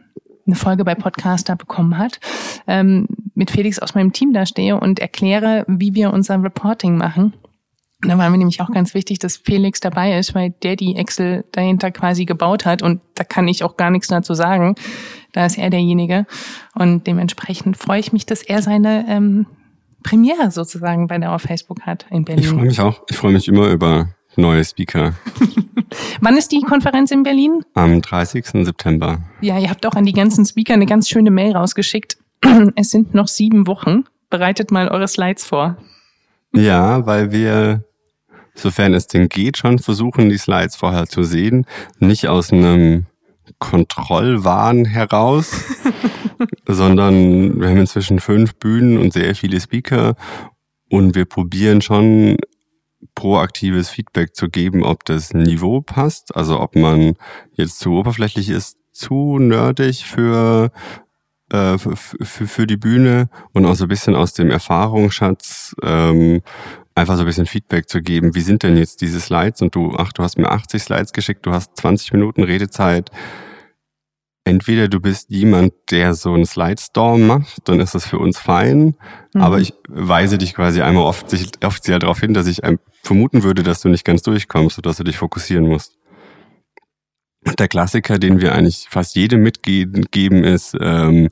eine 0.46 0.56
Folge 0.56 0.84
bei 0.84 0.94
Podcaster 0.94 1.56
bekommen 1.56 1.98
hat, 1.98 2.20
ähm, 2.66 3.06
mit 3.34 3.50
Felix 3.50 3.78
aus 3.78 3.94
meinem 3.94 4.12
Team 4.12 4.32
da 4.32 4.46
stehe 4.46 4.78
und 4.78 4.98
erkläre, 4.98 5.64
wie 5.68 5.94
wir 5.94 6.12
unser 6.12 6.42
Reporting 6.42 6.96
machen. 6.96 7.34
Und 8.02 8.08
da 8.08 8.16
war 8.16 8.30
mir 8.30 8.38
nämlich 8.38 8.62
auch 8.62 8.70
ganz 8.70 8.94
wichtig, 8.94 9.18
dass 9.18 9.36
Felix 9.36 9.78
dabei 9.80 10.18
ist, 10.18 10.34
weil 10.34 10.50
der 10.62 10.74
die 10.76 10.96
Excel 10.96 11.44
dahinter 11.52 11.90
quasi 11.90 12.24
gebaut 12.24 12.64
hat 12.64 12.82
und 12.82 13.00
da 13.14 13.24
kann 13.24 13.46
ich 13.46 13.62
auch 13.62 13.76
gar 13.76 13.90
nichts 13.90 14.08
dazu 14.08 14.32
sagen. 14.34 14.74
Da 15.32 15.44
ist 15.44 15.58
er 15.58 15.68
derjenige 15.70 16.26
und 16.74 17.06
dementsprechend 17.06 17.76
freue 17.76 18.00
ich 18.00 18.12
mich, 18.12 18.24
dass 18.24 18.42
er 18.42 18.62
seine 18.62 19.04
ähm, 19.08 19.46
Premiere 20.02 20.50
sozusagen 20.50 21.08
bei 21.08 21.18
der 21.18 21.32
auf 21.32 21.42
Facebook 21.42 21.82
hat 21.82 22.06
in 22.10 22.22
Ich 22.22 22.26
freue 22.26 22.36
Berlin. 22.36 22.66
mich 22.66 22.80
auch. 22.80 23.02
Ich 23.10 23.16
freue 23.18 23.32
mich 23.32 23.46
immer 23.48 23.68
über 23.68 24.08
neue 24.36 24.64
Speaker. 24.64 25.14
Wann 26.20 26.36
ist 26.36 26.52
die 26.52 26.60
Konferenz 26.62 27.10
in 27.10 27.22
Berlin? 27.22 27.64
Am 27.74 28.00
30. 28.00 28.64
September. 28.64 29.18
Ja, 29.40 29.58
ihr 29.58 29.70
habt 29.70 29.84
auch 29.86 29.94
an 29.94 30.04
die 30.04 30.12
ganzen 30.12 30.44
Speaker 30.44 30.74
eine 30.74 30.86
ganz 30.86 31.08
schöne 31.08 31.30
Mail 31.30 31.56
rausgeschickt. 31.56 32.18
Es 32.76 32.90
sind 32.90 33.14
noch 33.14 33.28
sieben 33.28 33.66
Wochen. 33.66 34.04
Bereitet 34.28 34.70
mal 34.70 34.88
eure 34.88 35.08
Slides 35.08 35.44
vor. 35.44 35.76
Ja, 36.54 37.06
weil 37.06 37.32
wir, 37.32 37.84
sofern 38.54 38.94
es 38.94 39.06
denn 39.06 39.28
geht, 39.28 39.58
schon 39.58 39.78
versuchen, 39.78 40.28
die 40.28 40.38
Slides 40.38 40.76
vorher 40.76 41.06
zu 41.06 41.22
sehen. 41.22 41.66
Nicht 41.98 42.28
aus 42.28 42.52
einem 42.52 43.06
Kontrollwahn 43.58 44.84
heraus, 44.84 45.52
sondern 46.66 47.60
wir 47.60 47.68
haben 47.68 47.78
inzwischen 47.78 48.20
fünf 48.20 48.54
Bühnen 48.54 48.98
und 48.98 49.12
sehr 49.12 49.34
viele 49.34 49.60
Speaker 49.60 50.14
und 50.88 51.14
wir 51.14 51.24
probieren 51.24 51.80
schon 51.80 52.36
proaktives 53.20 53.90
Feedback 53.90 54.34
zu 54.34 54.48
geben, 54.48 54.82
ob 54.82 55.04
das 55.04 55.34
Niveau 55.34 55.82
passt, 55.82 56.34
also 56.34 56.58
ob 56.58 56.74
man 56.74 57.16
jetzt 57.52 57.78
zu 57.78 57.92
oberflächlich 57.92 58.48
ist, 58.48 58.78
zu 58.92 59.38
nerdig 59.38 60.06
für 60.06 60.72
äh, 61.52 61.76
für, 61.76 62.46
für, 62.46 62.66
die 62.66 62.78
Bühne 62.78 63.28
und 63.52 63.66
auch 63.66 63.74
so 63.74 63.84
ein 63.84 63.88
bisschen 63.88 64.16
aus 64.16 64.32
dem 64.32 64.50
Erfahrungsschatz 64.50 65.74
ähm, 65.82 66.40
einfach 66.94 67.16
so 67.16 67.22
ein 67.22 67.26
bisschen 67.26 67.44
Feedback 67.46 67.90
zu 67.90 68.00
geben. 68.00 68.34
Wie 68.34 68.40
sind 68.40 68.62
denn 68.62 68.78
jetzt 68.78 69.02
diese 69.02 69.20
Slides? 69.20 69.60
Und 69.60 69.74
du, 69.74 69.94
ach, 69.98 70.12
du 70.12 70.22
hast 70.22 70.38
mir 70.38 70.50
80 70.50 70.82
Slides 70.82 71.12
geschickt, 71.12 71.44
du 71.44 71.52
hast 71.52 71.76
20 71.76 72.14
Minuten 72.14 72.42
Redezeit. 72.42 73.10
Entweder 74.44 74.88
du 74.88 75.00
bist 75.00 75.28
jemand, 75.28 75.74
der 75.90 76.14
so 76.14 76.32
einen 76.32 76.46
Slide-Storm 76.46 77.26
macht, 77.26 77.68
dann 77.68 77.80
ist 77.80 77.94
das 77.94 78.06
für 78.06 78.18
uns 78.18 78.38
fein. 78.38 78.96
Mhm. 79.34 79.40
Aber 79.42 79.58
ich 79.58 79.74
weise 79.88 80.38
dich 80.38 80.54
quasi 80.54 80.80
einmal 80.80 81.04
offiziell, 81.04 81.46
offiziell 81.62 81.98
darauf 81.98 82.20
hin, 82.20 82.32
dass 82.32 82.46
ich 82.46 82.64
ähm, 82.64 82.78
vermuten 83.02 83.42
würde, 83.42 83.62
dass 83.62 83.80
du 83.80 83.88
nicht 83.88 84.04
ganz 84.04 84.22
durchkommst 84.22 84.78
und 84.78 84.86
dass 84.86 84.96
du 84.98 85.04
dich 85.04 85.18
fokussieren 85.18 85.66
musst. 85.66 85.98
Der 87.58 87.68
Klassiker, 87.68 88.18
den 88.18 88.40
wir 88.40 88.54
eigentlich 88.54 88.86
fast 88.90 89.16
jedem 89.16 89.42
mitgeben, 89.42 90.44
ist, 90.44 90.76
ähm, 90.80 91.30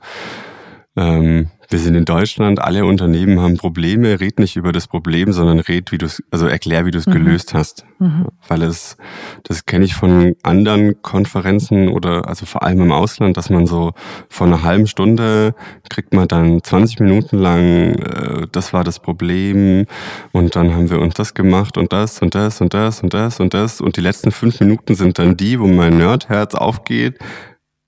ähm, 0.96 1.50
wir 1.70 1.78
sind 1.78 1.94
in 1.96 2.06
Deutschland, 2.06 2.60
alle 2.62 2.86
Unternehmen 2.86 3.40
haben 3.40 3.58
Probleme, 3.58 4.20
red 4.20 4.38
nicht 4.38 4.56
über 4.56 4.72
das 4.72 4.86
Problem, 4.88 5.32
sondern 5.32 5.58
red, 5.60 5.92
wie 5.92 5.98
du 5.98 6.06
es, 6.06 6.22
also 6.30 6.46
erklär, 6.46 6.86
wie 6.86 6.90
du 6.90 6.98
es 6.98 7.06
Mhm. 7.06 7.12
gelöst 7.12 7.52
hast. 7.52 7.84
Mhm. 7.98 8.26
Weil 8.48 8.62
es, 8.62 8.96
das 9.42 9.66
kenne 9.66 9.84
ich 9.84 9.94
von 9.94 10.34
anderen 10.42 11.02
Konferenzen 11.02 11.88
oder 11.88 12.26
also 12.26 12.46
vor 12.46 12.62
allem 12.62 12.80
im 12.80 12.90
Ausland, 12.92 13.36
dass 13.36 13.50
man 13.50 13.66
so 13.66 13.92
von 14.30 14.48
einer 14.48 14.62
halben 14.62 14.86
Stunde 14.86 15.54
kriegt 15.90 16.14
man 16.14 16.26
dann 16.26 16.62
20 16.62 17.00
Minuten 17.00 17.36
lang, 17.36 17.94
äh, 17.96 18.46
das 18.50 18.72
war 18.72 18.82
das 18.82 18.98
Problem 19.00 19.84
und 20.32 20.56
dann 20.56 20.74
haben 20.74 20.88
wir 20.88 21.00
uns 21.00 21.14
das 21.14 21.34
gemacht 21.34 21.76
und 21.76 21.92
das 21.92 22.22
und 22.22 22.34
das 22.34 22.62
und 22.62 22.72
das 22.72 23.02
und 23.02 23.12
das 23.12 23.40
und 23.40 23.52
das 23.52 23.80
und 23.82 23.96
die 23.98 24.00
letzten 24.00 24.30
fünf 24.30 24.58
Minuten 24.60 24.94
sind 24.94 25.18
dann 25.18 25.36
die, 25.36 25.60
wo 25.60 25.66
mein 25.66 25.98
Nerdherz 25.98 26.54
aufgeht, 26.54 27.18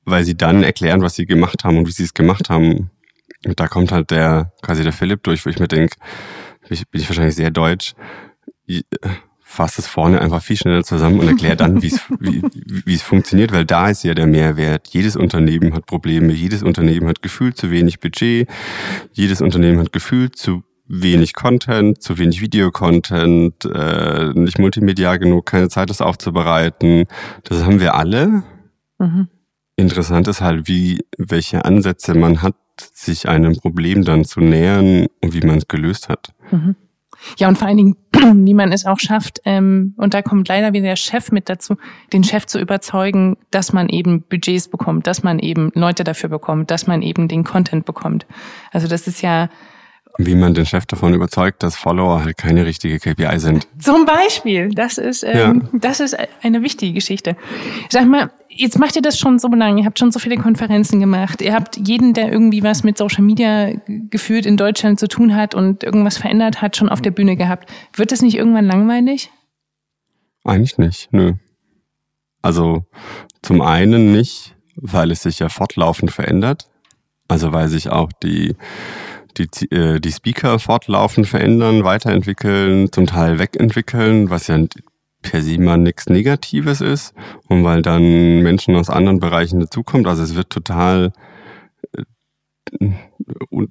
weil 0.05 0.25
sie 0.25 0.37
dann 0.37 0.63
erklären, 0.63 1.01
was 1.01 1.15
sie 1.15 1.25
gemacht 1.25 1.65
haben 1.65 1.79
und 1.79 1.87
wie 1.89 1.93
sie 1.93 2.05
es 2.05 2.13
gemacht 2.13 2.51
haben. 2.51 2.91
Und 3.47 3.59
da 3.59 3.69
kommt 3.69 3.93
halt 3.93 4.11
der, 4.11 4.53
quasi 4.63 4.83
der 4.83 4.93
Philipp 4.93 5.23
durch, 5.23 5.45
wo 5.47 5.51
ich 5.51 5.59
mir 5.59 5.69
denke, 5.69 5.97
bin 6.69 6.73
ich, 6.73 6.89
bin 6.89 7.01
ich 7.01 7.09
wahrscheinlich 7.09 7.37
sehr 7.37 7.51
deutsch, 7.51 7.95
fasst 9.51 9.81
es 9.81 9.89
vorne 9.89 10.21
einfach 10.21 10.43
viel 10.43 10.57
schneller 10.57 10.85
zusammen 10.85 11.19
und 11.19 11.27
erklärt 11.27 11.61
dann, 11.61 11.83
wie 11.83 11.89
es, 11.89 12.01
wie, 12.21 12.43
wie 12.85 12.95
es 12.95 13.03
funktioniert, 13.03 13.53
weil 13.53 13.65
da 13.65 13.89
ist 13.91 14.05
ja 14.05 14.15
der 14.15 14.27
Mehrwert. 14.27 14.89
Jedes 14.89 15.17
Unternehmen 15.17 15.75
hat 15.75 15.87
Probleme, 15.87 16.33
jedes 16.33 16.63
Unternehmen 16.63 17.09
hat 17.09 17.23
gefühlt 17.23 17.57
zu 17.57 17.71
wenig 17.71 17.99
Budget, 17.99 18.49
jedes 19.13 19.41
Unternehmen 19.41 19.81
hat 19.81 19.93
gefühlt 19.93 20.37
zu 20.37 20.63
wenig 20.87 21.35
Content, 21.35 22.03
zu 22.03 22.19
wenig 22.19 22.41
Videocontent, 22.41 23.65
äh, 23.65 24.33
nicht 24.35 24.59
multimedial 24.59 25.19
genug, 25.19 25.47
keine 25.47 25.69
Zeit, 25.69 25.89
das 25.89 26.01
aufzubereiten. 26.01 27.07
Das 27.45 27.65
haben 27.65 27.81
wir 27.81 27.95
alle. 27.95 28.43
Mhm. 28.99 29.29
Interessant 29.77 30.29
ist 30.29 30.41
halt, 30.41 30.69
wie, 30.69 31.01
welche 31.17 31.65
Ansätze 31.65 32.15
man 32.15 32.43
hat, 32.43 32.55
sich 32.95 33.29
einem 33.29 33.57
Problem 33.57 34.05
dann 34.05 34.25
zu 34.25 34.41
nähern 34.41 35.07
und 35.23 35.35
wie 35.35 35.47
man 35.47 35.59
es 35.59 35.69
gelöst 35.69 36.09
hat. 36.09 36.33
Mhm. 36.51 36.77
Ja, 37.37 37.49
und 37.49 37.59
vor 37.59 37.69
allen 37.69 37.77
Dingen, 37.77 37.97
wie 38.47 38.55
man 38.55 38.73
es 38.73 38.87
auch 38.87 38.99
schafft, 38.99 39.41
ähm, 39.45 39.95
und 39.97 40.15
da 40.15 40.23
kommt 40.23 40.49
leider 40.49 40.73
wieder 40.73 40.87
der 40.87 40.97
Chef 40.97 41.33
mit 41.33 41.49
dazu, 41.49 41.77
den 42.13 42.25
Chef 42.25 42.47
zu 42.47 42.59
überzeugen, 42.59 43.37
dass 43.51 43.73
man 43.73 43.89
eben 43.89 44.23
Budgets 44.23 44.69
bekommt, 44.69 45.07
dass 45.07 45.23
man 45.23 45.39
eben 45.39 45.71
Leute 45.75 46.05
dafür 46.05 46.29
bekommt, 46.29 46.71
dass 46.71 46.87
man 46.87 47.03
eben 47.03 47.29
den 47.29 47.45
Content 47.45 47.85
bekommt. 47.85 48.27
Also 48.73 48.89
das 48.89 49.07
ist 49.07 49.23
ja 49.23 49.49
wie 50.19 50.35
man 50.35 50.55
den 50.55 50.67
Chef 50.67 50.87
davon 50.87 51.15
überzeugt, 51.15 51.63
dass 51.63 51.77
Follower 51.77 52.25
halt 52.25 52.37
keine 52.37 52.67
richtige 52.67 52.99
KPI 52.99 53.39
sind. 53.39 53.67
Zum 53.79 54.05
Beispiel, 54.05 54.71
das 54.71 54.99
ist, 54.99 55.23
ähm, 55.23 55.63
ja. 55.73 55.79
das 55.79 56.01
ist 56.01 56.17
eine 56.43 56.63
wichtige 56.63 56.93
Geschichte. 56.93 57.37
Sag 57.89 58.07
mal, 58.07 58.31
jetzt 58.49 58.79
macht 58.79 58.97
ihr 58.97 59.03
das 59.03 59.19
schon 59.19 59.39
so 59.39 59.49
lange, 59.49 59.81
ihr 59.81 59.87
habt 59.87 59.99
schon 59.99 60.13
so 60.13 60.19
viele 60.19 60.37
Konferenzen 60.37 61.01
gemacht, 61.01 61.41
ihr 61.41 61.55
habt 61.55 61.77
jeden, 61.77 62.13
der 62.13 62.31
irgendwie 62.31 62.63
was 62.63 62.83
mit 62.83 62.99
Social 62.99 63.23
Media 63.23 63.73
geführt 63.87 64.47
in 64.47 64.57
Deutschland 64.57 65.01
zu 65.01 65.09
tun 65.09 65.35
hat 65.35 65.55
und 65.55 65.85
irgendwas 65.85 66.19
verändert 66.19 66.61
hat, 66.61 66.77
schon 66.77 66.89
auf 66.89 67.01
der 67.01 67.13
Bühne 67.13 67.37
gehabt. 67.37 67.71
Wird 67.95 68.13
das 68.13 68.23
nicht 68.23 68.37
irgendwann 68.37 68.67
langweilig? 68.67 69.31
Eigentlich 70.45 70.79
nicht, 70.79 71.09
nö. 71.13 71.35
Also 72.43 72.85
zum 73.43 73.61
einen 73.61 74.13
nicht, 74.13 74.55
weil 74.75 75.11
es 75.11 75.23
sich 75.23 75.39
ja 75.39 75.49
fortlaufend 75.49 76.11
verändert. 76.11 76.69
Also 77.29 77.53
weil 77.53 77.69
sich 77.69 77.91
auch 77.91 78.11
die 78.25 78.57
die, 79.47 79.71
äh, 79.71 80.01
die 80.01 80.13
Speaker 80.13 80.59
fortlaufend 80.59 81.27
verändern, 81.27 81.85
weiterentwickeln, 81.85 82.93
zum 82.93 83.07
Teil 83.07 83.39
wegentwickeln, 83.39 84.31
was 84.31 84.47
ja 84.47 84.59
per 85.23 85.43
se 85.43 85.59
mal 85.59 85.77
nichts 85.77 86.09
Negatives 86.09 86.81
ist 86.81 87.15
und 87.49 87.65
weil 87.65 87.83
dann 87.83 88.43
Menschen 88.43 88.75
aus 88.77 88.91
anderen 88.91 89.21
Bereichen 89.21 89.61
dazukommt. 89.61 90.07
Also 90.07 90.23
es 90.23 90.35
wird 90.35 90.51
total 90.51 91.13
äh, 91.93 92.03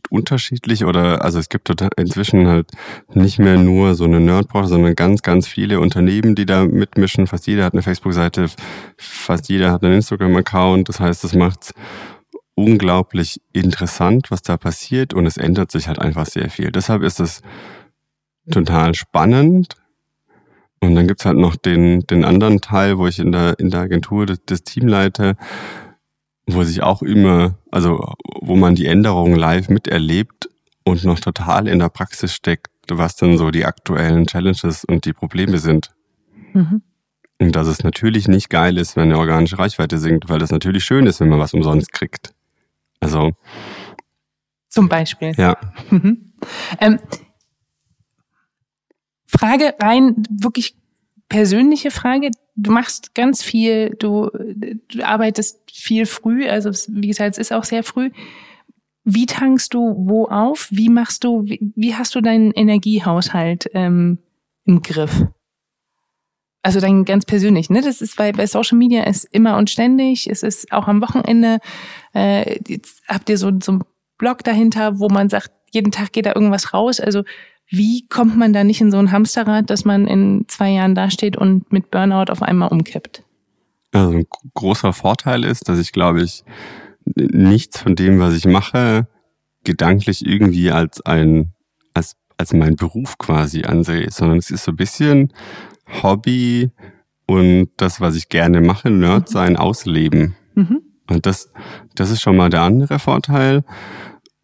unterschiedlich 0.09 0.85
oder 0.85 1.23
also 1.23 1.39
es 1.39 1.49
gibt 1.49 1.69
inzwischen 1.97 2.47
halt 2.47 2.69
nicht 3.13 3.39
mehr 3.39 3.57
nur 3.57 3.95
so 3.95 4.03
eine 4.03 4.19
Nerdbranche, 4.19 4.69
sondern 4.69 4.95
ganz, 4.95 5.21
ganz 5.21 5.47
viele 5.47 5.79
Unternehmen, 5.79 6.35
die 6.35 6.45
da 6.45 6.65
mitmischen. 6.65 7.27
Fast 7.27 7.47
jeder 7.47 7.65
hat 7.65 7.73
eine 7.73 7.81
Facebook-Seite, 7.81 8.47
fast 8.97 9.49
jeder 9.49 9.71
hat 9.71 9.83
einen 9.83 9.95
Instagram-Account. 9.95 10.89
Das 10.89 10.99
heißt, 10.99 11.23
das 11.23 11.33
macht's 11.33 11.73
unglaublich 12.59 13.41
interessant, 13.53 14.31
was 14.31 14.41
da 14.41 14.57
passiert 14.57 15.13
und 15.13 15.25
es 15.25 15.37
ändert 15.37 15.71
sich 15.71 15.87
halt 15.87 15.99
einfach 15.99 16.25
sehr 16.25 16.49
viel. 16.49 16.71
Deshalb 16.71 17.03
ist 17.03 17.19
es 17.19 17.41
total 18.51 18.95
spannend. 18.95 19.75
Und 20.81 20.95
dann 20.95 21.07
gibt's 21.07 21.25
halt 21.25 21.37
noch 21.37 21.55
den, 21.55 22.01
den 22.07 22.23
anderen 22.23 22.61
Teil, 22.61 22.97
wo 22.97 23.07
ich 23.07 23.19
in 23.19 23.31
der, 23.31 23.59
in 23.59 23.69
der 23.69 23.81
Agentur 23.81 24.25
das, 24.25 24.39
das 24.45 24.63
Team 24.63 24.87
leite, 24.87 25.35
wo 26.47 26.63
sich 26.63 26.81
auch 26.81 27.01
immer, 27.01 27.55
also 27.69 28.13
wo 28.41 28.55
man 28.55 28.75
die 28.75 28.85
Änderungen 28.85 29.35
live 29.35 29.69
miterlebt 29.69 30.49
und 30.85 31.03
noch 31.03 31.19
total 31.19 31.67
in 31.67 31.79
der 31.79 31.89
Praxis 31.89 32.33
steckt, 32.33 32.71
was 32.89 33.17
dann 33.17 33.37
so 33.37 33.51
die 33.51 33.65
aktuellen 33.65 34.25
Challenges 34.25 34.85
und 34.85 35.05
die 35.05 35.13
Probleme 35.13 35.57
sind. 35.57 35.91
Mhm. 36.53 36.81
Und 37.41 37.55
dass 37.55 37.67
es 37.67 37.83
natürlich 37.83 38.27
nicht 38.27 38.49
geil 38.49 38.77
ist, 38.77 38.95
wenn 38.95 39.03
eine 39.03 39.17
organische 39.17 39.59
Reichweite 39.59 39.97
sinkt, 39.97 40.29
weil 40.29 40.39
das 40.39 40.51
natürlich 40.51 40.83
schön 40.83 41.07
ist, 41.07 41.19
wenn 41.19 41.29
man 41.29 41.39
was 41.39 41.53
umsonst 41.53 41.91
kriegt. 41.93 42.33
Also. 42.99 43.31
Zum 44.67 44.89
Beispiel. 44.89 45.33
Ja. 45.37 45.57
Mhm. 45.89 46.33
Ähm, 46.79 46.99
Frage 49.25 49.73
rein, 49.79 50.23
wirklich 50.29 50.75
persönliche 51.29 51.91
Frage. 51.91 52.31
Du 52.55 52.71
machst 52.71 53.15
ganz 53.15 53.41
viel, 53.43 53.95
du, 53.99 54.29
du 54.29 55.03
arbeitest 55.03 55.61
viel 55.71 56.05
früh, 56.05 56.47
also 56.47 56.71
wie 56.89 57.07
gesagt, 57.07 57.31
es 57.31 57.37
ist 57.37 57.53
auch 57.53 57.63
sehr 57.63 57.83
früh. 57.83 58.11
Wie 59.03 59.25
tankst 59.25 59.73
du 59.73 59.95
wo 59.97 60.25
auf? 60.25 60.67
Wie 60.71 60.89
machst 60.89 61.23
du, 61.23 61.43
wie, 61.45 61.71
wie 61.75 61.95
hast 61.95 62.13
du 62.15 62.21
deinen 62.21 62.51
Energiehaushalt 62.51 63.69
ähm, 63.73 64.19
im 64.65 64.81
Griff? 64.81 65.25
Also 66.61 66.81
dann 66.81 67.05
ganz 67.05 67.25
persönlich, 67.25 67.69
ne? 67.69 67.81
Das 67.81 68.01
ist, 68.01 68.17
weil 68.19 68.33
bei 68.33 68.45
Social 68.45 68.77
Media 68.77 69.03
ist 69.03 69.25
immer 69.31 69.57
und 69.57 69.69
ständig, 69.69 70.29
es 70.29 70.43
ist 70.43 70.71
auch 70.71 70.87
am 70.87 71.01
Wochenende. 71.01 71.59
Äh, 72.13 72.59
jetzt 72.67 73.01
habt 73.07 73.29
ihr 73.29 73.37
so, 73.37 73.51
so 73.61 73.71
einen 73.73 73.83
Blog 74.17 74.43
dahinter, 74.43 74.99
wo 74.99 75.07
man 75.07 75.29
sagt, 75.29 75.51
jeden 75.71 75.91
Tag 75.91 76.11
geht 76.11 76.25
da 76.25 76.33
irgendwas 76.35 76.73
raus. 76.73 76.99
Also 76.99 77.23
wie 77.69 78.07
kommt 78.07 78.35
man 78.35 78.51
da 78.51 78.63
nicht 78.63 78.81
in 78.81 78.91
so 78.91 78.97
ein 78.97 79.11
Hamsterrad, 79.11 79.69
dass 79.69 79.85
man 79.85 80.07
in 80.07 80.45
zwei 80.47 80.71
Jahren 80.71 80.95
dasteht 80.95 81.37
und 81.37 81.71
mit 81.71 81.91
Burnout 81.91 82.31
auf 82.31 82.41
einmal 82.41 82.69
umkippt? 82.69 83.23
Also 83.91 84.11
ein 84.11 84.25
großer 84.53 84.91
Vorteil 84.91 85.45
ist, 85.45 85.69
dass 85.69 85.79
ich 85.79 85.91
glaube 85.91 86.23
ich 86.23 86.43
nichts 87.15 87.79
von 87.79 87.95
dem, 87.95 88.19
was 88.19 88.35
ich 88.35 88.45
mache, 88.45 89.07
gedanklich 89.63 90.25
irgendwie 90.25 90.71
als 90.71 91.01
ein 91.05 91.53
als 91.93 92.15
als 92.37 92.53
mein 92.53 92.75
Beruf 92.75 93.17
quasi 93.17 93.63
ansehe, 93.63 94.09
sondern 94.11 94.37
es 94.37 94.49
ist 94.49 94.63
so 94.63 94.71
ein 94.71 94.77
bisschen 94.77 95.33
Hobby 96.01 96.71
und 97.25 97.69
das, 97.77 98.01
was 98.01 98.15
ich 98.15 98.29
gerne 98.29 98.61
mache, 98.61 98.89
Nerd 98.89 99.29
mhm. 99.29 99.33
sein, 99.33 99.57
ausleben. 99.57 100.35
Mhm. 100.55 100.81
Und 101.09 101.25
das, 101.25 101.51
das 101.95 102.11
ist 102.11 102.21
schon 102.21 102.37
mal 102.37 102.49
der 102.49 102.61
andere 102.61 102.99
Vorteil. 102.99 103.63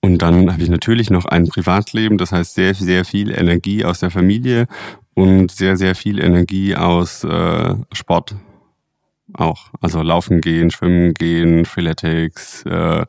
Und 0.02 0.22
dann 0.22 0.52
habe 0.52 0.62
ich 0.62 0.70
natürlich 0.70 1.10
noch 1.10 1.26
ein 1.26 1.48
Privatleben, 1.48 2.18
das 2.18 2.32
heißt 2.32 2.54
sehr, 2.54 2.76
sehr 2.76 3.06
viel 3.06 3.32
Energie 3.32 3.86
aus 3.86 4.00
der 4.00 4.12
Familie 4.12 4.68
und 5.16 5.50
sehr, 5.50 5.78
sehr 5.78 5.96
viel 5.96 6.24
Energie 6.24 6.76
aus 6.76 7.24
äh, 7.24 7.76
Sport 7.92 8.36
auch. 9.34 9.70
Also 9.82 10.02
laufen 10.02 10.42
gehen, 10.42 10.70
schwimmen 10.70 11.14
gehen, 11.14 11.66
Freeletics, 11.66 12.64
äh, 12.66 13.06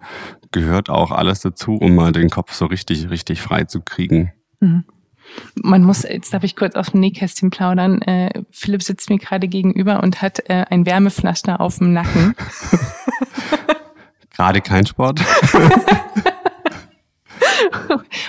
gehört 0.53 0.89
auch 0.89 1.11
alles 1.11 1.41
dazu, 1.41 1.75
um 1.75 1.95
mal 1.95 2.13
den 2.13 2.31
Kopf 2.31 2.55
so 2.55 2.67
richtig, 2.67 3.11
richtig 3.11 3.43
frei 3.43 3.65
zu 3.65 3.83
kriegen. 3.83 4.33
Mhm. 4.61 4.85
Man 5.55 5.83
muss, 5.83 6.03
jetzt 6.03 6.33
darf 6.33 6.45
ich 6.45 6.57
kurz 6.57 6.75
aus 6.75 6.93
dem 6.93 7.01
Nähkästchen 7.01 7.51
plaudern. 7.51 8.03
Äh, 8.03 8.43
Philipp 8.51 8.83
sitzt 8.83 9.11
mir 9.11 9.19
gerade 9.19 9.49
gegenüber 9.49 10.03
und 10.03 10.23
hat 10.23 10.49
äh, 10.49 10.65
ein 10.71 10.87
Wärmepflaster 10.87 11.61
auf 11.61 11.79
dem 11.79 11.93
Nacken. 11.93 12.35
gerade 14.37 14.61
kein 14.61 14.87
Sport. 14.87 15.21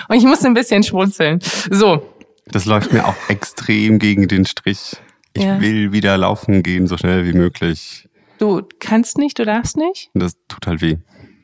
und 0.08 0.16
ich 0.16 0.24
muss 0.24 0.44
ein 0.44 0.54
bisschen 0.54 0.82
schmunzeln. 0.82 1.40
So. 1.70 2.02
Das 2.46 2.64
läuft 2.64 2.92
mir 2.92 3.06
auch 3.06 3.16
extrem 3.28 3.98
gegen 3.98 4.26
den 4.26 4.46
Strich. 4.46 4.96
Ich 5.34 5.44
ja. 5.44 5.60
will 5.60 5.92
wieder 5.92 6.16
laufen 6.16 6.62
gehen, 6.62 6.86
so 6.86 6.96
schnell 6.96 7.26
wie 7.26 7.34
möglich. 7.34 8.08
Du 8.38 8.62
kannst 8.80 9.18
nicht, 9.18 9.38
du 9.38 9.44
darfst 9.44 9.76
nicht? 9.76 10.10
Das 10.14 10.36
tut 10.48 10.66
halt 10.66 10.80
weh. 10.80 10.96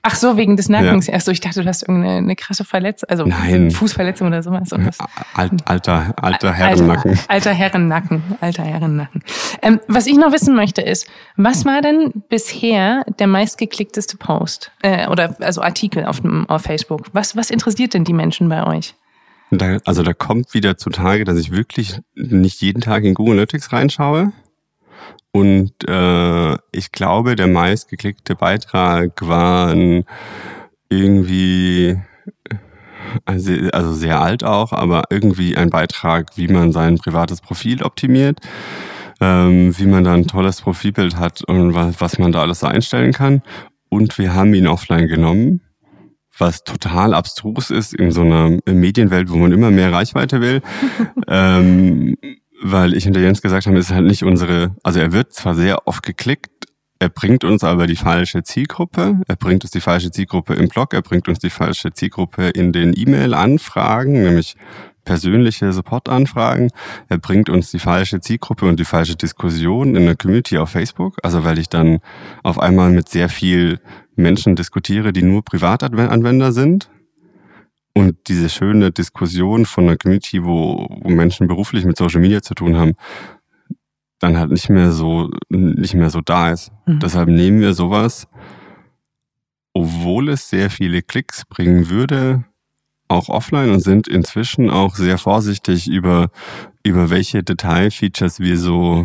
Ach 0.07 0.15
so, 0.17 0.37
wegen 0.37 0.55
des 0.59 0.69
Nackens. 0.69 1.07
Ja. 1.07 1.15
Achso, 1.15 1.31
ich 1.31 1.41
dachte, 1.41 1.63
du 1.63 1.69
hast 1.69 1.83
irgendeine 1.83 2.19
eine 2.19 2.37
krasse 2.37 2.63
Verletzung, 2.67 3.09
also 3.09 3.25
Nein. 3.25 3.71
Fußverletzung 3.71 4.29
oder 4.29 4.43
sowas. 4.43 4.71
Alt, 5.33 5.53
alter, 5.65 6.13
alter 6.23 6.53
Herrennacken. 6.53 7.13
Alter, 7.13 7.31
alter 7.31 7.53
Herrennacken, 7.55 8.23
alter 8.43 8.65
Herrennacken. 8.65 9.23
Ähm, 9.63 9.81
was 9.89 10.07
ich 10.07 10.19
noch 10.19 10.31
wissen 10.31 10.55
möchte 10.55 10.83
ist, 10.83 11.09
was 11.39 11.65
war 11.65 11.81
denn 11.81 12.13
bisher 12.29 13.07
der 13.19 13.29
meistgeklickteste 13.29 14.19
Post 14.19 14.73
äh, 14.83 15.09
oder 15.09 15.37
also 15.41 15.63
Artikel 15.63 16.05
auf, 16.05 16.21
auf 16.49 16.63
Facebook? 16.63 17.07
Was, 17.15 17.35
was 17.35 17.49
interessiert 17.49 17.95
denn 17.95 18.05
die 18.05 18.13
Menschen 18.13 18.51
bei 18.51 18.67
euch? 18.67 18.95
Da, 19.51 19.79
also 19.87 20.03
da 20.03 20.13
kommt 20.13 20.53
wieder 20.53 20.77
zutage, 20.77 21.25
dass 21.25 21.39
ich 21.39 21.51
wirklich 21.51 21.99
nicht 22.15 22.61
jeden 22.61 22.83
Tag 22.83 23.05
in 23.05 23.15
Google 23.15 23.35
Analytics 23.35 23.73
reinschaue 23.73 24.33
und 25.37 25.73
äh, 25.89 26.53
ich 26.71 26.93
glaube, 26.93 27.35
der 27.35 27.49
meistgeklickte 27.49 28.37
Beitrag 28.37 29.27
waren 29.27 30.05
irgendwie, 30.89 31.99
also, 33.25 33.53
also 33.73 33.95
sehr 33.95 34.21
alt 34.21 34.45
auch, 34.45 34.73
aber 34.73 35.03
irgendwie 35.11 35.57
ein 35.57 35.71
Beitrag, 35.71 36.37
wie 36.37 36.47
man 36.47 36.71
sein 36.71 36.99
privates 36.99 37.41
Profil 37.41 37.83
optimiert, 37.83 38.39
ähm, 39.21 39.77
wie 39.77 39.87
man 39.87 40.05
da 40.05 40.15
ein 40.15 40.29
tolles 40.29 40.61
Profilbild 40.61 41.17
hat 41.17 41.43
und 41.43 41.75
was, 41.75 42.01
was 42.01 42.17
man 42.21 42.31
da 42.31 42.43
alles 42.43 42.61
so 42.61 42.69
einstellen 42.69 43.13
kann. 43.13 43.43
Und 43.89 44.19
wir 44.19 44.35
haben 44.35 44.55
ihn 44.55 44.69
offline 44.69 45.09
genommen 45.09 45.63
was 46.37 46.65
total 46.65 47.15
abstrus 47.15 47.71
ist 47.71 47.95
in 47.95 48.11
so 48.11 48.23
einer 48.23 48.59
Medienwelt, 48.67 49.31
wo 49.31 49.37
man 49.37 49.53
immer 49.53 49.71
mehr 49.71 49.93
Reichweite 49.93 50.41
will. 50.41 50.63
ähm, 51.29 52.17
weil 52.65 52.95
ich 52.95 53.07
und 53.07 53.13
der 53.13 53.23
Jens 53.23 53.43
gesagt 53.43 53.67
haben, 53.67 53.77
es 53.77 53.91
ist 53.91 53.95
halt 53.95 54.07
nicht 54.07 54.25
unsere, 54.25 54.75
also 54.83 54.99
er 54.99 55.13
wird 55.13 55.35
zwar 55.35 55.55
sehr 55.55 55.87
oft 55.87 56.03
geklickt, 56.03 56.51
er 56.99 57.11
bringt 57.11 57.45
uns 57.45 57.63
aber 57.63 57.87
die 57.87 57.95
falsche 57.95 58.43
Zielgruppe, 58.43 59.21
er 59.29 59.37
bringt 59.37 59.65
uns 59.65 59.71
die 59.71 59.83
falsche 59.83 60.11
Zielgruppe 60.11 60.55
im 60.55 60.69
Blog, 60.69 60.95
er 60.95 61.03
bringt 61.03 61.29
uns 61.29 61.39
die 61.41 61.51
falsche 61.51 61.93
Zielgruppe 61.93 62.49
in 62.49 62.73
den 62.73 62.95
E-Mail-Anfragen, 62.97 64.13
nämlich 64.13 64.57
persönliche 65.05 65.71
Support-Anfragen. 65.75 66.71
Er 67.11 67.19
bringt 67.19 67.51
uns 67.51 67.71
die 67.71 67.79
falsche 67.79 68.21
Zielgruppe 68.21 68.67
und 68.67 68.81
die 68.81 68.87
falsche 68.87 69.17
Diskussion 69.17 69.95
in 69.95 70.07
der 70.07 70.17
Community 70.17 70.57
auf 70.57 70.71
Facebook. 70.71 71.19
Also 71.23 71.45
weil 71.45 71.59
ich 71.59 71.69
dann 71.69 71.99
auf 72.43 72.59
einmal 72.59 72.91
mit 72.91 73.11
sehr 73.11 73.29
viel 73.29 73.81
Menschen 74.17 74.57
diskutiere, 74.57 75.13
die 75.13 75.23
nur 75.23 75.45
Privatanwender 75.45 76.53
sind 76.53 76.89
und 77.95 78.17
diese 78.29 78.49
schöne 78.49 78.91
Diskussion 78.91 79.67
von 79.67 79.85
einer 79.85 79.97
Community, 79.97 80.45
wo, 80.45 80.87
wo 81.03 81.09
Menschen 81.09 81.47
beruflich 81.47 81.85
mit 81.85 81.97
Social 81.97 82.21
Media 82.21 82.43
zu 82.43 82.55
tun 82.55 82.77
haben, 82.77 82.95
dann 84.19 84.39
halt 84.39 84.51
nicht 84.51 84.69
mehr 84.69 84.91
so, 84.91 85.31
nicht 85.49 85.95
mehr 85.95 86.11
so 86.11 86.21
da 86.21 86.51
ist. 86.51 86.73
Mhm. 86.87 86.99
Deshalb 87.01 87.29
nehmen 87.29 87.61
wir 87.61 87.75
sowas, 87.75 88.27
obwohl 89.73 90.29
es 90.29 90.49
sehr 90.49 90.71
viele 90.71 91.03
Klicks 91.03 91.45
bringen 91.45 91.89
würde, 91.89 92.45
auch 93.09 93.29
offline 93.29 93.71
und 93.71 93.81
sind 93.81 94.09
inzwischen 94.09 94.71
auch 94.71 94.97
sehr 94.97 95.19
vorsichtig 95.19 95.89
über, 95.89 96.31
über 96.83 97.11
welche 97.11 97.43
Detailfeatures 97.43 98.41
wir 98.41 98.59
so 98.59 99.05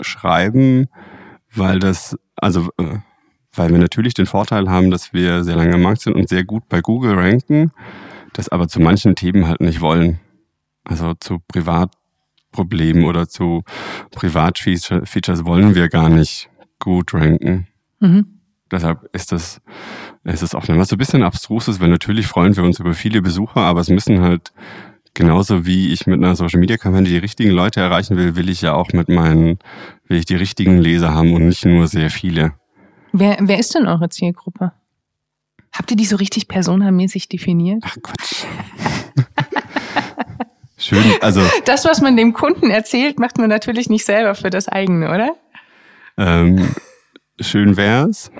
schreiben, 0.00 0.88
weil 1.54 1.78
das, 1.78 2.16
also, 2.36 2.70
äh, 2.78 2.98
weil 3.54 3.70
wir 3.70 3.78
natürlich 3.78 4.14
den 4.14 4.26
Vorteil 4.26 4.68
haben, 4.68 4.90
dass 4.90 5.12
wir 5.12 5.44
sehr 5.44 5.56
lange 5.56 5.74
im 5.74 5.82
Markt 5.82 6.02
sind 6.02 6.14
und 6.14 6.28
sehr 6.28 6.44
gut 6.44 6.68
bei 6.68 6.80
Google 6.80 7.14
ranken, 7.14 7.72
das 8.32 8.48
aber 8.48 8.68
zu 8.68 8.80
manchen 8.80 9.16
Themen 9.16 9.46
halt 9.46 9.60
nicht 9.60 9.80
wollen. 9.80 10.20
Also 10.84 11.14
zu 11.14 11.38
Privatproblemen 11.48 13.04
oder 13.04 13.28
zu 13.28 13.62
Privatfeatures 14.12 15.44
wollen 15.44 15.74
wir 15.74 15.88
gar 15.88 16.08
nicht 16.08 16.48
gut 16.78 17.12
ranken. 17.14 17.66
Mhm. 17.98 18.40
Deshalb 18.70 19.08
ist 19.12 19.32
das, 19.32 19.60
ist 20.24 20.42
das 20.42 20.54
offline. 20.54 20.78
Was 20.78 20.88
so 20.88 20.96
ein 20.96 20.98
bisschen 20.98 21.24
abstrus 21.24 21.66
ist, 21.66 21.80
weil 21.80 21.88
natürlich 21.88 22.26
freuen 22.28 22.56
wir 22.56 22.62
uns 22.62 22.78
über 22.78 22.94
viele 22.94 23.20
Besucher, 23.20 23.60
aber 23.62 23.80
es 23.80 23.88
müssen 23.88 24.20
halt 24.20 24.52
genauso 25.14 25.66
wie 25.66 25.92
ich 25.92 26.06
mit 26.06 26.22
einer 26.22 26.36
Social 26.36 26.60
Media 26.60 26.76
Kampagne 26.76 27.08
die 27.08 27.18
richtigen 27.18 27.50
Leute 27.50 27.80
erreichen 27.80 28.16
will, 28.16 28.36
will 28.36 28.48
ich 28.48 28.62
ja 28.62 28.74
auch 28.74 28.92
mit 28.92 29.08
meinen, 29.08 29.58
will 30.06 30.18
ich 30.18 30.24
die 30.24 30.36
richtigen 30.36 30.78
Leser 30.78 31.12
haben 31.14 31.32
und 31.34 31.46
nicht 31.46 31.64
nur 31.64 31.88
sehr 31.88 32.10
viele. 32.10 32.52
Wer, 33.12 33.38
wer 33.40 33.58
ist 33.58 33.74
denn 33.74 33.86
eure 33.86 34.08
Zielgruppe? 34.08 34.72
Habt 35.72 35.90
ihr 35.90 35.96
die 35.96 36.04
so 36.04 36.16
richtig 36.16 36.48
personamäßig 36.48 37.28
definiert? 37.28 37.82
Ach 37.86 37.96
Quatsch. 38.02 38.44
Schön, 40.76 41.04
also. 41.20 41.42
Das, 41.66 41.84
was 41.84 42.00
man 42.00 42.16
dem 42.16 42.32
Kunden 42.32 42.70
erzählt, 42.70 43.18
macht 43.18 43.36
man 43.36 43.50
natürlich 43.50 43.90
nicht 43.90 44.04
selber 44.04 44.34
für 44.34 44.48
das 44.48 44.66
eigene, 44.66 45.10
oder? 45.10 45.36
Ähm, 46.16 46.74
schön 47.38 47.76
wär's. 47.76 48.30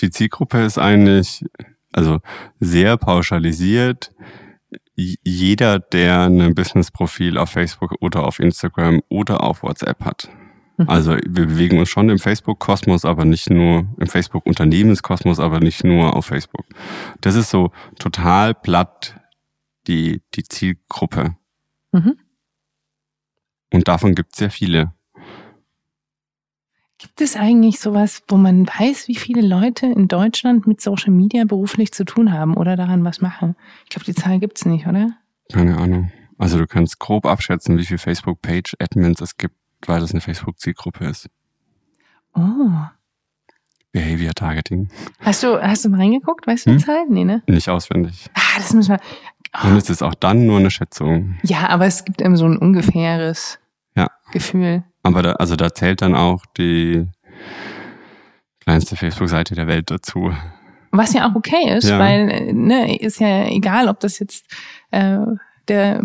Die 0.00 0.10
Zielgruppe 0.10 0.64
ist 0.64 0.78
eigentlich, 0.78 1.44
also 1.92 2.20
sehr 2.60 2.96
pauschalisiert. 2.96 4.12
Jeder, 4.94 5.80
der 5.80 6.22
ein 6.22 6.54
Business-Profil 6.54 7.38
auf 7.38 7.50
Facebook 7.50 7.96
oder 8.00 8.24
auf 8.24 8.38
Instagram 8.38 9.02
oder 9.08 9.42
auf 9.42 9.64
WhatsApp 9.64 10.04
hat. 10.04 10.28
Mhm. 10.78 10.88
Also 10.88 11.12
wir 11.12 11.46
bewegen 11.46 11.78
uns 11.78 11.90
schon 11.90 12.08
im 12.08 12.18
Facebook-Kosmos, 12.18 13.04
aber 13.04 13.24
nicht 13.24 13.50
nur 13.50 13.86
im 13.98 14.06
Facebook-Unternehmenskosmos, 14.06 15.40
aber 15.40 15.60
nicht 15.60 15.84
nur 15.84 16.16
auf 16.16 16.26
Facebook. 16.26 16.64
Das 17.20 17.34
ist 17.34 17.50
so 17.50 17.72
total 17.98 18.54
platt 18.54 19.20
die, 19.86 20.22
die 20.34 20.44
Zielgruppe. 20.44 21.36
Mhm. 21.92 22.16
Und 23.72 23.88
davon 23.88 24.14
gibt 24.14 24.32
es 24.32 24.38
sehr 24.38 24.50
viele. 24.50 24.94
Gibt 26.98 27.20
es 27.20 27.36
eigentlich 27.36 27.78
sowas, 27.78 28.22
wo 28.28 28.36
man 28.36 28.66
weiß, 28.66 29.06
wie 29.06 29.14
viele 29.14 29.40
Leute 29.40 29.86
in 29.86 30.08
Deutschland 30.08 30.66
mit 30.66 30.80
Social 30.80 31.12
Media 31.12 31.44
beruflich 31.44 31.92
zu 31.92 32.04
tun 32.04 32.32
haben 32.32 32.56
oder 32.56 32.76
daran 32.76 33.04
was 33.04 33.20
machen? 33.20 33.54
Ich 33.84 33.90
glaube, 33.90 34.04
die 34.04 34.14
Zahl 34.14 34.40
gibt 34.40 34.58
es 34.58 34.64
nicht, 34.64 34.86
oder? 34.86 35.10
Keine 35.52 35.78
Ahnung. 35.78 36.10
Also 36.38 36.58
du 36.58 36.66
kannst 36.66 36.98
grob 36.98 37.24
abschätzen, 37.26 37.78
wie 37.78 37.84
viele 37.84 37.98
Facebook-Page-Admins 37.98 39.20
es 39.20 39.36
gibt, 39.36 39.56
weil 39.86 40.00
das 40.00 40.12
eine 40.12 40.20
Facebook-Zielgruppe 40.20 41.06
ist. 41.06 41.28
Oh. 42.34 42.70
Behavior 43.92 44.34
Targeting. 44.34 44.88
Hast 45.20 45.42
du, 45.42 45.60
hast 45.60 45.84
du 45.84 45.88
mal 45.88 46.00
reingeguckt? 46.00 46.46
Weißt 46.46 46.66
du 46.66 46.70
die 46.70 46.76
hm? 46.76 46.84
Zahl? 46.84 47.06
Nee, 47.08 47.24
ne? 47.24 47.42
Nicht 47.46 47.68
auswendig. 47.68 48.26
Ah, 48.34 48.58
das 48.58 48.72
müssen 48.72 48.90
wir. 48.90 49.00
Oh. 49.62 49.68
Und 49.68 49.76
es 49.76 49.88
ist 49.90 50.02
auch 50.02 50.14
dann 50.14 50.46
nur 50.46 50.58
eine 50.58 50.70
Schätzung. 50.70 51.38
Ja, 51.42 51.68
aber 51.68 51.86
es 51.86 52.04
gibt 52.04 52.20
eben 52.20 52.36
so 52.36 52.46
ein 52.46 52.58
ungefähres 52.58 53.58
ja. 53.96 54.08
Gefühl. 54.32 54.84
Aber 55.02 55.22
da, 55.22 55.32
also 55.32 55.56
da 55.56 55.72
zählt 55.72 56.02
dann 56.02 56.14
auch 56.14 56.44
die 56.56 57.06
kleinste 58.60 58.96
Facebook-Seite 58.96 59.54
der 59.54 59.66
Welt 59.66 59.90
dazu. 59.90 60.32
Was 60.90 61.14
ja 61.14 61.28
auch 61.28 61.34
okay 61.34 61.74
ist, 61.76 61.88
ja. 61.88 61.98
weil 61.98 62.52
ne, 62.52 62.98
ist 62.98 63.20
ja 63.20 63.46
egal, 63.46 63.88
ob 63.88 64.00
das 64.00 64.18
jetzt 64.18 64.46
äh, 64.90 65.18
der 65.68 66.02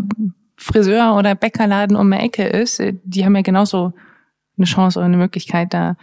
Friseur 0.64 1.16
oder 1.16 1.36
Bäckerladen 1.36 1.96
um 1.96 2.10
die 2.10 2.18
Ecke 2.18 2.46
ist, 2.46 2.82
die 3.04 3.26
haben 3.26 3.36
ja 3.36 3.42
genauso 3.42 3.94
eine 4.58 4.66
Chance 4.66 5.00
oder 5.00 5.08
eine 5.08 5.18
Möglichkeit, 5.18 5.74
da 5.74 5.96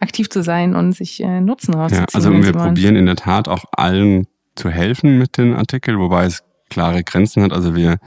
aktiv 0.00 0.28
zu 0.30 0.42
sein 0.42 0.74
und 0.74 0.92
sich 0.92 1.22
äh, 1.22 1.40
Nutzen 1.40 1.74
rauszuziehen. 1.74 2.06
Ja, 2.08 2.14
also 2.14 2.32
wir 2.32 2.52
probieren 2.52 2.96
in 2.96 3.06
der 3.06 3.16
Tat 3.16 3.48
auch 3.48 3.64
allen 3.72 4.26
zu 4.54 4.70
helfen 4.70 5.18
mit 5.18 5.38
den 5.38 5.54
Artikeln, 5.54 5.98
wobei 5.98 6.24
es 6.24 6.42
klare 6.68 7.02
Grenzen 7.02 7.42
hat. 7.42 7.52
Also 7.52 7.74
wir 7.74 7.98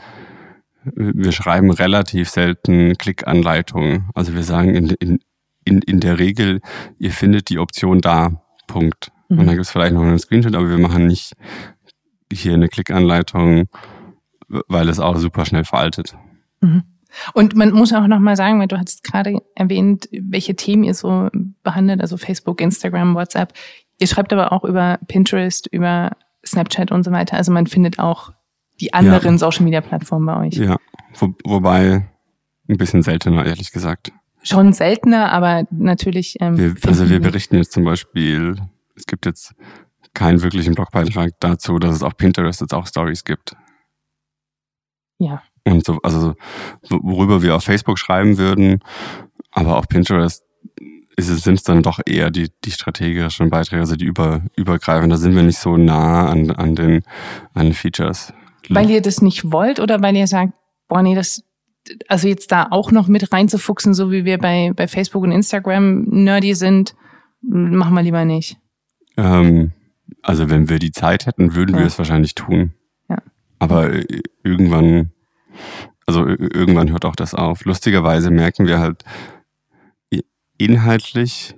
wir 0.83 1.31
schreiben 1.31 1.71
relativ 1.71 2.29
selten 2.29 2.97
Klickanleitungen. 2.97 4.09
Also 4.13 4.33
wir 4.33 4.43
sagen 4.43 4.73
in, 4.73 4.89
in, 4.99 5.19
in, 5.63 5.81
in 5.81 5.99
der 5.99 6.19
Regel, 6.19 6.61
ihr 6.97 7.11
findet 7.11 7.49
die 7.49 7.59
Option 7.59 8.01
da, 8.01 8.41
Punkt. 8.67 9.11
Mhm. 9.29 9.39
Und 9.39 9.45
dann 9.45 9.55
gibt 9.55 9.65
es 9.65 9.71
vielleicht 9.71 9.93
noch 9.93 10.01
einen 10.01 10.19
Screenshot, 10.19 10.55
aber 10.55 10.69
wir 10.69 10.79
machen 10.79 11.07
nicht 11.07 11.33
hier 12.31 12.53
eine 12.53 12.69
Klickanleitung, 12.69 13.67
weil 14.67 14.89
es 14.89 14.99
auch 14.99 15.17
super 15.17 15.45
schnell 15.45 15.63
veraltet. 15.63 16.15
Mhm. 16.61 16.83
Und 17.33 17.55
man 17.55 17.71
muss 17.71 17.93
auch 17.93 18.07
nochmal 18.07 18.35
sagen, 18.35 18.59
weil 18.59 18.67
du 18.67 18.77
hast 18.77 19.03
gerade 19.03 19.41
erwähnt, 19.55 20.07
welche 20.11 20.55
Themen 20.55 20.83
ihr 20.83 20.93
so 20.93 21.29
behandelt, 21.63 22.01
also 22.01 22.17
Facebook, 22.17 22.61
Instagram, 22.61 23.15
WhatsApp. 23.15 23.53
Ihr 23.99 24.07
schreibt 24.07 24.31
aber 24.31 24.53
auch 24.53 24.63
über 24.63 24.97
Pinterest, 25.07 25.67
über 25.67 26.11
Snapchat 26.45 26.91
und 26.91 27.03
so 27.03 27.11
weiter. 27.11 27.37
Also 27.37 27.51
man 27.51 27.67
findet 27.67 27.99
auch 27.99 28.31
die 28.79 28.93
anderen 28.93 29.33
ja. 29.33 29.37
Social 29.37 29.63
Media 29.63 29.81
Plattformen 29.81 30.25
bei 30.25 30.47
euch. 30.47 30.53
Ja, 30.55 30.77
Wo, 31.15 31.33
wobei 31.45 32.07
ein 32.67 32.77
bisschen 32.77 33.03
seltener, 33.03 33.45
ehrlich 33.45 33.71
gesagt. 33.71 34.11
Schon 34.43 34.73
seltener, 34.73 35.31
aber 35.31 35.67
natürlich. 35.69 36.37
Ähm, 36.39 36.57
wir, 36.57 36.75
also 36.87 37.09
wir 37.09 37.19
berichten 37.19 37.57
jetzt 37.57 37.73
zum 37.73 37.83
Beispiel, 37.83 38.55
es 38.95 39.05
gibt 39.05 39.25
jetzt 39.25 39.53
keinen 40.13 40.41
wirklichen 40.41 40.73
Blogbeitrag 40.73 41.31
dazu, 41.39 41.77
dass 41.77 41.95
es 41.95 42.03
auf 42.03 42.17
Pinterest 42.17 42.61
jetzt 42.61 42.73
auch 42.73 42.87
Stories 42.87 43.23
gibt. 43.23 43.55
Ja. 45.21 45.43
Und 45.65 45.85
so, 45.85 45.99
also 46.01 46.33
worüber 46.89 47.43
wir 47.43 47.55
auf 47.55 47.63
Facebook 47.63 47.99
schreiben 47.99 48.37
würden, 48.37 48.79
aber 49.51 49.77
auf 49.77 49.87
Pinterest 49.87 50.43
sind 51.17 51.55
es 51.55 51.63
dann 51.63 51.83
doch 51.83 51.99
eher 52.03 52.31
die, 52.31 52.49
die 52.65 52.71
strategischen 52.71 53.51
Beiträge, 53.51 53.81
also 53.81 53.95
die 53.95 54.05
über, 54.05 54.41
übergreifend. 54.55 55.13
Da 55.13 55.17
sind 55.17 55.35
wir 55.35 55.43
nicht 55.43 55.59
so 55.59 55.77
nah 55.77 56.27
an, 56.29 56.49
an 56.49 56.75
den, 56.75 57.03
an 57.53 57.67
den 57.67 57.73
Features. 57.73 58.33
Weil 58.69 58.89
ihr 58.89 59.01
das 59.01 59.21
nicht 59.21 59.51
wollt 59.51 59.79
oder 59.79 60.01
weil 60.01 60.15
ihr 60.15 60.25
sagt, 60.25 60.53
boah, 60.87 61.03
nee, 61.03 61.13
das, 61.13 61.43
also 62.07 62.27
jetzt 62.27 62.51
da 62.51 62.67
auch 62.71 62.91
noch 62.91 63.07
mit 63.07 63.31
reinzufuchsen, 63.31 63.93
so 63.93 64.11
wie 64.11 64.25
wir 64.25 64.39
bei, 64.39 64.71
bei 64.75 64.87
Facebook 64.87 65.23
und 65.23 65.31
Instagram 65.31 66.03
nerdy 66.03 66.55
sind, 66.55 66.95
machen 67.41 67.93
wir 67.93 68.01
lieber 68.01 68.25
nicht. 68.25 68.57
Ähm, 69.17 69.73
also 70.23 70.49
wenn 70.49 70.69
wir 70.69 70.79
die 70.79 70.91
Zeit 70.91 71.27
hätten, 71.27 71.53
würden 71.53 71.75
ja. 71.75 71.81
wir 71.81 71.85
es 71.85 71.97
wahrscheinlich 71.99 72.33
tun. 72.33 72.73
Aber 73.61 73.93
äh, 73.93 74.23
irgendwann, 74.43 75.11
also 76.07 76.25
irgendwann 76.25 76.91
hört 76.91 77.05
auch 77.05 77.15
das 77.15 77.35
auf. 77.35 77.63
Lustigerweise 77.63 78.31
merken 78.31 78.65
wir 78.65 78.79
halt 78.79 79.03
inhaltlich, 80.57 81.55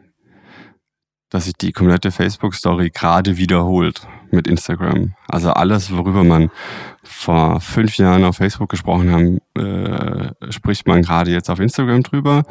dass 1.30 1.46
sich 1.46 1.54
die 1.54 1.72
komplette 1.72 2.12
Facebook-Story 2.12 2.90
gerade 2.90 3.38
wiederholt 3.38 4.06
mit 4.32 4.48
Instagram. 4.50 5.16
Also 5.30 5.52
alles, 5.52 5.96
worüber 5.96 6.26
man 6.26 6.52
vor 7.04 7.62
fünf 7.62 7.96
Jahren 7.98 8.26
auf 8.26 8.36
Facebook 8.36 8.70
gesprochen 8.70 9.10
haben, 9.10 9.40
äh, 9.56 10.52
spricht 10.52 10.86
man 10.88 11.04
gerade 11.04 11.32
jetzt 11.32 11.50
auf 11.50 11.60
Instagram 11.60 12.04
drüber. 12.04 12.44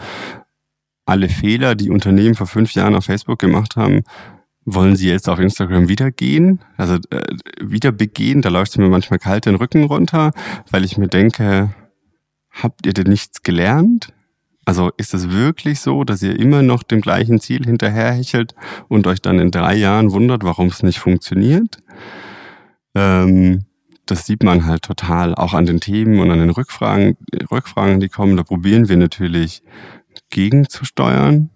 Alle 1.04 1.28
Fehler, 1.28 1.74
die 1.74 1.90
Unternehmen 1.90 2.34
vor 2.34 2.46
fünf 2.46 2.72
Jahren 2.72 2.94
auf 2.94 3.04
Facebook 3.04 3.38
gemacht 3.38 3.76
haben, 3.76 4.02
wollen 4.64 4.96
sie 4.96 5.08
jetzt 5.08 5.28
auf 5.28 5.38
Instagram 5.38 5.88
wieder 5.88 6.10
gehen, 6.10 6.60
also 6.76 6.94
äh, 7.10 7.22
wieder 7.60 7.92
begehen. 7.92 8.42
Da 8.42 8.48
läuft 8.48 8.72
es 8.72 8.78
mir 8.78 8.88
manchmal 8.88 9.18
kalt 9.18 9.46
den 9.46 9.56
Rücken 9.56 9.84
runter, 9.84 10.32
weil 10.70 10.84
ich 10.84 10.98
mir 10.98 11.08
denke, 11.08 11.74
habt 12.50 12.86
ihr 12.86 12.92
denn 12.92 13.08
nichts 13.08 13.42
gelernt? 13.42 14.12
Also 14.64 14.90
ist 14.96 15.12
es 15.14 15.30
wirklich 15.30 15.80
so, 15.80 16.04
dass 16.04 16.22
ihr 16.22 16.38
immer 16.38 16.62
noch 16.62 16.84
dem 16.84 17.00
gleichen 17.00 17.40
Ziel 17.40 17.64
hinterherhechelt 17.64 18.54
und 18.88 19.06
euch 19.08 19.20
dann 19.20 19.40
in 19.40 19.50
drei 19.50 19.74
Jahren 19.74 20.12
wundert, 20.12 20.44
warum 20.44 20.68
es 20.68 20.84
nicht 20.84 21.00
funktioniert? 21.00 21.82
Ähm, 22.94 23.64
das 24.06 24.26
sieht 24.26 24.42
man 24.42 24.66
halt 24.66 24.82
total, 24.82 25.34
auch 25.34 25.54
an 25.54 25.66
den 25.66 25.80
Themen 25.80 26.20
und 26.20 26.30
an 26.30 26.38
den 26.38 26.50
Rückfragen, 26.50 27.16
Rückfragen, 27.50 27.98
die 27.98 28.08
kommen. 28.08 28.36
Da 28.36 28.44
probieren 28.44 28.88
wir 28.88 28.96
natürlich 28.96 29.62
gegenzusteuern. 30.30 31.50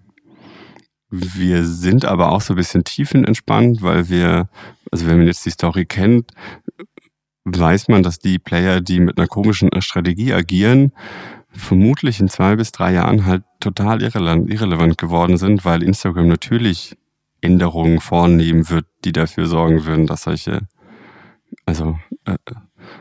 Wir 1.10 1.64
sind 1.64 2.04
aber 2.04 2.32
auch 2.32 2.40
so 2.40 2.54
ein 2.54 2.56
bisschen 2.56 2.84
tiefenentspannt, 2.84 3.82
weil 3.82 4.08
wir, 4.08 4.48
also 4.90 5.06
wenn 5.06 5.18
man 5.18 5.26
jetzt 5.26 5.46
die 5.46 5.50
Story 5.50 5.84
kennt, 5.84 6.32
weiß 7.44 7.88
man, 7.88 8.02
dass 8.02 8.18
die 8.18 8.38
Player, 8.38 8.80
die 8.80 8.98
mit 8.98 9.18
einer 9.18 9.28
komischen 9.28 9.70
Strategie 9.80 10.32
agieren, 10.32 10.92
vermutlich 11.50 12.20
in 12.20 12.28
zwei 12.28 12.56
bis 12.56 12.72
drei 12.72 12.92
Jahren 12.92 13.24
halt 13.24 13.44
total 13.60 14.02
irrelevant 14.02 14.98
geworden 14.98 15.36
sind, 15.36 15.64
weil 15.64 15.82
Instagram 15.82 16.26
natürlich 16.26 16.96
Änderungen 17.40 18.00
vornehmen 18.00 18.68
wird, 18.68 18.86
die 19.04 19.12
dafür 19.12 19.46
sorgen 19.46 19.84
würden, 19.84 20.06
dass 20.06 20.22
solche, 20.22 20.66
also 21.64 21.98
äh, 22.24 22.36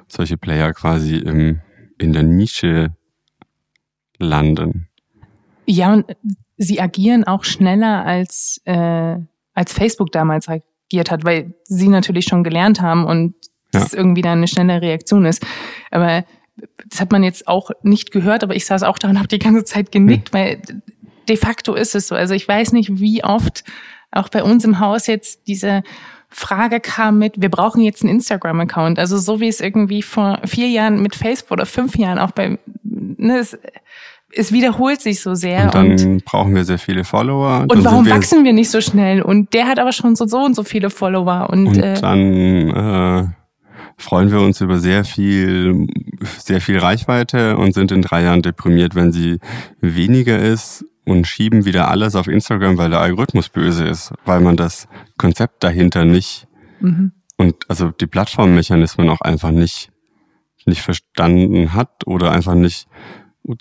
solche 0.08 0.38
Player 0.38 0.74
quasi 0.74 1.18
im, 1.18 1.62
in 1.97 2.14
der 2.14 2.24
Nische 2.24 2.95
landen. 4.20 4.88
Ja, 5.66 5.93
und 5.93 6.06
sie 6.58 6.80
agieren 6.80 7.24
auch 7.24 7.43
schneller 7.43 8.06
als, 8.06 8.62
äh, 8.66 9.18
als 9.53 9.74
Facebook 9.74 10.12
damals 10.12 10.47
agiert 10.47 11.12
hat, 11.12 11.26
weil 11.26 11.53
sie 11.64 11.89
natürlich 11.89 12.26
schon 12.26 12.43
gelernt 12.43 12.82
haben 12.82 13.06
und 13.06 13.36
ja. 13.74 13.86
irgendwie 13.91 14.22
da 14.22 14.32
eine 14.32 14.47
schnelle 14.47 14.82
Reaktion 14.82 15.26
ist. 15.26 15.45
Aber 15.91 16.24
das 16.89 17.01
hat 17.01 17.12
man 17.12 17.24
jetzt 17.24 17.47
auch 17.47 17.72
nicht 17.84 18.12
gehört, 18.12 18.43
aber 18.43 18.56
ich 18.56 18.66
saß 18.66 18.84
auch 18.84 18.97
da 18.97 19.10
und 19.10 19.18
habe 19.18 19.28
die 19.28 19.39
ganze 19.39 19.66
Zeit 19.66 19.91
genickt, 19.91 20.30
hm. 20.30 20.34
weil 20.34 20.62
de 21.28 21.38
facto 21.38 21.74
ist 21.74 21.95
es 21.95 22.08
so. 22.08 22.16
Also 22.16 22.34
ich 22.34 22.47
weiß 22.47 22.72
nicht, 22.72 22.99
wie 22.99 23.24
oft 23.24 23.64
auch 24.12 24.30
bei 24.30 24.43
uns 24.43 24.64
im 24.64 24.80
Haus 24.80 25.08
jetzt 25.08 25.47
diese 25.47 25.84
Frage 26.30 26.80
kam 26.80 27.18
mit, 27.18 27.41
wir 27.41 27.49
brauchen 27.49 27.82
jetzt 27.82 28.03
einen 28.03 28.16
Instagram-Account. 28.16 28.99
Also 28.99 29.18
so 29.18 29.39
wie 29.39 29.47
es 29.47 29.62
irgendwie 29.62 30.01
vor 30.01 30.39
vier 30.45 30.68
Jahren 30.68 31.01
mit 31.01 31.16
Facebook 31.16 31.51
oder 31.51 31.66
fünf 31.66 31.97
Jahren 31.97 32.20
auch 32.20 32.32
bei, 32.32 32.58
ne, 32.84 33.39
es, 33.39 33.58
es 34.36 34.52
wiederholt 34.52 35.02
sich 35.02 35.22
so 35.22 35.34
sehr. 35.34 35.66
Und 35.66 35.74
dann 35.76 35.92
und, 35.92 36.26
brauchen 36.26 36.56
wir 36.56 36.64
sehr 36.66 36.80
viele 36.80 37.04
Follower. 37.04 37.66
Und 37.70 37.84
warum 37.84 38.06
wir 38.06 38.14
wachsen 38.14 38.44
wir 38.44 38.54
nicht 38.54 38.70
so 38.70 38.82
schnell? 38.82 39.22
Und 39.22 39.54
der 39.54 39.68
hat 39.68 39.80
aber 39.80 39.92
schon 39.92 40.16
so, 40.16 40.26
so 40.28 40.40
und 40.40 40.56
so 40.56 40.64
viele 40.64 40.90
Follower. 40.90 41.50
Und, 41.50 41.68
und 41.68 41.78
äh, 41.78 42.00
dann 42.00 42.70
äh, 42.70 43.28
freuen 43.98 44.32
wir 44.32 44.42
uns 44.42 44.62
über 44.62 44.78
sehr 44.80 45.06
viel, 45.06 45.88
sehr 46.38 46.62
viel 46.62 46.78
Reichweite 46.78 47.58
und 47.58 47.74
sind 47.74 47.92
in 47.92 48.02
drei 48.02 48.24
Jahren 48.24 48.42
deprimiert, 48.42 48.96
wenn 48.96 49.12
sie 49.12 49.40
weniger 49.80 50.38
ist 50.38 50.86
und 51.06 51.28
schieben 51.28 51.66
wieder 51.66 51.90
alles 51.90 52.16
auf 52.16 52.28
Instagram, 52.28 52.78
weil 52.78 52.90
der 52.90 53.00
Algorithmus 53.00 53.50
böse 53.50 53.86
ist, 53.86 54.14
weil 54.26 54.42
man 54.42 54.58
das 54.58 54.88
Konzept 55.18 55.64
dahinter 55.64 56.04
nicht 56.04 56.48
mhm. 56.80 57.12
und 57.38 57.56
also 57.70 57.92
die 57.92 58.08
Plattformmechanismen 58.08 59.10
auch 59.10 59.22
einfach 59.22 59.52
nicht 59.52 59.92
nicht 60.68 60.82
verstanden 60.82 61.74
hat 61.74 62.08
oder 62.08 62.32
einfach 62.32 62.56
nicht 62.56 62.88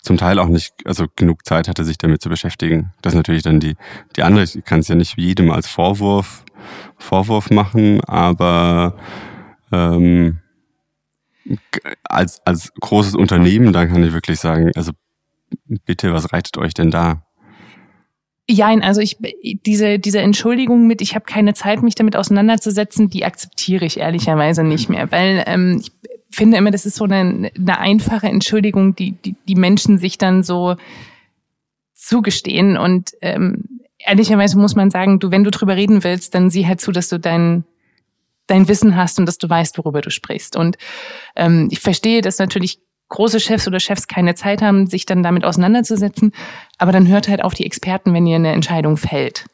zum 0.03 0.17
Teil 0.17 0.39
auch 0.39 0.49
nicht, 0.49 0.75
also 0.85 1.07
genug 1.17 1.45
Zeit 1.45 1.69
hatte, 1.69 1.85
sich 1.85 1.99
damit 1.99 2.23
zu 2.23 2.29
beschäftigen. 2.29 2.93
Das 3.03 3.13
ist 3.13 3.17
natürlich 3.17 3.43
dann 3.43 3.61
die, 3.61 3.77
die 4.17 4.23
andere, 4.23 4.45
ich 4.45 4.65
kann 4.65 4.81
es 4.81 4.89
ja 4.89 4.95
nicht 4.95 5.19
jedem 5.19 5.51
als 5.51 5.67
Vorwurf, 5.69 6.45
Vorwurf 6.97 7.51
machen, 7.51 8.03
aber 8.05 8.97
ähm, 9.73 10.39
als, 12.05 12.41
als 12.47 12.73
großes 12.81 13.15
Unternehmen, 13.15 13.73
da 13.73 13.87
kann 13.87 14.03
ich 14.03 14.13
wirklich 14.13 14.41
sagen, 14.41 14.71
also 14.75 14.93
bitte, 15.67 16.13
was 16.13 16.33
reitet 16.33 16.57
euch 16.57 16.75
denn 16.75 16.91
da? 16.91 17.23
Ja, 18.49 18.69
also 18.69 19.01
ich 19.01 19.17
diese 19.65 19.99
diese 19.99 20.19
Entschuldigung 20.19 20.87
mit, 20.87 21.01
ich 21.01 21.15
habe 21.15 21.25
keine 21.25 21.55
Zeit, 21.55 21.83
mich 21.83 21.95
damit 21.95 22.15
auseinanderzusetzen, 22.15 23.09
die 23.09 23.25
akzeptiere 23.25 23.87
ich 23.87 23.99
ehrlicherweise 23.99 24.63
nicht 24.63 24.91
mehr, 24.91 25.11
weil 25.11 25.45
ähm, 25.47 25.81
ich 25.81 25.93
finde 26.35 26.57
immer, 26.57 26.71
das 26.71 26.87
ist 26.87 26.97
so 26.97 27.05
eine, 27.05 27.51
eine 27.57 27.79
einfache 27.79 28.27
Entschuldigung, 28.27 28.95
die, 28.95 29.13
die 29.13 29.37
die 29.49 29.55
Menschen 29.55 29.99
sich 29.99 30.19
dann 30.19 30.43
so 30.43 30.77
zugestehen 31.95 32.77
und 32.77 33.13
ähm, 33.23 33.81
ehrlicherweise 33.99 34.59
muss 34.59 34.77
man 34.77 34.91
sagen, 34.91 35.19
du, 35.19 35.31
wenn 35.31 35.45
du 35.45 35.51
drüber 35.51 35.77
reden 35.77 36.05
willst, 36.05 36.35
dann 36.35 36.51
sieh 36.51 36.67
halt 36.67 36.81
zu, 36.81 36.93
dass 36.93 37.09
du 37.09 37.19
dein 37.19 37.65
dein 38.47 38.69
Wissen 38.69 38.97
hast 38.97 39.19
und 39.19 39.27
dass 39.27 39.39
du 39.39 39.49
weißt, 39.49 39.79
worüber 39.79 40.01
du 40.01 40.11
sprichst. 40.11 40.57
Und 40.57 40.77
ähm, 41.35 41.69
ich 41.71 41.81
verstehe, 41.81 42.21
dass 42.21 42.39
natürlich 42.39 42.79
große 43.09 43.41
Chefs 43.41 43.67
oder 43.67 43.81
Chefs 43.81 44.07
keine 44.07 44.35
Zeit 44.35 44.63
haben, 44.63 44.87
sich 44.87 45.07
dann 45.07 45.23
damit 45.23 45.45
auseinanderzusetzen. 45.45 46.33
Aber 46.79 46.93
dann 46.93 47.09
hört 47.09 47.29
halt 47.29 47.43
auf 47.43 47.55
die 47.55 47.67
Experten, 47.67 48.13
wenn 48.13 48.27
ihr 48.27 48.37
eine 48.37 48.53
Entscheidung 48.53 48.97
fällt. 48.97 49.47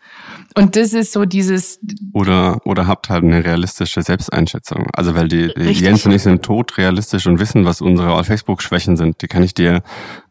Und 0.55 0.77
das 0.77 0.93
ist 0.93 1.13
so 1.13 1.25
dieses. 1.25 1.81
Oder, 2.13 2.61
oder 2.65 2.87
habt 2.87 3.09
halt 3.09 3.25
eine 3.25 3.45
realistische 3.45 4.03
Selbsteinschätzung. 4.03 4.89
Also, 4.93 5.15
weil 5.15 5.29
die, 5.29 5.53
die 5.55 5.71
Jens 5.71 6.05
und 6.07 6.13
ich 6.13 6.23
sind 6.23 6.43
tot 6.43 6.77
realistisch 6.77 7.27
und 7.27 7.39
wissen, 7.39 7.65
was 7.65 7.81
unsere 7.81 8.23
Facebook-Schwächen 8.25 8.97
sind. 8.97 9.23
Die 9.23 9.29
kann 9.29 9.43
ich 9.43 9.55
dir 9.55 9.83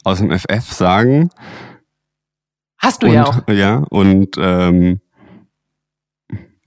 aus 0.03 0.19
dem 0.19 0.31
FF 0.31 0.71
sagen. 0.71 1.29
Hast 2.77 3.03
du 3.03 3.07
und, 3.07 3.13
ja 3.13 3.25
auch. 3.27 3.47
Ja, 3.47 3.77
und 3.89 4.35
ähm, 4.37 4.99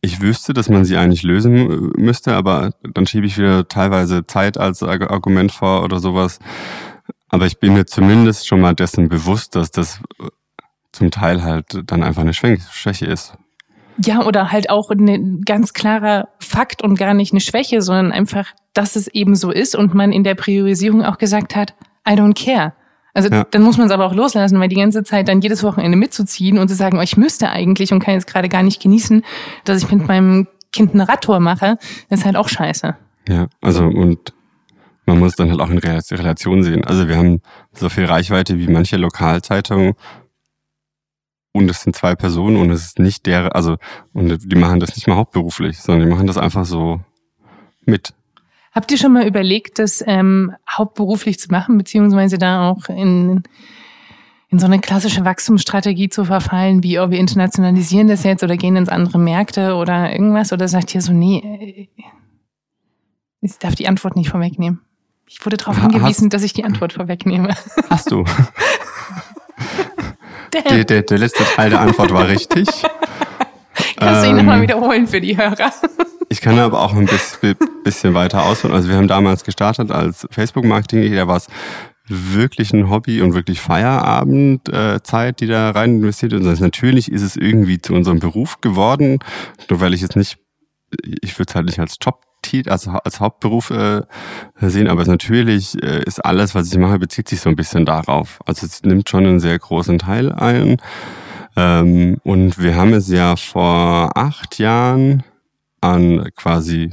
ich 0.01 0.21
wüsste, 0.21 0.53
dass 0.53 0.69
man 0.69 0.85
sie 0.85 0.97
eigentlich 0.97 1.23
lösen 1.23 1.57
äh, 1.57 2.01
müsste, 2.01 2.35
aber 2.35 2.73
dann 2.83 3.07
schiebe 3.07 3.27
ich 3.27 3.39
wieder 3.39 3.69
teilweise 3.69 4.27
Zeit 4.27 4.59
als 4.59 4.83
Argument 4.83 5.53
vor 5.53 5.85
oder 5.85 6.01
sowas. 6.01 6.39
Aber 7.29 7.47
ich 7.47 7.59
bin 7.59 7.75
mir 7.75 7.87
zumindest 7.87 8.47
schon 8.47 8.61
mal 8.61 8.75
dessen 8.75 9.09
bewusst, 9.09 9.55
dass 9.55 9.71
das 9.71 10.01
äh, 10.21 10.29
zum 10.91 11.11
Teil 11.11 11.43
halt 11.43 11.83
dann 11.87 12.03
einfach 12.03 12.23
eine 12.23 12.35
Schwäche 12.35 13.07
ist. 13.07 13.35
Ja, 14.05 14.25
oder 14.25 14.51
halt 14.51 14.71
auch 14.71 14.91
ein 14.91 15.43
ganz 15.43 15.73
klarer 15.73 16.29
Fakt 16.39 16.83
und 16.83 16.99
gar 16.99 17.15
nicht 17.15 17.33
eine 17.33 17.41
Schwäche, 17.41 17.83
sondern 17.83 18.13
einfach, 18.13 18.47
dass 18.75 18.97
es 18.97 19.09
eben 19.09 19.35
so 19.35 19.51
ist 19.51 19.77
und 19.77 19.95
man 19.95 20.13
in 20.13 20.25
der 20.25 20.35
Priorisierung 20.35 21.05
auch 21.05 21.19
gesagt 21.19 21.55
hat, 21.55 21.75
I 22.09 22.13
don't 22.13 22.35
care. 22.35 22.73
Also 23.15 23.29
ja. 23.29 23.45
dann 23.51 23.63
muss 23.63 23.77
man 23.77 23.87
es 23.87 23.93
aber 23.93 24.07
auch 24.07 24.15
loslassen, 24.15 24.59
weil 24.59 24.69
die 24.69 24.77
ganze 24.77 25.05
Zeit 25.05 25.29
dann 25.29 25.41
jedes 25.41 25.63
Wochenende 25.63 25.99
mitzuziehen 25.99 26.59
und 26.59 26.69
zu 26.69 26.75
sagen, 26.75 26.99
oh, 26.99 27.03
ich 27.03 27.17
müsste 27.17 27.51
eigentlich 27.51 27.93
und 27.93 28.01
kann 28.01 28.15
jetzt 28.15 28.27
gerade 28.27 28.49
gar 28.49 28.63
nicht 28.63 28.81
genießen, 28.83 29.23
dass 29.65 29.83
ich 29.83 29.91
mit 29.91 30.09
meinem 30.09 30.49
Kind 30.73 30.95
eine 30.95 31.09
Radtour 31.09 31.39
mache, 31.39 31.77
ist 32.09 32.25
halt 32.25 32.37
auch 32.37 32.49
scheiße. 32.49 32.97
Ja, 33.29 33.47
also 33.61 33.85
und 33.85 34.33
man 35.05 35.19
muss 35.19 35.37
dann 35.37 35.51
halt 35.51 35.61
auch 35.61 35.69
in 35.69 35.79
Relation 35.79 36.63
sehen. 36.63 36.85
Also 36.85 37.09
wir 37.09 37.17
haben 37.17 37.41
so 37.73 37.89
viel 37.89 38.07
Reichweite 38.07 38.59
wie 38.59 38.69
manche 38.69 38.97
Lokalzeitungen 38.97 39.95
und 41.53 41.71
es 41.71 41.83
sind 41.83 41.95
zwei 41.95 42.15
Personen 42.15 42.57
und 42.57 42.71
es 42.71 42.85
ist 42.85 42.99
nicht 42.99 43.27
der, 43.27 43.55
also 43.55 43.77
und 44.13 44.51
die 44.51 44.57
machen 44.57 44.81
das 44.81 44.97
nicht 44.97 45.07
mal 45.07 45.17
hauptberuflich, 45.17 45.79
sondern 45.79 46.09
die 46.09 46.15
machen 46.15 46.27
das 46.27 46.39
einfach 46.39 46.65
so 46.65 47.01
mit. 47.85 48.15
Habt 48.73 48.91
ihr 48.91 48.97
schon 48.97 49.13
mal 49.13 49.27
überlegt, 49.27 49.79
das 49.79 50.03
ähm, 50.07 50.55
hauptberuflich 50.71 51.39
zu 51.39 51.49
machen, 51.51 51.77
beziehungsweise 51.77 52.39
da 52.39 52.71
auch 52.71 52.89
in, 52.89 53.43
in 54.49 54.59
so 54.59 54.65
eine 54.65 54.81
klassische 54.81 55.27
Wachstumsstrategie 55.27 56.09
zu 56.09 56.25
verfallen, 56.25 56.83
wie, 56.83 56.99
oh, 56.99 57.11
wir 57.11 57.19
internationalisieren 57.19 58.09
das 58.09 58.25
jetzt 58.25 58.43
oder 58.43 58.57
gehen 58.57 58.77
ins 58.77 58.89
andere 58.89 59.19
Märkte 59.19 59.75
oder 59.75 60.11
irgendwas? 60.11 60.55
Oder 60.55 60.69
sagt 60.69 60.95
ihr 60.95 61.03
so, 61.03 61.13
nee, 61.13 61.39
äh, 61.39 62.05
ich 63.43 63.59
darf 63.59 63.75
die 63.75 63.89
Antwort 63.89 64.17
nicht 64.17 64.31
vorwegnehmen. 64.31 64.81
Ich 65.27 65.45
wurde 65.45 65.57
darauf 65.57 65.79
hingewiesen, 65.79 66.27
Hast, 66.27 66.35
dass 66.35 66.43
ich 66.43 66.53
die 66.53 66.65
Antwort 66.65 66.95
vorwegnehme. 66.95 67.55
Hast 67.91 68.11
du. 68.11 68.25
der, 70.53 70.85
der, 70.85 71.03
der 71.03 71.19
letzte 71.19 71.45
Teil 71.45 71.71
der 71.71 71.81
Antwort 71.81 72.13
war 72.13 72.29
richtig. 72.29 72.69
Kannst 73.97 74.25
du 74.25 74.31
ihn 74.31 74.37
nochmal 74.37 74.57
ähm, 74.57 74.63
wiederholen 74.63 75.07
für 75.07 75.21
die 75.21 75.37
Hörer? 75.37 75.73
Ich 76.29 76.41
kann 76.41 76.59
aber 76.59 76.81
auch 76.81 76.95
ein 76.95 77.09
bisschen 77.85 78.15
weiter 78.15 78.45
ausholen. 78.45 78.75
Also 78.75 78.89
wir 78.89 78.97
haben 78.97 79.09
damals 79.09 79.45
gestartet 79.45 79.91
als 79.91 80.27
Facebook-Marketing, 80.31 81.15
da 81.15 81.29
war 81.29 81.37
es 81.37 81.47
wirklich 82.09 82.73
ein 82.73 82.91
Hobby 82.91 83.23
und 83.23 83.35
wirklich 83.35 83.61
Feierabendzeit, 83.61 85.35
äh, 85.35 85.37
die 85.39 85.47
da 85.47 85.71
rein 85.71 85.97
investiert 85.97 86.33
ist. 86.33 86.47
Also 86.47 86.65
natürlich 86.65 87.11
ist 87.11 87.23
es 87.23 87.37
irgendwie 87.37 87.81
zu 87.81 87.95
unserem 87.95 88.19
Beruf 88.19 88.61
geworden, 88.61 89.21
nur 89.71 89.81
weil 89.81 89.95
ich 89.95 90.01
jetzt 90.01 90.17
nicht, 90.17 90.39
ich 91.23 91.39
würde 91.39 91.51
es 91.51 91.55
halt 91.55 91.67
nicht 91.67 91.79
als 91.79 91.97
Job 92.01 92.23
also 92.67 92.91
als 92.91 93.21
Hauptberuf 93.21 93.71
äh, 93.71 94.03
sehen, 94.61 94.89
aber 94.89 95.05
natürlich 95.05 95.81
äh, 95.83 96.03
ist 96.05 96.25
alles, 96.25 96.55
was 96.55 96.73
ich 96.73 96.79
mache, 96.79 96.99
bezieht 96.99 97.29
sich 97.29 97.41
so 97.41 97.49
ein 97.49 97.57
bisschen 97.57 97.85
darauf. 97.87 98.41
Also 98.47 98.67
es 98.67 98.83
nimmt 98.83 99.09
schon 99.09 99.27
einen 99.27 99.41
sehr 99.41 99.59
großen 99.59 99.99
Teil 99.99 100.33
ein. 100.33 100.77
Ähm, 101.57 102.19
und 102.25 102.59
wir 102.59 102.77
haben 102.77 102.95
es 102.95 103.09
ja 103.09 103.37
vor 103.37 104.17
acht 104.17 104.59
Jahren 104.59 105.23
an 105.81 106.29
quasi 106.37 106.91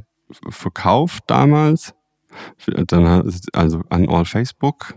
verkauft 0.49 1.23
damals, 1.27 1.93
dann 2.87 3.31
also 3.53 3.81
an 3.89 4.09
All 4.09 4.25
Facebook. 4.25 4.95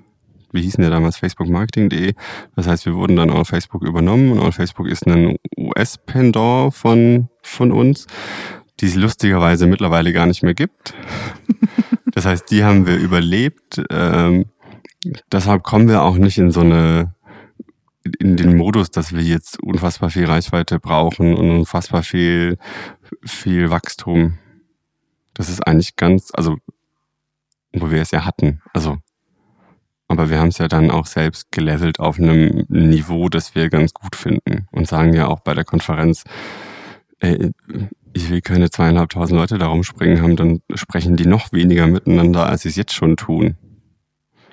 Wir 0.52 0.60
hießen 0.60 0.84
ja 0.84 0.90
damals 0.90 1.16
facebookmarketing.de. 1.16 2.12
Das 2.56 2.66
heißt, 2.66 2.84
wir 2.84 2.94
wurden 2.94 3.16
dann 3.16 3.30
All 3.30 3.44
Facebook 3.44 3.82
übernommen 3.82 4.32
und 4.32 4.40
All 4.40 4.52
Facebook 4.52 4.86
ist 4.86 5.06
ein 5.06 5.36
US-Pendant 5.56 6.74
von, 6.74 7.28
von 7.42 7.72
uns, 7.72 8.06
die 8.80 8.86
es 8.86 8.94
lustigerweise 8.94 9.66
mittlerweile 9.66 10.12
gar 10.12 10.26
nicht 10.26 10.42
mehr 10.42 10.54
gibt. 10.54 10.94
Das 12.14 12.26
heißt, 12.26 12.50
die 12.50 12.62
haben 12.62 12.86
wir 12.86 12.98
überlebt. 12.98 13.80
Ähm, 13.88 14.44
deshalb 15.32 15.62
kommen 15.62 15.88
wir 15.88 16.02
auch 16.02 16.18
nicht 16.18 16.36
in 16.36 16.50
so 16.50 16.60
eine 16.60 17.14
in 18.18 18.36
den 18.36 18.54
Modus, 18.54 18.90
dass 18.90 19.14
wir 19.14 19.22
jetzt 19.22 19.58
unfassbar 19.62 20.10
viel 20.10 20.26
Reichweite 20.26 20.78
brauchen 20.78 21.34
und 21.34 21.50
unfassbar 21.50 22.02
viel 22.02 22.58
viel 23.24 23.70
Wachstum. 23.70 24.38
Das 25.34 25.48
ist 25.48 25.66
eigentlich 25.66 25.96
ganz, 25.96 26.30
also, 26.34 26.56
wo 27.72 27.90
wir 27.90 28.02
es 28.02 28.10
ja 28.10 28.24
hatten. 28.24 28.60
Also, 28.72 28.98
aber 30.08 30.28
wir 30.28 30.38
haben 30.38 30.48
es 30.48 30.58
ja 30.58 30.68
dann 30.68 30.90
auch 30.90 31.06
selbst 31.06 31.50
gelevelt 31.52 32.00
auf 32.00 32.18
einem 32.18 32.66
Niveau, 32.68 33.28
das 33.28 33.54
wir 33.54 33.70
ganz 33.70 33.94
gut 33.94 34.14
finden 34.14 34.68
und 34.70 34.86
sagen 34.86 35.14
ja 35.14 35.28
auch 35.28 35.40
bei 35.40 35.54
der 35.54 35.64
Konferenz, 35.64 36.24
ey, 37.20 37.50
ich 38.14 38.30
will 38.30 38.40
keine 38.40 38.70
zweieinhalbtausend 38.70 39.38
Leute 39.38 39.58
da 39.58 39.66
rumspringen 39.66 40.22
haben, 40.22 40.36
dann 40.36 40.60
sprechen 40.74 41.16
die 41.16 41.26
noch 41.26 41.52
weniger 41.52 41.86
miteinander, 41.86 42.46
als 42.46 42.62
sie 42.62 42.68
es 42.68 42.76
jetzt 42.76 42.94
schon 42.94 43.16
tun. 43.16 43.56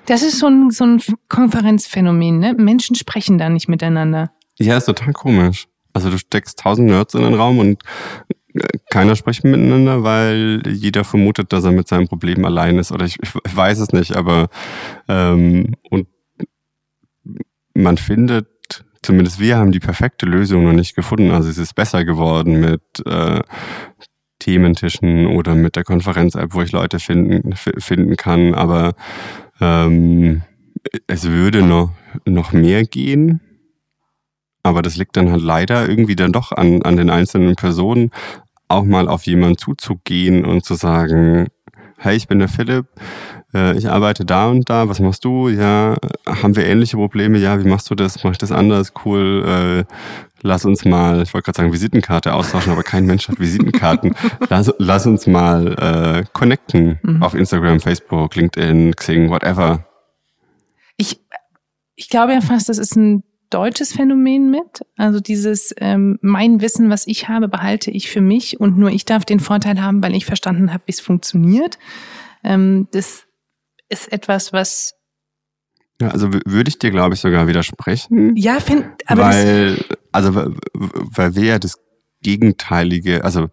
Das 0.06 0.22
ist 0.22 0.38
so 0.38 0.46
ein, 0.46 0.70
so 0.70 0.84
ein 0.84 1.02
Konferenzphänomen, 1.28 2.38
ne? 2.38 2.54
Menschen 2.54 2.96
sprechen 2.96 3.38
da 3.38 3.48
nicht 3.48 3.68
miteinander. 3.68 4.32
Ja, 4.58 4.76
ist 4.76 4.86
total 4.86 5.12
komisch. 5.12 5.68
Also 5.92 6.10
du 6.10 6.18
steckst 6.18 6.58
tausend 6.58 6.88
Nerds 6.88 7.14
in 7.14 7.22
den 7.22 7.34
Raum 7.34 7.58
und 7.58 7.82
keiner 8.90 9.16
spricht 9.16 9.44
miteinander, 9.44 10.02
weil 10.02 10.62
jeder 10.66 11.04
vermutet, 11.04 11.52
dass 11.52 11.64
er 11.64 11.72
mit 11.72 11.88
seinem 11.88 12.08
Problem 12.08 12.44
allein 12.44 12.78
ist. 12.78 12.92
Oder 12.92 13.04
ich, 13.04 13.18
ich 13.22 13.56
weiß 13.56 13.78
es 13.78 13.92
nicht, 13.92 14.16
aber 14.16 14.48
ähm, 15.08 15.76
und 15.90 16.08
man 17.74 17.96
findet, 17.96 18.48
zumindest 19.02 19.40
wir 19.40 19.56
haben 19.56 19.72
die 19.72 19.80
perfekte 19.80 20.26
Lösung 20.26 20.64
noch 20.64 20.72
nicht 20.72 20.94
gefunden. 20.94 21.30
Also 21.30 21.48
es 21.48 21.58
ist 21.58 21.74
besser 21.74 22.04
geworden 22.04 22.60
mit 22.60 22.82
äh, 23.06 23.40
Thementischen 24.38 25.26
oder 25.26 25.54
mit 25.54 25.76
der 25.76 25.84
Konferenz-App, 25.84 26.54
wo 26.54 26.62
ich 26.62 26.72
Leute 26.72 26.98
finden, 26.98 27.54
finden 27.54 28.16
kann. 28.16 28.54
Aber 28.54 28.94
ähm, 29.60 30.42
es 31.06 31.28
würde 31.28 31.62
noch, 31.62 31.92
noch 32.24 32.52
mehr 32.52 32.84
gehen. 32.84 33.40
Aber 34.62 34.82
das 34.82 34.96
liegt 34.96 35.16
dann 35.16 35.30
halt 35.30 35.42
leider 35.42 35.88
irgendwie 35.88 36.16
dann 36.16 36.32
doch 36.32 36.52
an, 36.52 36.82
an 36.82 36.96
den 36.96 37.10
einzelnen 37.10 37.54
Personen, 37.54 38.10
auch 38.68 38.84
mal 38.84 39.08
auf 39.08 39.24
jemanden 39.26 39.58
zuzugehen 39.58 40.44
und 40.44 40.64
zu 40.64 40.74
sagen, 40.74 41.48
hey, 41.96 42.16
ich 42.16 42.28
bin 42.28 42.38
der 42.38 42.48
Philipp, 42.48 42.86
äh, 43.54 43.76
ich 43.76 43.88
arbeite 43.88 44.24
da 44.24 44.48
und 44.48 44.68
da, 44.70 44.88
was 44.88 45.00
machst 45.00 45.24
du? 45.24 45.48
Ja, 45.48 45.96
haben 46.26 46.56
wir 46.56 46.66
ähnliche 46.66 46.96
Probleme? 46.96 47.38
Ja, 47.38 47.62
wie 47.62 47.68
machst 47.68 47.90
du 47.90 47.94
das? 47.94 48.22
Mach 48.22 48.32
ich 48.32 48.38
das 48.38 48.52
anders? 48.52 48.92
Cool. 49.04 49.44
Äh, 49.46 49.94
lass 50.42 50.64
uns 50.64 50.84
mal, 50.84 51.22
ich 51.22 51.34
wollte 51.34 51.46
gerade 51.46 51.56
sagen, 51.58 51.72
Visitenkarte 51.72 52.32
austauschen, 52.32 52.72
aber 52.72 52.82
kein 52.82 53.06
Mensch 53.06 53.28
hat 53.28 53.40
Visitenkarten. 53.40 54.14
lass, 54.48 54.72
lass 54.78 55.06
uns 55.06 55.26
mal 55.26 55.74
äh, 55.78 56.24
connecten 56.32 56.98
mhm. 57.02 57.22
auf 57.22 57.34
Instagram, 57.34 57.80
Facebook, 57.80 58.36
LinkedIn, 58.36 58.94
Xing, 58.96 59.30
whatever. 59.30 59.84
Ich, 60.96 61.20
ich 61.96 62.08
glaube 62.08 62.32
ja 62.32 62.40
fast, 62.40 62.68
das 62.68 62.78
ist 62.78 62.96
ein 62.96 63.24
deutsches 63.50 63.92
Phänomen 63.92 64.50
mit. 64.50 64.86
Also 64.96 65.20
dieses 65.20 65.74
ähm, 65.78 66.18
mein 66.22 66.60
Wissen, 66.60 66.88
was 66.88 67.06
ich 67.06 67.28
habe, 67.28 67.48
behalte 67.48 67.90
ich 67.90 68.08
für 68.08 68.20
mich 68.20 68.60
und 68.60 68.78
nur 68.78 68.90
ich 68.90 69.04
darf 69.04 69.24
den 69.24 69.40
Vorteil 69.40 69.82
haben, 69.82 70.02
weil 70.02 70.14
ich 70.14 70.24
verstanden 70.24 70.72
habe, 70.72 70.84
wie 70.86 70.92
es 70.92 71.00
funktioniert. 71.00 71.78
Ähm, 72.44 72.86
das 72.92 73.24
ist 73.90 74.12
etwas, 74.12 74.52
was 74.52 74.94
ja, 76.00 76.08
also 76.08 76.32
würde 76.32 76.68
ich 76.68 76.78
dir, 76.78 76.90
glaube 76.90 77.14
ich, 77.14 77.20
sogar 77.20 77.46
widersprechen. 77.46 78.34
Ja, 78.34 78.58
find, 78.58 78.86
aber 79.06 79.22
weil, 79.22 79.84
also 80.12 80.34
weil 80.72 81.34
wir 81.34 81.44
ja 81.44 81.58
das 81.58 81.78
Gegenteilige, 82.22 83.22
also 83.22 83.48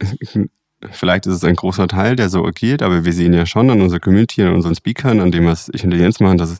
vielleicht 0.90 1.26
ist 1.26 1.34
es 1.34 1.44
ein 1.44 1.54
großer 1.54 1.86
Teil, 1.86 2.16
der 2.16 2.28
so 2.28 2.44
agiert, 2.44 2.82
aber 2.82 3.04
wir 3.04 3.12
sehen 3.12 3.32
ja 3.32 3.46
schon 3.46 3.70
an 3.70 3.80
unserer 3.80 4.00
Community, 4.00 4.42
an 4.42 4.54
unseren 4.54 4.74
Speakern, 4.74 5.20
an 5.20 5.30
dem, 5.30 5.46
was 5.46 5.70
ich 5.72 5.84
und 5.84 5.90
der 5.90 6.00
Jens 6.00 6.18
machen, 6.18 6.38
dass 6.38 6.50
es, 6.50 6.58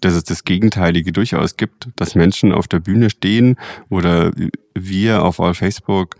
dass 0.00 0.14
es 0.14 0.22
das 0.22 0.44
Gegenteilige 0.44 1.10
durchaus 1.10 1.56
gibt, 1.56 1.88
dass 1.96 2.14
Menschen 2.14 2.52
auf 2.52 2.68
der 2.68 2.78
Bühne 2.78 3.10
stehen 3.10 3.56
oder 3.88 4.30
wir 4.74 5.24
auf 5.24 5.40
All 5.40 5.54
Facebook 5.54 6.14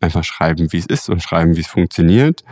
einfach 0.00 0.24
schreiben, 0.24 0.72
wie 0.72 0.78
es 0.78 0.86
ist 0.86 1.08
und 1.08 1.22
schreiben, 1.22 1.56
wie 1.56 1.60
es 1.60 1.68
funktioniert. 1.68 2.42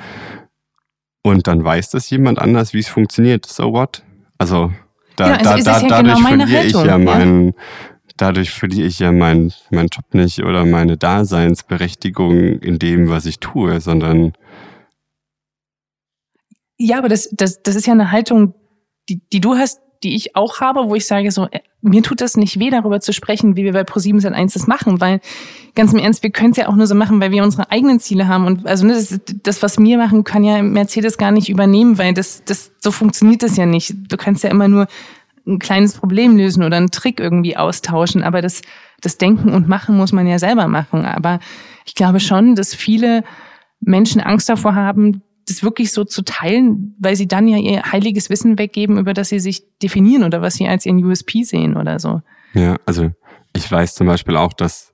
Und 1.28 1.46
dann 1.46 1.62
weiß 1.62 1.90
das 1.90 2.08
jemand 2.10 2.38
anders, 2.38 2.72
wie 2.72 2.78
es 2.78 2.88
funktioniert. 2.88 3.46
So 3.46 3.72
what? 3.72 4.02
Also, 4.38 4.72
da, 5.16 5.28
ja, 5.28 5.34
also 5.36 5.64
da, 5.64 5.80
da, 5.80 5.88
dadurch 5.88 6.14
genau 6.16 6.28
verliere 6.28 6.64
ich 6.64 6.72
ja 6.72 6.98
meinen, 6.98 7.54
dadurch 8.16 8.50
verliere 8.50 8.86
ich 8.86 8.98
ja 8.98 9.12
meinen 9.12 9.52
mein 9.70 9.88
Job 9.88 10.14
nicht 10.14 10.42
oder 10.42 10.64
meine 10.64 10.96
Daseinsberechtigung 10.96 12.60
in 12.60 12.78
dem, 12.78 13.08
was 13.08 13.26
ich 13.26 13.40
tue, 13.40 13.80
sondern 13.80 14.32
ja, 16.78 16.98
aber 16.98 17.08
das, 17.08 17.28
das, 17.32 17.60
das 17.62 17.74
ist 17.74 17.86
ja 17.86 17.92
eine 17.92 18.12
Haltung, 18.12 18.54
die, 19.08 19.20
die 19.32 19.40
du 19.40 19.56
hast, 19.56 19.80
die 20.02 20.14
ich 20.14 20.36
auch 20.36 20.60
habe, 20.60 20.88
wo 20.88 20.94
ich 20.94 21.06
sage 21.06 21.30
so, 21.30 21.46
äh, 21.50 21.60
mir 21.80 22.02
tut 22.02 22.20
das 22.20 22.36
nicht 22.36 22.58
weh, 22.58 22.70
darüber 22.70 23.00
zu 23.00 23.12
sprechen, 23.12 23.56
wie 23.56 23.64
wir 23.64 23.72
bei 23.72 23.82
Pro7 23.82 24.32
1 24.32 24.52
das 24.52 24.66
machen, 24.66 25.00
weil 25.00 25.20
ganz 25.74 25.92
im 25.92 25.98
Ernst, 25.98 26.22
wir 26.22 26.30
können 26.30 26.50
es 26.50 26.56
ja 26.56 26.68
auch 26.68 26.74
nur 26.74 26.86
so 26.86 26.94
machen, 26.94 27.20
weil 27.20 27.30
wir 27.30 27.44
unsere 27.44 27.70
eigenen 27.70 28.00
Ziele 28.00 28.26
haben 28.28 28.46
und 28.46 28.66
also 28.66 28.86
ne, 28.86 28.94
das, 28.94 29.20
das, 29.42 29.62
was 29.62 29.78
wir 29.78 29.98
machen, 29.98 30.24
kann 30.24 30.42
ja 30.42 30.62
Mercedes 30.62 31.18
gar 31.18 31.30
nicht 31.30 31.48
übernehmen, 31.48 31.98
weil 31.98 32.14
das, 32.14 32.42
das 32.44 32.72
so 32.80 32.90
funktioniert 32.90 33.42
das 33.42 33.56
ja 33.56 33.66
nicht. 33.66 33.94
Du 34.08 34.16
kannst 34.16 34.42
ja 34.42 34.50
immer 34.50 34.68
nur 34.68 34.86
ein 35.46 35.58
kleines 35.58 35.94
Problem 35.94 36.36
lösen 36.36 36.62
oder 36.62 36.76
einen 36.76 36.90
Trick 36.90 37.20
irgendwie 37.20 37.56
austauschen, 37.56 38.22
aber 38.22 38.42
das, 38.42 38.62
das 39.00 39.18
Denken 39.18 39.50
und 39.50 39.68
Machen 39.68 39.96
muss 39.96 40.12
man 40.12 40.26
ja 40.26 40.38
selber 40.38 40.68
machen. 40.68 41.04
Aber 41.04 41.40
ich 41.86 41.94
glaube 41.94 42.20
schon, 42.20 42.54
dass 42.54 42.74
viele 42.74 43.24
Menschen 43.80 44.20
Angst 44.20 44.48
davor 44.48 44.74
haben, 44.74 45.22
das 45.48 45.62
wirklich 45.62 45.92
so 45.92 46.04
zu 46.04 46.22
teilen, 46.22 46.94
weil 46.98 47.16
sie 47.16 47.28
dann 47.28 47.48
ja 47.48 47.58
ihr 47.58 47.82
heiliges 47.90 48.30
Wissen 48.30 48.58
weggeben, 48.58 48.98
über 48.98 49.14
das 49.14 49.28
sie 49.28 49.40
sich 49.40 49.62
definieren 49.82 50.24
oder 50.24 50.42
was 50.42 50.54
sie 50.54 50.68
als 50.68 50.86
ihren 50.86 51.04
USP 51.04 51.42
sehen 51.42 51.76
oder 51.76 51.98
so. 51.98 52.22
Ja, 52.54 52.76
also 52.86 53.10
ich 53.54 53.70
weiß 53.70 53.94
zum 53.94 54.06
Beispiel 54.06 54.36
auch, 54.36 54.52
dass 54.52 54.92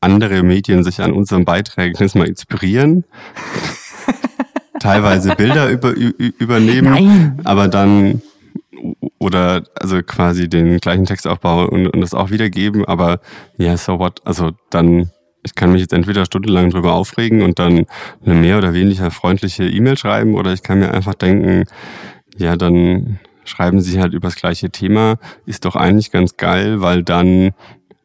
andere 0.00 0.42
Medien 0.42 0.84
sich 0.84 1.00
an 1.00 1.12
unseren 1.12 1.44
Beiträgen 1.44 2.08
mal 2.14 2.28
inspirieren, 2.28 3.04
teilweise 4.80 5.34
Bilder 5.34 5.68
über, 5.70 5.92
übernehmen, 5.92 6.90
Nein. 6.90 7.40
aber 7.44 7.68
dann 7.68 8.22
oder 9.18 9.64
also 9.74 10.00
quasi 10.02 10.48
den 10.48 10.78
gleichen 10.78 11.04
Textaufbau 11.04 11.66
und, 11.66 11.88
und 11.88 12.00
das 12.00 12.14
auch 12.14 12.30
wiedergeben, 12.30 12.84
aber 12.84 13.20
ja, 13.56 13.76
so 13.76 13.98
what, 13.98 14.20
also 14.24 14.52
dann 14.70 15.10
ich 15.48 15.54
kann 15.54 15.72
mich 15.72 15.80
jetzt 15.80 15.94
entweder 15.94 16.26
stundenlang 16.26 16.68
drüber 16.68 16.92
aufregen 16.92 17.40
und 17.40 17.58
dann 17.58 17.86
eine 18.24 18.34
mehr 18.34 18.58
oder 18.58 18.74
weniger 18.74 19.10
freundliche 19.10 19.64
E-Mail 19.64 19.96
schreiben 19.96 20.34
oder 20.34 20.52
ich 20.52 20.62
kann 20.62 20.78
mir 20.78 20.92
einfach 20.92 21.14
denken, 21.14 21.64
ja, 22.36 22.56
dann 22.56 23.18
schreiben 23.44 23.80
Sie 23.80 23.98
halt 23.98 24.12
über 24.12 24.28
das 24.28 24.36
gleiche 24.36 24.68
Thema, 24.68 25.16
ist 25.46 25.64
doch 25.64 25.74
eigentlich 25.74 26.10
ganz 26.10 26.36
geil, 26.36 26.82
weil 26.82 27.02
dann 27.02 27.52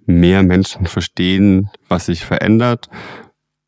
mehr 0.05 0.41
Menschen 0.41 0.85
verstehen, 0.85 1.69
was 1.89 2.05
sich 2.05 2.23
verändert 2.23 2.89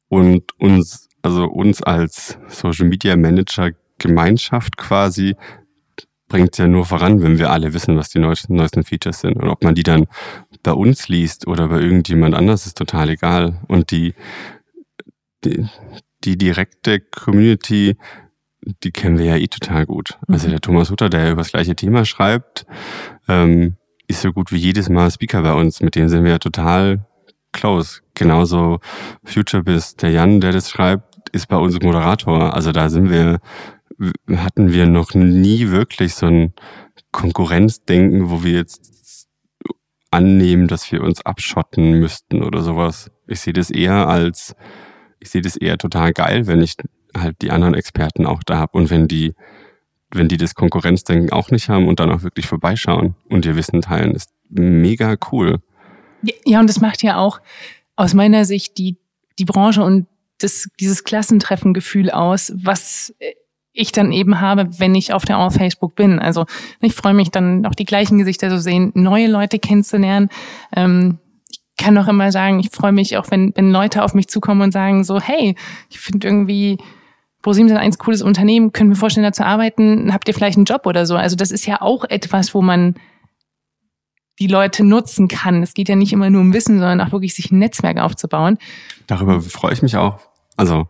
und 0.07 0.57
uns, 0.57 1.09
also 1.21 1.45
uns 1.45 1.83
als 1.83 2.37
Social 2.47 2.87
Media 2.87 3.17
Manager 3.17 3.71
Gemeinschaft 3.97 4.77
quasi 4.77 5.35
bringt 6.35 6.57
ja 6.57 6.67
nur 6.67 6.85
voran, 6.85 7.21
wenn 7.21 7.39
wir 7.39 7.49
alle 7.49 7.73
wissen, 7.73 7.95
was 7.95 8.09
die 8.09 8.19
neuesten, 8.19 8.55
neuesten 8.55 8.83
Features 8.83 9.21
sind. 9.21 9.37
Und 9.37 9.47
ob 9.47 9.63
man 9.63 9.73
die 9.73 9.83
dann 9.83 10.05
bei 10.63 10.73
uns 10.73 11.07
liest 11.07 11.47
oder 11.47 11.69
bei 11.69 11.79
irgendjemand 11.79 12.35
anders, 12.35 12.65
ist 12.65 12.77
total 12.77 13.07
egal. 13.07 13.61
Und 13.69 13.89
die, 13.89 14.15
die, 15.45 15.65
die 16.25 16.37
direkte 16.37 16.99
Community, 16.99 17.95
die 18.83 18.91
kennen 18.91 19.17
wir 19.17 19.25
ja 19.27 19.37
eh 19.37 19.47
total 19.47 19.85
gut. 19.85 20.17
Also 20.27 20.47
mhm. 20.47 20.51
der 20.51 20.59
Thomas 20.59 20.89
Hutter, 20.89 21.09
der 21.09 21.31
über 21.31 21.41
das 21.41 21.51
gleiche 21.51 21.73
Thema 21.73 22.03
schreibt, 22.03 22.65
ähm, 23.29 23.77
ist 24.07 24.21
so 24.21 24.33
gut 24.33 24.51
wie 24.51 24.57
jedes 24.57 24.89
Mal 24.89 25.09
Speaker 25.11 25.41
bei 25.41 25.53
uns. 25.53 25.79
Mit 25.79 25.95
dem 25.95 26.09
sind 26.09 26.25
wir 26.25 26.31
ja 26.31 26.39
total 26.39 27.05
close. 27.53 28.01
Genauso 28.13 28.81
FutureBiz, 29.23 29.95
der 29.95 30.11
Jan, 30.11 30.41
der 30.41 30.51
das 30.51 30.69
schreibt, 30.69 31.29
ist 31.29 31.47
bei 31.47 31.55
uns 31.55 31.79
Moderator. 31.81 32.53
Also 32.53 32.73
da 32.73 32.89
sind 32.89 33.09
wir 33.09 33.39
hatten 34.29 34.73
wir 34.73 34.87
noch 34.87 35.13
nie 35.13 35.69
wirklich 35.69 36.15
so 36.15 36.25
ein 36.27 36.53
Konkurrenzdenken, 37.11 38.29
wo 38.29 38.43
wir 38.43 38.53
jetzt 38.53 39.27
annehmen, 40.11 40.67
dass 40.67 40.91
wir 40.91 41.01
uns 41.01 41.25
abschotten 41.25 41.99
müssten 41.99 42.43
oder 42.43 42.61
sowas. 42.61 43.11
Ich 43.27 43.41
sehe 43.41 43.53
das 43.53 43.69
eher 43.69 44.07
als, 44.07 44.55
ich 45.19 45.29
sehe 45.29 45.41
das 45.41 45.55
eher 45.55 45.77
total 45.77 46.13
geil, 46.13 46.47
wenn 46.47 46.61
ich 46.61 46.75
halt 47.15 47.41
die 47.41 47.51
anderen 47.51 47.73
Experten 47.73 48.25
auch 48.25 48.43
da 48.43 48.57
habe 48.57 48.77
und 48.77 48.89
wenn 48.89 49.07
die, 49.07 49.33
wenn 50.11 50.27
die 50.27 50.37
das 50.37 50.55
Konkurrenzdenken 50.55 51.31
auch 51.31 51.51
nicht 51.51 51.69
haben 51.69 51.87
und 51.87 51.99
dann 51.99 52.11
auch 52.11 52.23
wirklich 52.23 52.47
vorbeischauen 52.47 53.15
und 53.29 53.45
ihr 53.45 53.55
Wissen 53.55 53.81
teilen, 53.81 54.13
ist 54.13 54.31
mega 54.49 55.15
cool. 55.31 55.59
Ja, 56.45 56.59
und 56.59 56.69
das 56.69 56.81
macht 56.81 57.03
ja 57.03 57.17
auch 57.17 57.41
aus 57.95 58.13
meiner 58.13 58.45
Sicht 58.45 58.77
die, 58.77 58.97
die 59.37 59.45
Branche 59.45 59.83
und 59.83 60.07
das, 60.39 60.67
dieses 60.79 61.03
Klassentreffengefühl 61.03 62.11
aus, 62.11 62.53
was 62.55 63.13
ich 63.75 63.91
dann 63.91 64.11
eben 64.11 64.39
habe, 64.39 64.79
wenn 64.79 64.95
ich 64.95 65.13
auf 65.13 65.25
der 65.25 65.37
All 65.37 65.51
Facebook 65.51 65.95
bin. 65.95 66.17
Also 66.19 66.45
ich 66.81 66.93
freue 66.93 67.13
mich 67.13 67.29
dann 67.29 67.65
auch 67.65 67.75
die 67.75 67.85
gleichen 67.85 68.17
Gesichter 68.17 68.49
zu 68.49 68.59
sehen, 68.59 68.91
neue 68.95 69.27
Leute 69.27 69.59
kennenzulernen. 69.59 70.29
Ähm, 70.75 71.19
ich 71.49 71.59
kann 71.77 71.97
auch 71.97 72.07
immer 72.07 72.31
sagen, 72.31 72.59
ich 72.59 72.69
freue 72.69 72.93
mich 72.93 73.17
auch, 73.17 73.29
wenn, 73.31 73.51
wenn 73.55 73.71
Leute 73.71 74.03
auf 74.03 74.13
mich 74.13 74.29
zukommen 74.29 74.61
und 74.61 74.71
sagen 74.71 75.03
so, 75.03 75.19
hey, 75.19 75.55
ich 75.89 75.99
finde 75.99 76.25
irgendwie 76.25 76.77
ProSieben 77.41 77.67
sind 77.67 77.77
ein 77.77 77.91
cooles 77.91 78.23
Unternehmen, 78.23 78.71
können 78.71 78.89
wir 78.89 78.97
vorstellen, 78.97 79.25
da 79.25 79.31
zu 79.31 79.45
arbeiten, 79.45 80.11
habt 80.11 80.27
ihr 80.27 80.33
vielleicht 80.33 80.57
einen 80.57 80.65
Job 80.65 80.87
oder 80.87 81.05
so. 81.05 81.15
Also 81.15 81.35
das 81.35 81.51
ist 81.51 81.67
ja 81.67 81.81
auch 81.81 82.03
etwas, 82.05 82.55
wo 82.55 82.61
man 82.63 82.95
die 84.39 84.47
Leute 84.47 84.83
nutzen 84.83 85.27
kann. 85.27 85.61
Es 85.61 85.73
geht 85.73 85.87
ja 85.87 85.95
nicht 85.95 86.11
immer 86.11 86.29
nur 86.29 86.41
um 86.41 86.53
Wissen, 86.53 86.79
sondern 86.79 87.01
auch 87.01 87.11
wirklich 87.11 87.35
sich 87.35 87.51
ein 87.51 87.59
Netzwerk 87.59 87.99
aufzubauen. 87.99 88.57
Darüber 89.05 89.41
freue 89.41 89.73
ich 89.73 89.81
mich 89.81 89.95
auch. 89.95 90.19
Also 90.57 90.87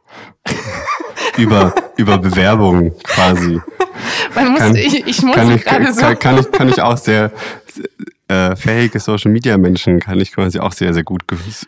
über, 1.37 1.73
über 1.97 2.17
Bewerbungen 2.17 2.93
quasi. 3.03 3.61
Man 4.35 4.51
muss, 4.51 4.59
kann, 4.59 4.75
ich, 4.75 5.07
ich 5.07 5.21
muss 5.21 5.35
kann 5.35 5.51
ich, 5.51 5.63
gerade 5.63 5.93
so. 5.93 6.01
Kann, 6.01 6.19
kann, 6.19 6.39
ich, 6.39 6.51
kann 6.51 6.69
ich 6.69 6.81
auch 6.81 6.97
sehr 6.97 7.31
äh, 8.27 8.55
fähige 8.55 8.99
Social 8.99 9.31
Media 9.31 9.57
Menschen 9.57 9.99
kann 9.99 10.19
ich 10.19 10.31
quasi 10.31 10.59
auch 10.59 10.73
sehr, 10.73 10.93
sehr 10.93 11.03
gut, 11.03 11.23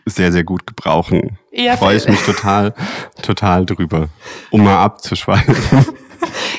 sehr, 0.06 0.32
sehr 0.32 0.44
gut 0.44 0.66
gebrauchen. 0.66 1.38
Ja, 1.52 1.76
Freue 1.76 1.96
ich 1.96 2.08
mich 2.08 2.20
total, 2.22 2.74
total 3.22 3.64
drüber, 3.64 4.08
um 4.50 4.64
mal 4.64 4.82
abzuschweifen. 4.82 5.56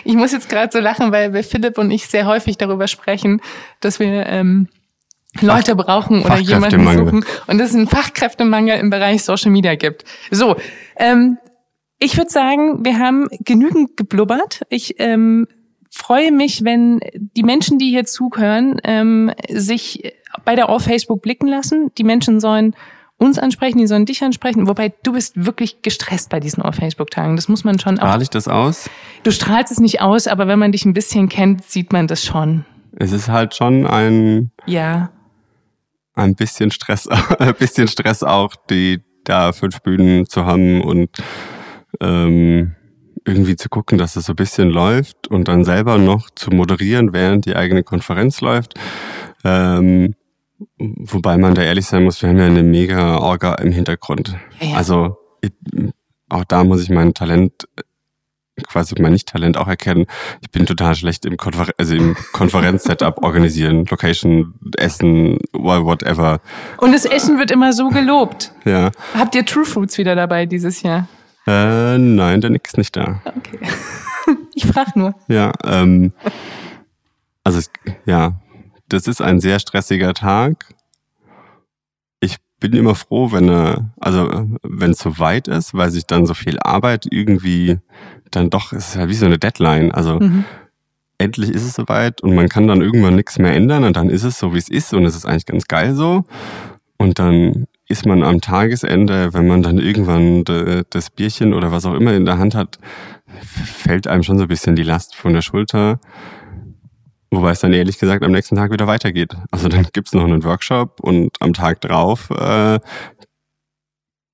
Ich 0.05 0.16
muss 0.16 0.32
jetzt 0.32 0.49
gerade 0.49 0.72
so 0.72 0.80
lachen, 0.80 1.12
weil 1.12 1.34
wir 1.34 1.43
Philipp 1.43 1.78
und 1.78 1.91
ich 1.91 2.07
sehr 2.07 2.26
häufig 2.26 2.57
darüber 2.57 2.88
sprechen, 2.88 3.41
dass 3.82 3.99
wir 3.99 4.26
ähm, 4.28 4.70
Leute 5.41 5.76
brauchen 5.76 6.24
oder 6.24 6.38
jemanden 6.38 6.97
suchen 6.97 7.26
und 7.47 7.57
dass 7.57 7.72
es 7.72 7.76
einen 7.76 7.88
Fachkräftemangel 7.88 8.80
im 8.80 8.89
Bereich 8.89 9.24
Social 9.24 9.51
Media 9.51 9.76
gibt. 9.76 10.05
So, 10.32 10.55
ähm, 10.97 11.38
ich 11.99 12.17
würde 12.17 12.29
sagen, 12.29 12.85
wir 12.85 12.97
haben 12.97 13.27
genügend 13.43 13.97
geblubbert. 13.97 14.61
Ich 14.69 14.95
ähm, 14.99 15.47
freue 15.91 16.31
mich, 16.31 16.63
wenn 16.63 16.99
die 17.13 17.43
Menschen, 17.43 17.77
die 17.77 17.89
hier 17.89 18.05
zuhören, 18.05 18.79
ähm, 18.83 19.31
sich 19.49 20.13
bei 20.45 20.55
der 20.55 20.69
All 20.69 20.79
Facebook 20.79 21.21
blicken 21.21 21.47
lassen. 21.47 21.91
Die 21.97 22.03
Menschen 22.03 22.39
sollen 22.39 22.73
uns 23.19 23.37
ansprechen, 23.37 23.77
die 23.79 23.87
sollen 23.87 24.05
dich 24.05 24.23
ansprechen. 24.23 24.67
Wobei 24.67 24.93
du 25.03 25.11
bist 25.11 25.45
wirklich 25.45 25.81
gestresst 25.81 26.29
bei 26.29 26.39
diesen 26.39 26.63
All-Facebook-Tagen. 26.63 27.35
Das 27.35 27.49
muss 27.49 27.65
man 27.65 27.77
schon. 27.77 27.97
Strahle 27.97 28.23
ich 28.23 28.29
das 28.29 28.47
aus? 28.47 28.89
Du 29.23 29.31
strahlst 29.31 29.71
es 29.71 29.79
nicht 29.79 30.01
aus, 30.01 30.27
aber 30.27 30.47
wenn 30.47 30.57
man 30.57 30.71
dich 30.71 30.85
ein 30.85 30.93
bisschen 30.93 31.27
kennt, 31.27 31.65
sieht 31.65 31.91
man 31.91 32.07
das 32.07 32.23
schon. 32.23 32.65
Es 32.97 33.11
ist 33.11 33.27
halt 33.27 33.55
schon 33.55 33.85
ein. 33.85 34.51
Ja. 34.65 35.11
Ein 36.15 36.35
bisschen 36.35 36.71
Stress, 36.71 37.07
ein 37.39 37.55
bisschen 37.55 37.87
Stress 37.87 38.23
auch, 38.23 38.55
die 38.69 39.01
da 39.25 39.51
fünf 39.51 39.81
Bühnen 39.81 40.25
zu 40.25 40.45
haben 40.45 40.81
und 40.81 41.09
ähm, 41.99 42.75
irgendwie 43.25 43.55
zu 43.55 43.69
gucken, 43.69 43.97
dass 43.97 44.15
es 44.15 44.25
so 44.25 44.33
ein 44.33 44.37
bisschen 44.37 44.69
läuft 44.69 45.27
und 45.27 45.47
dann 45.47 45.63
selber 45.63 45.97
noch 45.97 46.29
zu 46.31 46.51
moderieren, 46.51 47.13
während 47.13 47.45
die 47.45 47.55
eigene 47.55 47.83
Konferenz 47.83 48.41
läuft. 48.41 48.73
Ähm, 49.43 50.15
wobei 50.77 51.37
man 51.37 51.55
da 51.55 51.61
ehrlich 51.61 51.85
sein 51.85 52.03
muss, 52.03 52.21
wir 52.21 52.29
haben 52.29 52.37
ja 52.37 52.45
eine 52.45 52.63
mega 52.63 53.17
Orga 53.17 53.55
im 53.55 53.71
Hintergrund. 53.71 54.35
Ja. 54.59 54.75
Also 54.75 55.17
ich, 55.41 55.51
auch 56.29 56.43
da 56.45 56.63
muss 56.63 56.81
ich 56.81 56.89
mein 56.89 57.13
Talent 57.13 57.67
quasi 58.67 58.95
mein 58.99 59.13
Nicht-Talent 59.13 59.57
auch 59.57 59.67
erkennen. 59.67 60.05
Ich 60.41 60.51
bin 60.51 60.65
total 60.65 60.95
schlecht 60.95 61.25
im, 61.25 61.37
Konfer 61.37 61.67
also 61.77 61.95
im 61.95 62.15
Konferenz-Setup 62.33 63.17
organisieren, 63.23 63.85
Location, 63.89 64.53
Essen, 64.77 65.37
whatever. 65.53 66.41
Und 66.77 66.93
das 66.93 67.05
Essen 67.05 67.37
wird 67.39 67.51
immer 67.51 67.73
so 67.73 67.89
gelobt. 67.89 68.51
Ja. 68.65 68.91
Habt 69.13 69.35
ihr 69.35 69.45
True 69.45 69.65
Fruits 69.65 69.97
wieder 69.97 70.15
dabei 70.15 70.45
dieses 70.45 70.81
Jahr? 70.81 71.07
Äh, 71.49 71.97
nein, 71.97 72.41
der 72.41 72.51
Nick 72.51 72.67
ist 72.67 72.77
nicht 72.77 72.95
da. 72.95 73.21
Okay. 73.25 73.59
Ich 74.53 74.67
frage 74.67 74.91
nur. 74.99 75.15
Ja, 75.27 75.51
ähm, 75.63 76.13
also 77.43 77.67
ja, 78.05 78.39
das 78.87 79.07
ist 79.07 79.21
ein 79.21 79.39
sehr 79.39 79.57
stressiger 79.59 80.13
Tag. 80.13 80.75
Ich 82.19 82.35
bin 82.59 82.73
immer 82.73 82.93
froh, 82.93 83.31
wenn 83.31 83.49
er, 83.49 83.89
also 83.99 84.47
wenn 84.61 84.91
es 84.91 84.99
so 84.99 85.17
weit 85.17 85.47
ist, 85.47 85.73
weil 85.73 85.89
sich 85.89 86.05
dann 86.05 86.27
so 86.27 86.35
viel 86.35 86.59
Arbeit 86.59 87.07
irgendwie 87.09 87.79
dann 88.29 88.51
doch, 88.51 88.71
es 88.71 88.89
ist 88.89 88.95
ja 88.97 89.07
wie 89.07 89.15
so 89.15 89.25
eine 89.25 89.39
Deadline. 89.39 89.91
Also 89.91 90.19
mhm. 90.19 90.45
endlich 91.17 91.49
ist 91.49 91.63
es 91.63 91.73
soweit 91.73 92.21
und 92.21 92.35
man 92.35 92.49
kann 92.49 92.67
dann 92.67 92.81
irgendwann 92.81 93.15
nichts 93.15 93.39
mehr 93.39 93.55
ändern 93.55 93.83
und 93.83 93.95
dann 93.95 94.11
ist 94.11 94.25
es 94.25 94.37
so, 94.37 94.53
wie 94.53 94.59
es 94.59 94.69
ist 94.69 94.93
und 94.93 95.05
es 95.05 95.15
ist 95.15 95.25
eigentlich 95.25 95.47
ganz 95.47 95.67
geil 95.67 95.95
so. 95.95 96.25
Und 96.97 97.17
dann 97.17 97.65
ist 97.89 98.05
man 98.05 98.23
am 98.23 98.39
Tagesende, 98.39 99.33
wenn 99.33 99.47
man 99.47 99.63
dann 99.63 99.79
irgendwann 99.79 100.43
das 100.89 101.09
Bierchen 101.09 101.53
oder 101.53 101.71
was 101.71 101.85
auch 101.85 101.95
immer 101.95 102.13
in 102.13 102.25
der 102.25 102.37
Hand 102.37 102.55
hat, 102.55 102.77
fällt 103.43 104.07
einem 104.07 104.23
schon 104.23 104.37
so 104.37 104.43
ein 104.43 104.47
bisschen 104.47 104.75
die 104.75 104.83
Last 104.83 105.15
von 105.15 105.33
der 105.33 105.41
Schulter. 105.41 105.99
Wobei 107.31 107.51
es 107.51 107.59
dann 107.59 107.73
ehrlich 107.73 107.99
gesagt 107.99 108.23
am 108.23 108.31
nächsten 108.31 108.55
Tag 108.55 108.71
wieder 108.71 108.87
weitergeht. 108.87 109.35
Also 109.51 109.69
dann 109.69 109.87
gibt's 109.91 110.13
noch 110.13 110.23
einen 110.23 110.43
Workshop 110.43 110.99
und 110.99 111.35
am 111.41 111.53
Tag 111.53 111.81
drauf 111.81 112.29
äh, 112.29 112.79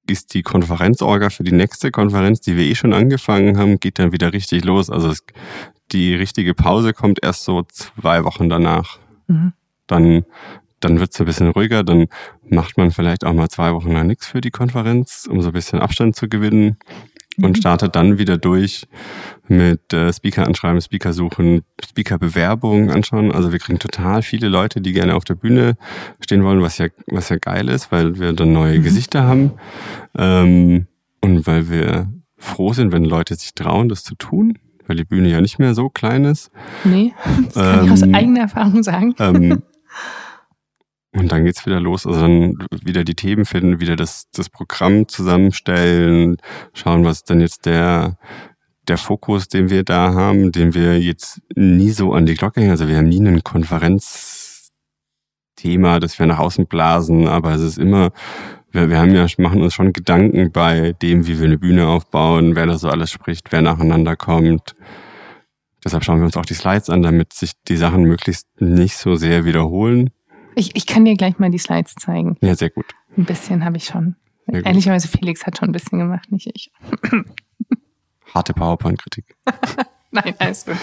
ist 0.07 0.33
die 0.33 0.43
Konferenzorga 0.43 1.29
für 1.29 1.43
die 1.43 1.51
nächste 1.51 1.91
Konferenz, 1.91 2.41
die 2.41 2.57
wir 2.57 2.65
eh 2.65 2.75
schon 2.75 2.93
angefangen 2.93 3.57
haben, 3.57 3.79
geht 3.79 3.99
dann 3.99 4.11
wieder 4.11 4.33
richtig 4.33 4.63
los. 4.65 4.89
Also 4.89 5.09
es, 5.09 5.23
die 5.91 6.13
richtige 6.13 6.53
Pause 6.53 6.93
kommt 6.93 7.23
erst 7.23 7.45
so 7.45 7.63
zwei 7.63 8.23
Wochen 8.23 8.49
danach. 8.49 8.99
Mhm. 9.27 9.53
Dann 9.87 10.25
dann 10.85 10.99
wird 10.99 11.13
es 11.13 11.19
ein 11.19 11.25
bisschen 11.25 11.49
ruhiger, 11.49 11.83
dann 11.83 12.07
macht 12.47 12.77
man 12.77 12.91
vielleicht 12.91 13.25
auch 13.25 13.33
mal 13.33 13.49
zwei 13.49 13.73
Wochen 13.73 13.91
lang 13.91 14.07
nichts 14.07 14.27
für 14.27 14.41
die 14.41 14.51
Konferenz, 14.51 15.27
um 15.29 15.41
so 15.41 15.49
ein 15.49 15.53
bisschen 15.53 15.79
Abstand 15.79 16.15
zu 16.15 16.29
gewinnen 16.29 16.77
und 17.37 17.49
mhm. 17.49 17.55
startet 17.55 17.95
dann 17.95 18.17
wieder 18.17 18.37
durch 18.37 18.87
mit 19.47 19.91
äh, 19.93 20.13
Speaker 20.13 20.45
anschreiben, 20.45 20.79
Speaker 20.79 21.11
suchen, 21.11 21.63
Speaker 21.83 22.17
Bewerbungen 22.17 22.91
anschauen. 22.91 23.31
Also 23.31 23.51
wir 23.51 23.59
kriegen 23.59 23.79
total 23.79 24.21
viele 24.21 24.47
Leute, 24.47 24.79
die 24.79 24.93
gerne 24.93 25.15
auf 25.15 25.23
der 25.23 25.35
Bühne 25.35 25.75
stehen 26.23 26.43
wollen, 26.43 26.61
was 26.61 26.77
ja 26.77 26.87
was 27.07 27.29
ja 27.29 27.37
geil 27.37 27.67
ist, 27.69 27.91
weil 27.91 28.19
wir 28.19 28.33
dann 28.33 28.53
neue 28.53 28.77
mhm. 28.79 28.83
Gesichter 28.83 29.23
haben 29.23 29.53
ähm, 30.17 30.87
und 31.21 31.47
weil 31.47 31.69
wir 31.69 32.11
froh 32.37 32.73
sind, 32.73 32.91
wenn 32.91 33.05
Leute 33.05 33.35
sich 33.35 33.55
trauen, 33.55 33.89
das 33.89 34.03
zu 34.03 34.15
tun, 34.15 34.59
weil 34.87 34.97
die 34.97 35.05
Bühne 35.05 35.29
ja 35.29 35.41
nicht 35.41 35.57
mehr 35.57 35.73
so 35.73 35.89
klein 35.89 36.25
ist. 36.25 36.51
Nee, 36.83 37.13
das 37.45 37.55
kann 37.55 37.79
ähm, 37.79 37.85
ich 37.85 37.91
aus 37.91 38.01
ähm, 38.03 38.15
eigener 38.15 38.41
Erfahrung 38.41 38.83
sagen. 38.83 39.15
Ähm, 39.19 39.63
Und 41.15 41.31
dann 41.31 41.45
geht's 41.45 41.65
wieder 41.65 41.79
los. 41.79 42.05
Also 42.05 42.21
dann 42.21 42.57
wieder 42.83 43.05
die 43.05 43.15
Themen 43.15 43.45
finden, 43.45 43.79
wieder 43.79 43.95
das, 43.95 44.27
das 44.33 44.49
Programm 44.49 45.07
zusammenstellen, 45.07 46.37
schauen, 46.73 47.05
was 47.05 47.23
denn 47.23 47.39
jetzt 47.39 47.65
der, 47.65 48.17
der 48.87 48.97
Fokus, 48.97 49.47
den 49.47 49.69
wir 49.69 49.83
da 49.83 50.13
haben, 50.13 50.51
den 50.51 50.73
wir 50.73 50.99
jetzt 50.99 51.41
nie 51.55 51.91
so 51.91 52.13
an 52.13 52.25
die 52.25 52.35
Glocke 52.35 52.59
hängen. 52.59 52.71
Also 52.71 52.89
wir 52.89 52.97
haben 52.97 53.07
nie 53.07 53.25
ein 53.25 53.43
Konferenzthema, 53.43 55.99
das 55.99 56.19
wir 56.19 56.25
nach 56.25 56.39
außen 56.39 56.67
blasen, 56.67 57.27
aber 57.27 57.53
es 57.53 57.61
ist 57.61 57.77
immer, 57.77 58.11
wir, 58.71 58.89
wir 58.89 58.99
haben 58.99 59.15
ja, 59.15 59.25
machen 59.37 59.61
uns 59.61 59.73
schon 59.73 59.93
Gedanken 59.93 60.51
bei 60.51 60.93
dem, 61.01 61.27
wie 61.27 61.39
wir 61.39 61.45
eine 61.45 61.57
Bühne 61.57 61.87
aufbauen, 61.87 62.57
wer 62.57 62.65
da 62.65 62.77
so 62.77 62.89
alles 62.89 63.09
spricht, 63.09 63.53
wer 63.53 63.61
nacheinander 63.61 64.17
kommt. 64.17 64.75
Deshalb 65.85 66.03
schauen 66.03 66.19
wir 66.19 66.25
uns 66.25 66.35
auch 66.35 66.45
die 66.45 66.55
Slides 66.55 66.89
an, 66.89 67.03
damit 67.03 67.31
sich 67.31 67.53
die 67.69 67.77
Sachen 67.77 68.03
möglichst 68.03 68.49
nicht 68.59 68.97
so 68.97 69.15
sehr 69.15 69.45
wiederholen. 69.45 70.09
Ich, 70.55 70.75
ich 70.75 70.85
kann 70.85 71.05
dir 71.05 71.15
gleich 71.15 71.37
mal 71.39 71.51
die 71.51 71.57
Slides 71.57 71.95
zeigen. 71.95 72.37
Ja, 72.41 72.55
sehr 72.55 72.69
gut. 72.69 72.85
Ein 73.17 73.25
bisschen 73.25 73.63
habe 73.65 73.77
ich 73.77 73.85
schon. 73.85 74.15
Ehrlicherweise 74.47 75.07
Felix 75.07 75.45
hat 75.45 75.57
schon 75.57 75.69
ein 75.69 75.71
bisschen 75.71 75.99
gemacht, 75.99 76.31
nicht 76.31 76.47
ich. 76.53 76.71
Harte 78.33 78.53
PowerPoint-Kritik. 78.53 79.35
Nein, 80.11 80.33
alles 80.39 80.65
gut. 80.65 80.75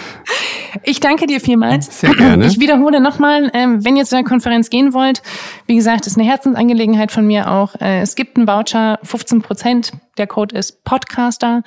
Ich 0.83 0.99
danke 0.99 1.25
dir 1.25 1.39
vielmals. 1.39 2.01
Sehr 2.01 2.13
gerne. 2.13 2.45
Ich 2.45 2.59
wiederhole 2.59 2.99
nochmal, 2.99 3.49
ähm, 3.53 3.83
wenn 3.83 3.95
ihr 3.95 4.05
zu 4.05 4.15
der 4.15 4.23
Konferenz 4.23 4.69
gehen 4.69 4.93
wollt, 4.93 5.23
wie 5.65 5.75
gesagt, 5.75 6.05
ist 6.07 6.17
eine 6.17 6.27
Herzensangelegenheit 6.27 7.11
von 7.11 7.25
mir 7.25 7.49
auch. 7.49 7.73
Äh, 7.75 8.01
es 8.01 8.15
gibt 8.15 8.37
einen 8.37 8.47
Voucher, 8.47 8.99
15 9.03 9.41
Prozent. 9.41 9.91
Der 10.17 10.27
Code 10.27 10.55
ist 10.55 10.83
Podcaster 10.83 11.63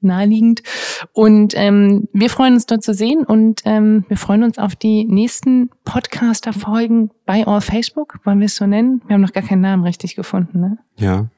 naheliegend. 0.00 0.62
Und 1.12 1.54
ähm, 1.56 2.08
wir 2.12 2.30
freuen 2.30 2.54
uns 2.54 2.66
dort 2.66 2.82
zu 2.82 2.94
sehen 2.94 3.24
und 3.24 3.62
ähm, 3.64 4.04
wir 4.08 4.16
freuen 4.16 4.42
uns 4.42 4.58
auf 4.58 4.76
die 4.76 5.04
nächsten 5.04 5.70
Podcaster-Folgen 5.84 7.10
bei 7.26 7.46
All 7.46 7.60
Facebook. 7.60 8.20
Wollen 8.24 8.40
wir 8.40 8.46
es 8.46 8.56
so 8.56 8.66
nennen? 8.66 9.02
Wir 9.06 9.14
haben 9.14 9.20
noch 9.20 9.32
gar 9.32 9.42
keinen 9.42 9.62
Namen 9.62 9.84
richtig 9.84 10.16
gefunden, 10.16 10.60
ne? 10.60 10.78
Ja. 10.96 11.28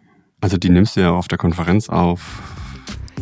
Also 0.41 0.57
die 0.57 0.71
nimmst 0.71 0.97
du 0.97 1.01
ja 1.01 1.11
auf 1.11 1.29
der 1.29 1.39
Konferenz 1.39 1.89
auf. 1.89 2.43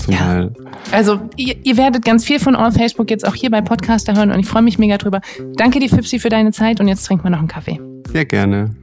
Ja. 0.07 0.49
Also 0.93 1.21
ihr, 1.37 1.57
ihr 1.65 1.77
werdet 1.77 2.05
ganz 2.05 2.25
viel 2.25 2.39
von 2.39 2.55
All 2.55 2.73
Facebook 2.73 3.11
jetzt 3.11 3.27
auch 3.27 3.35
hier 3.35 3.51
bei 3.51 3.61
Podcaster 3.61 4.15
hören 4.15 4.31
und 4.31 4.39
ich 4.39 4.47
freue 4.47 4.63
mich 4.63 4.79
mega 4.79 4.97
drüber. 4.97 5.21
Danke 5.57 5.81
dir, 5.81 5.89
Fipsi, 5.89 6.19
für 6.19 6.29
deine 6.29 6.53
Zeit 6.53 6.81
und 6.81 6.89
jetzt 6.89 7.05
trinken 7.05 7.25
wir 7.25 7.31
noch 7.31 7.41
einen 7.41 7.49
Kaffee. 7.49 7.81
Sehr 8.13 8.25
gerne. 8.25 8.75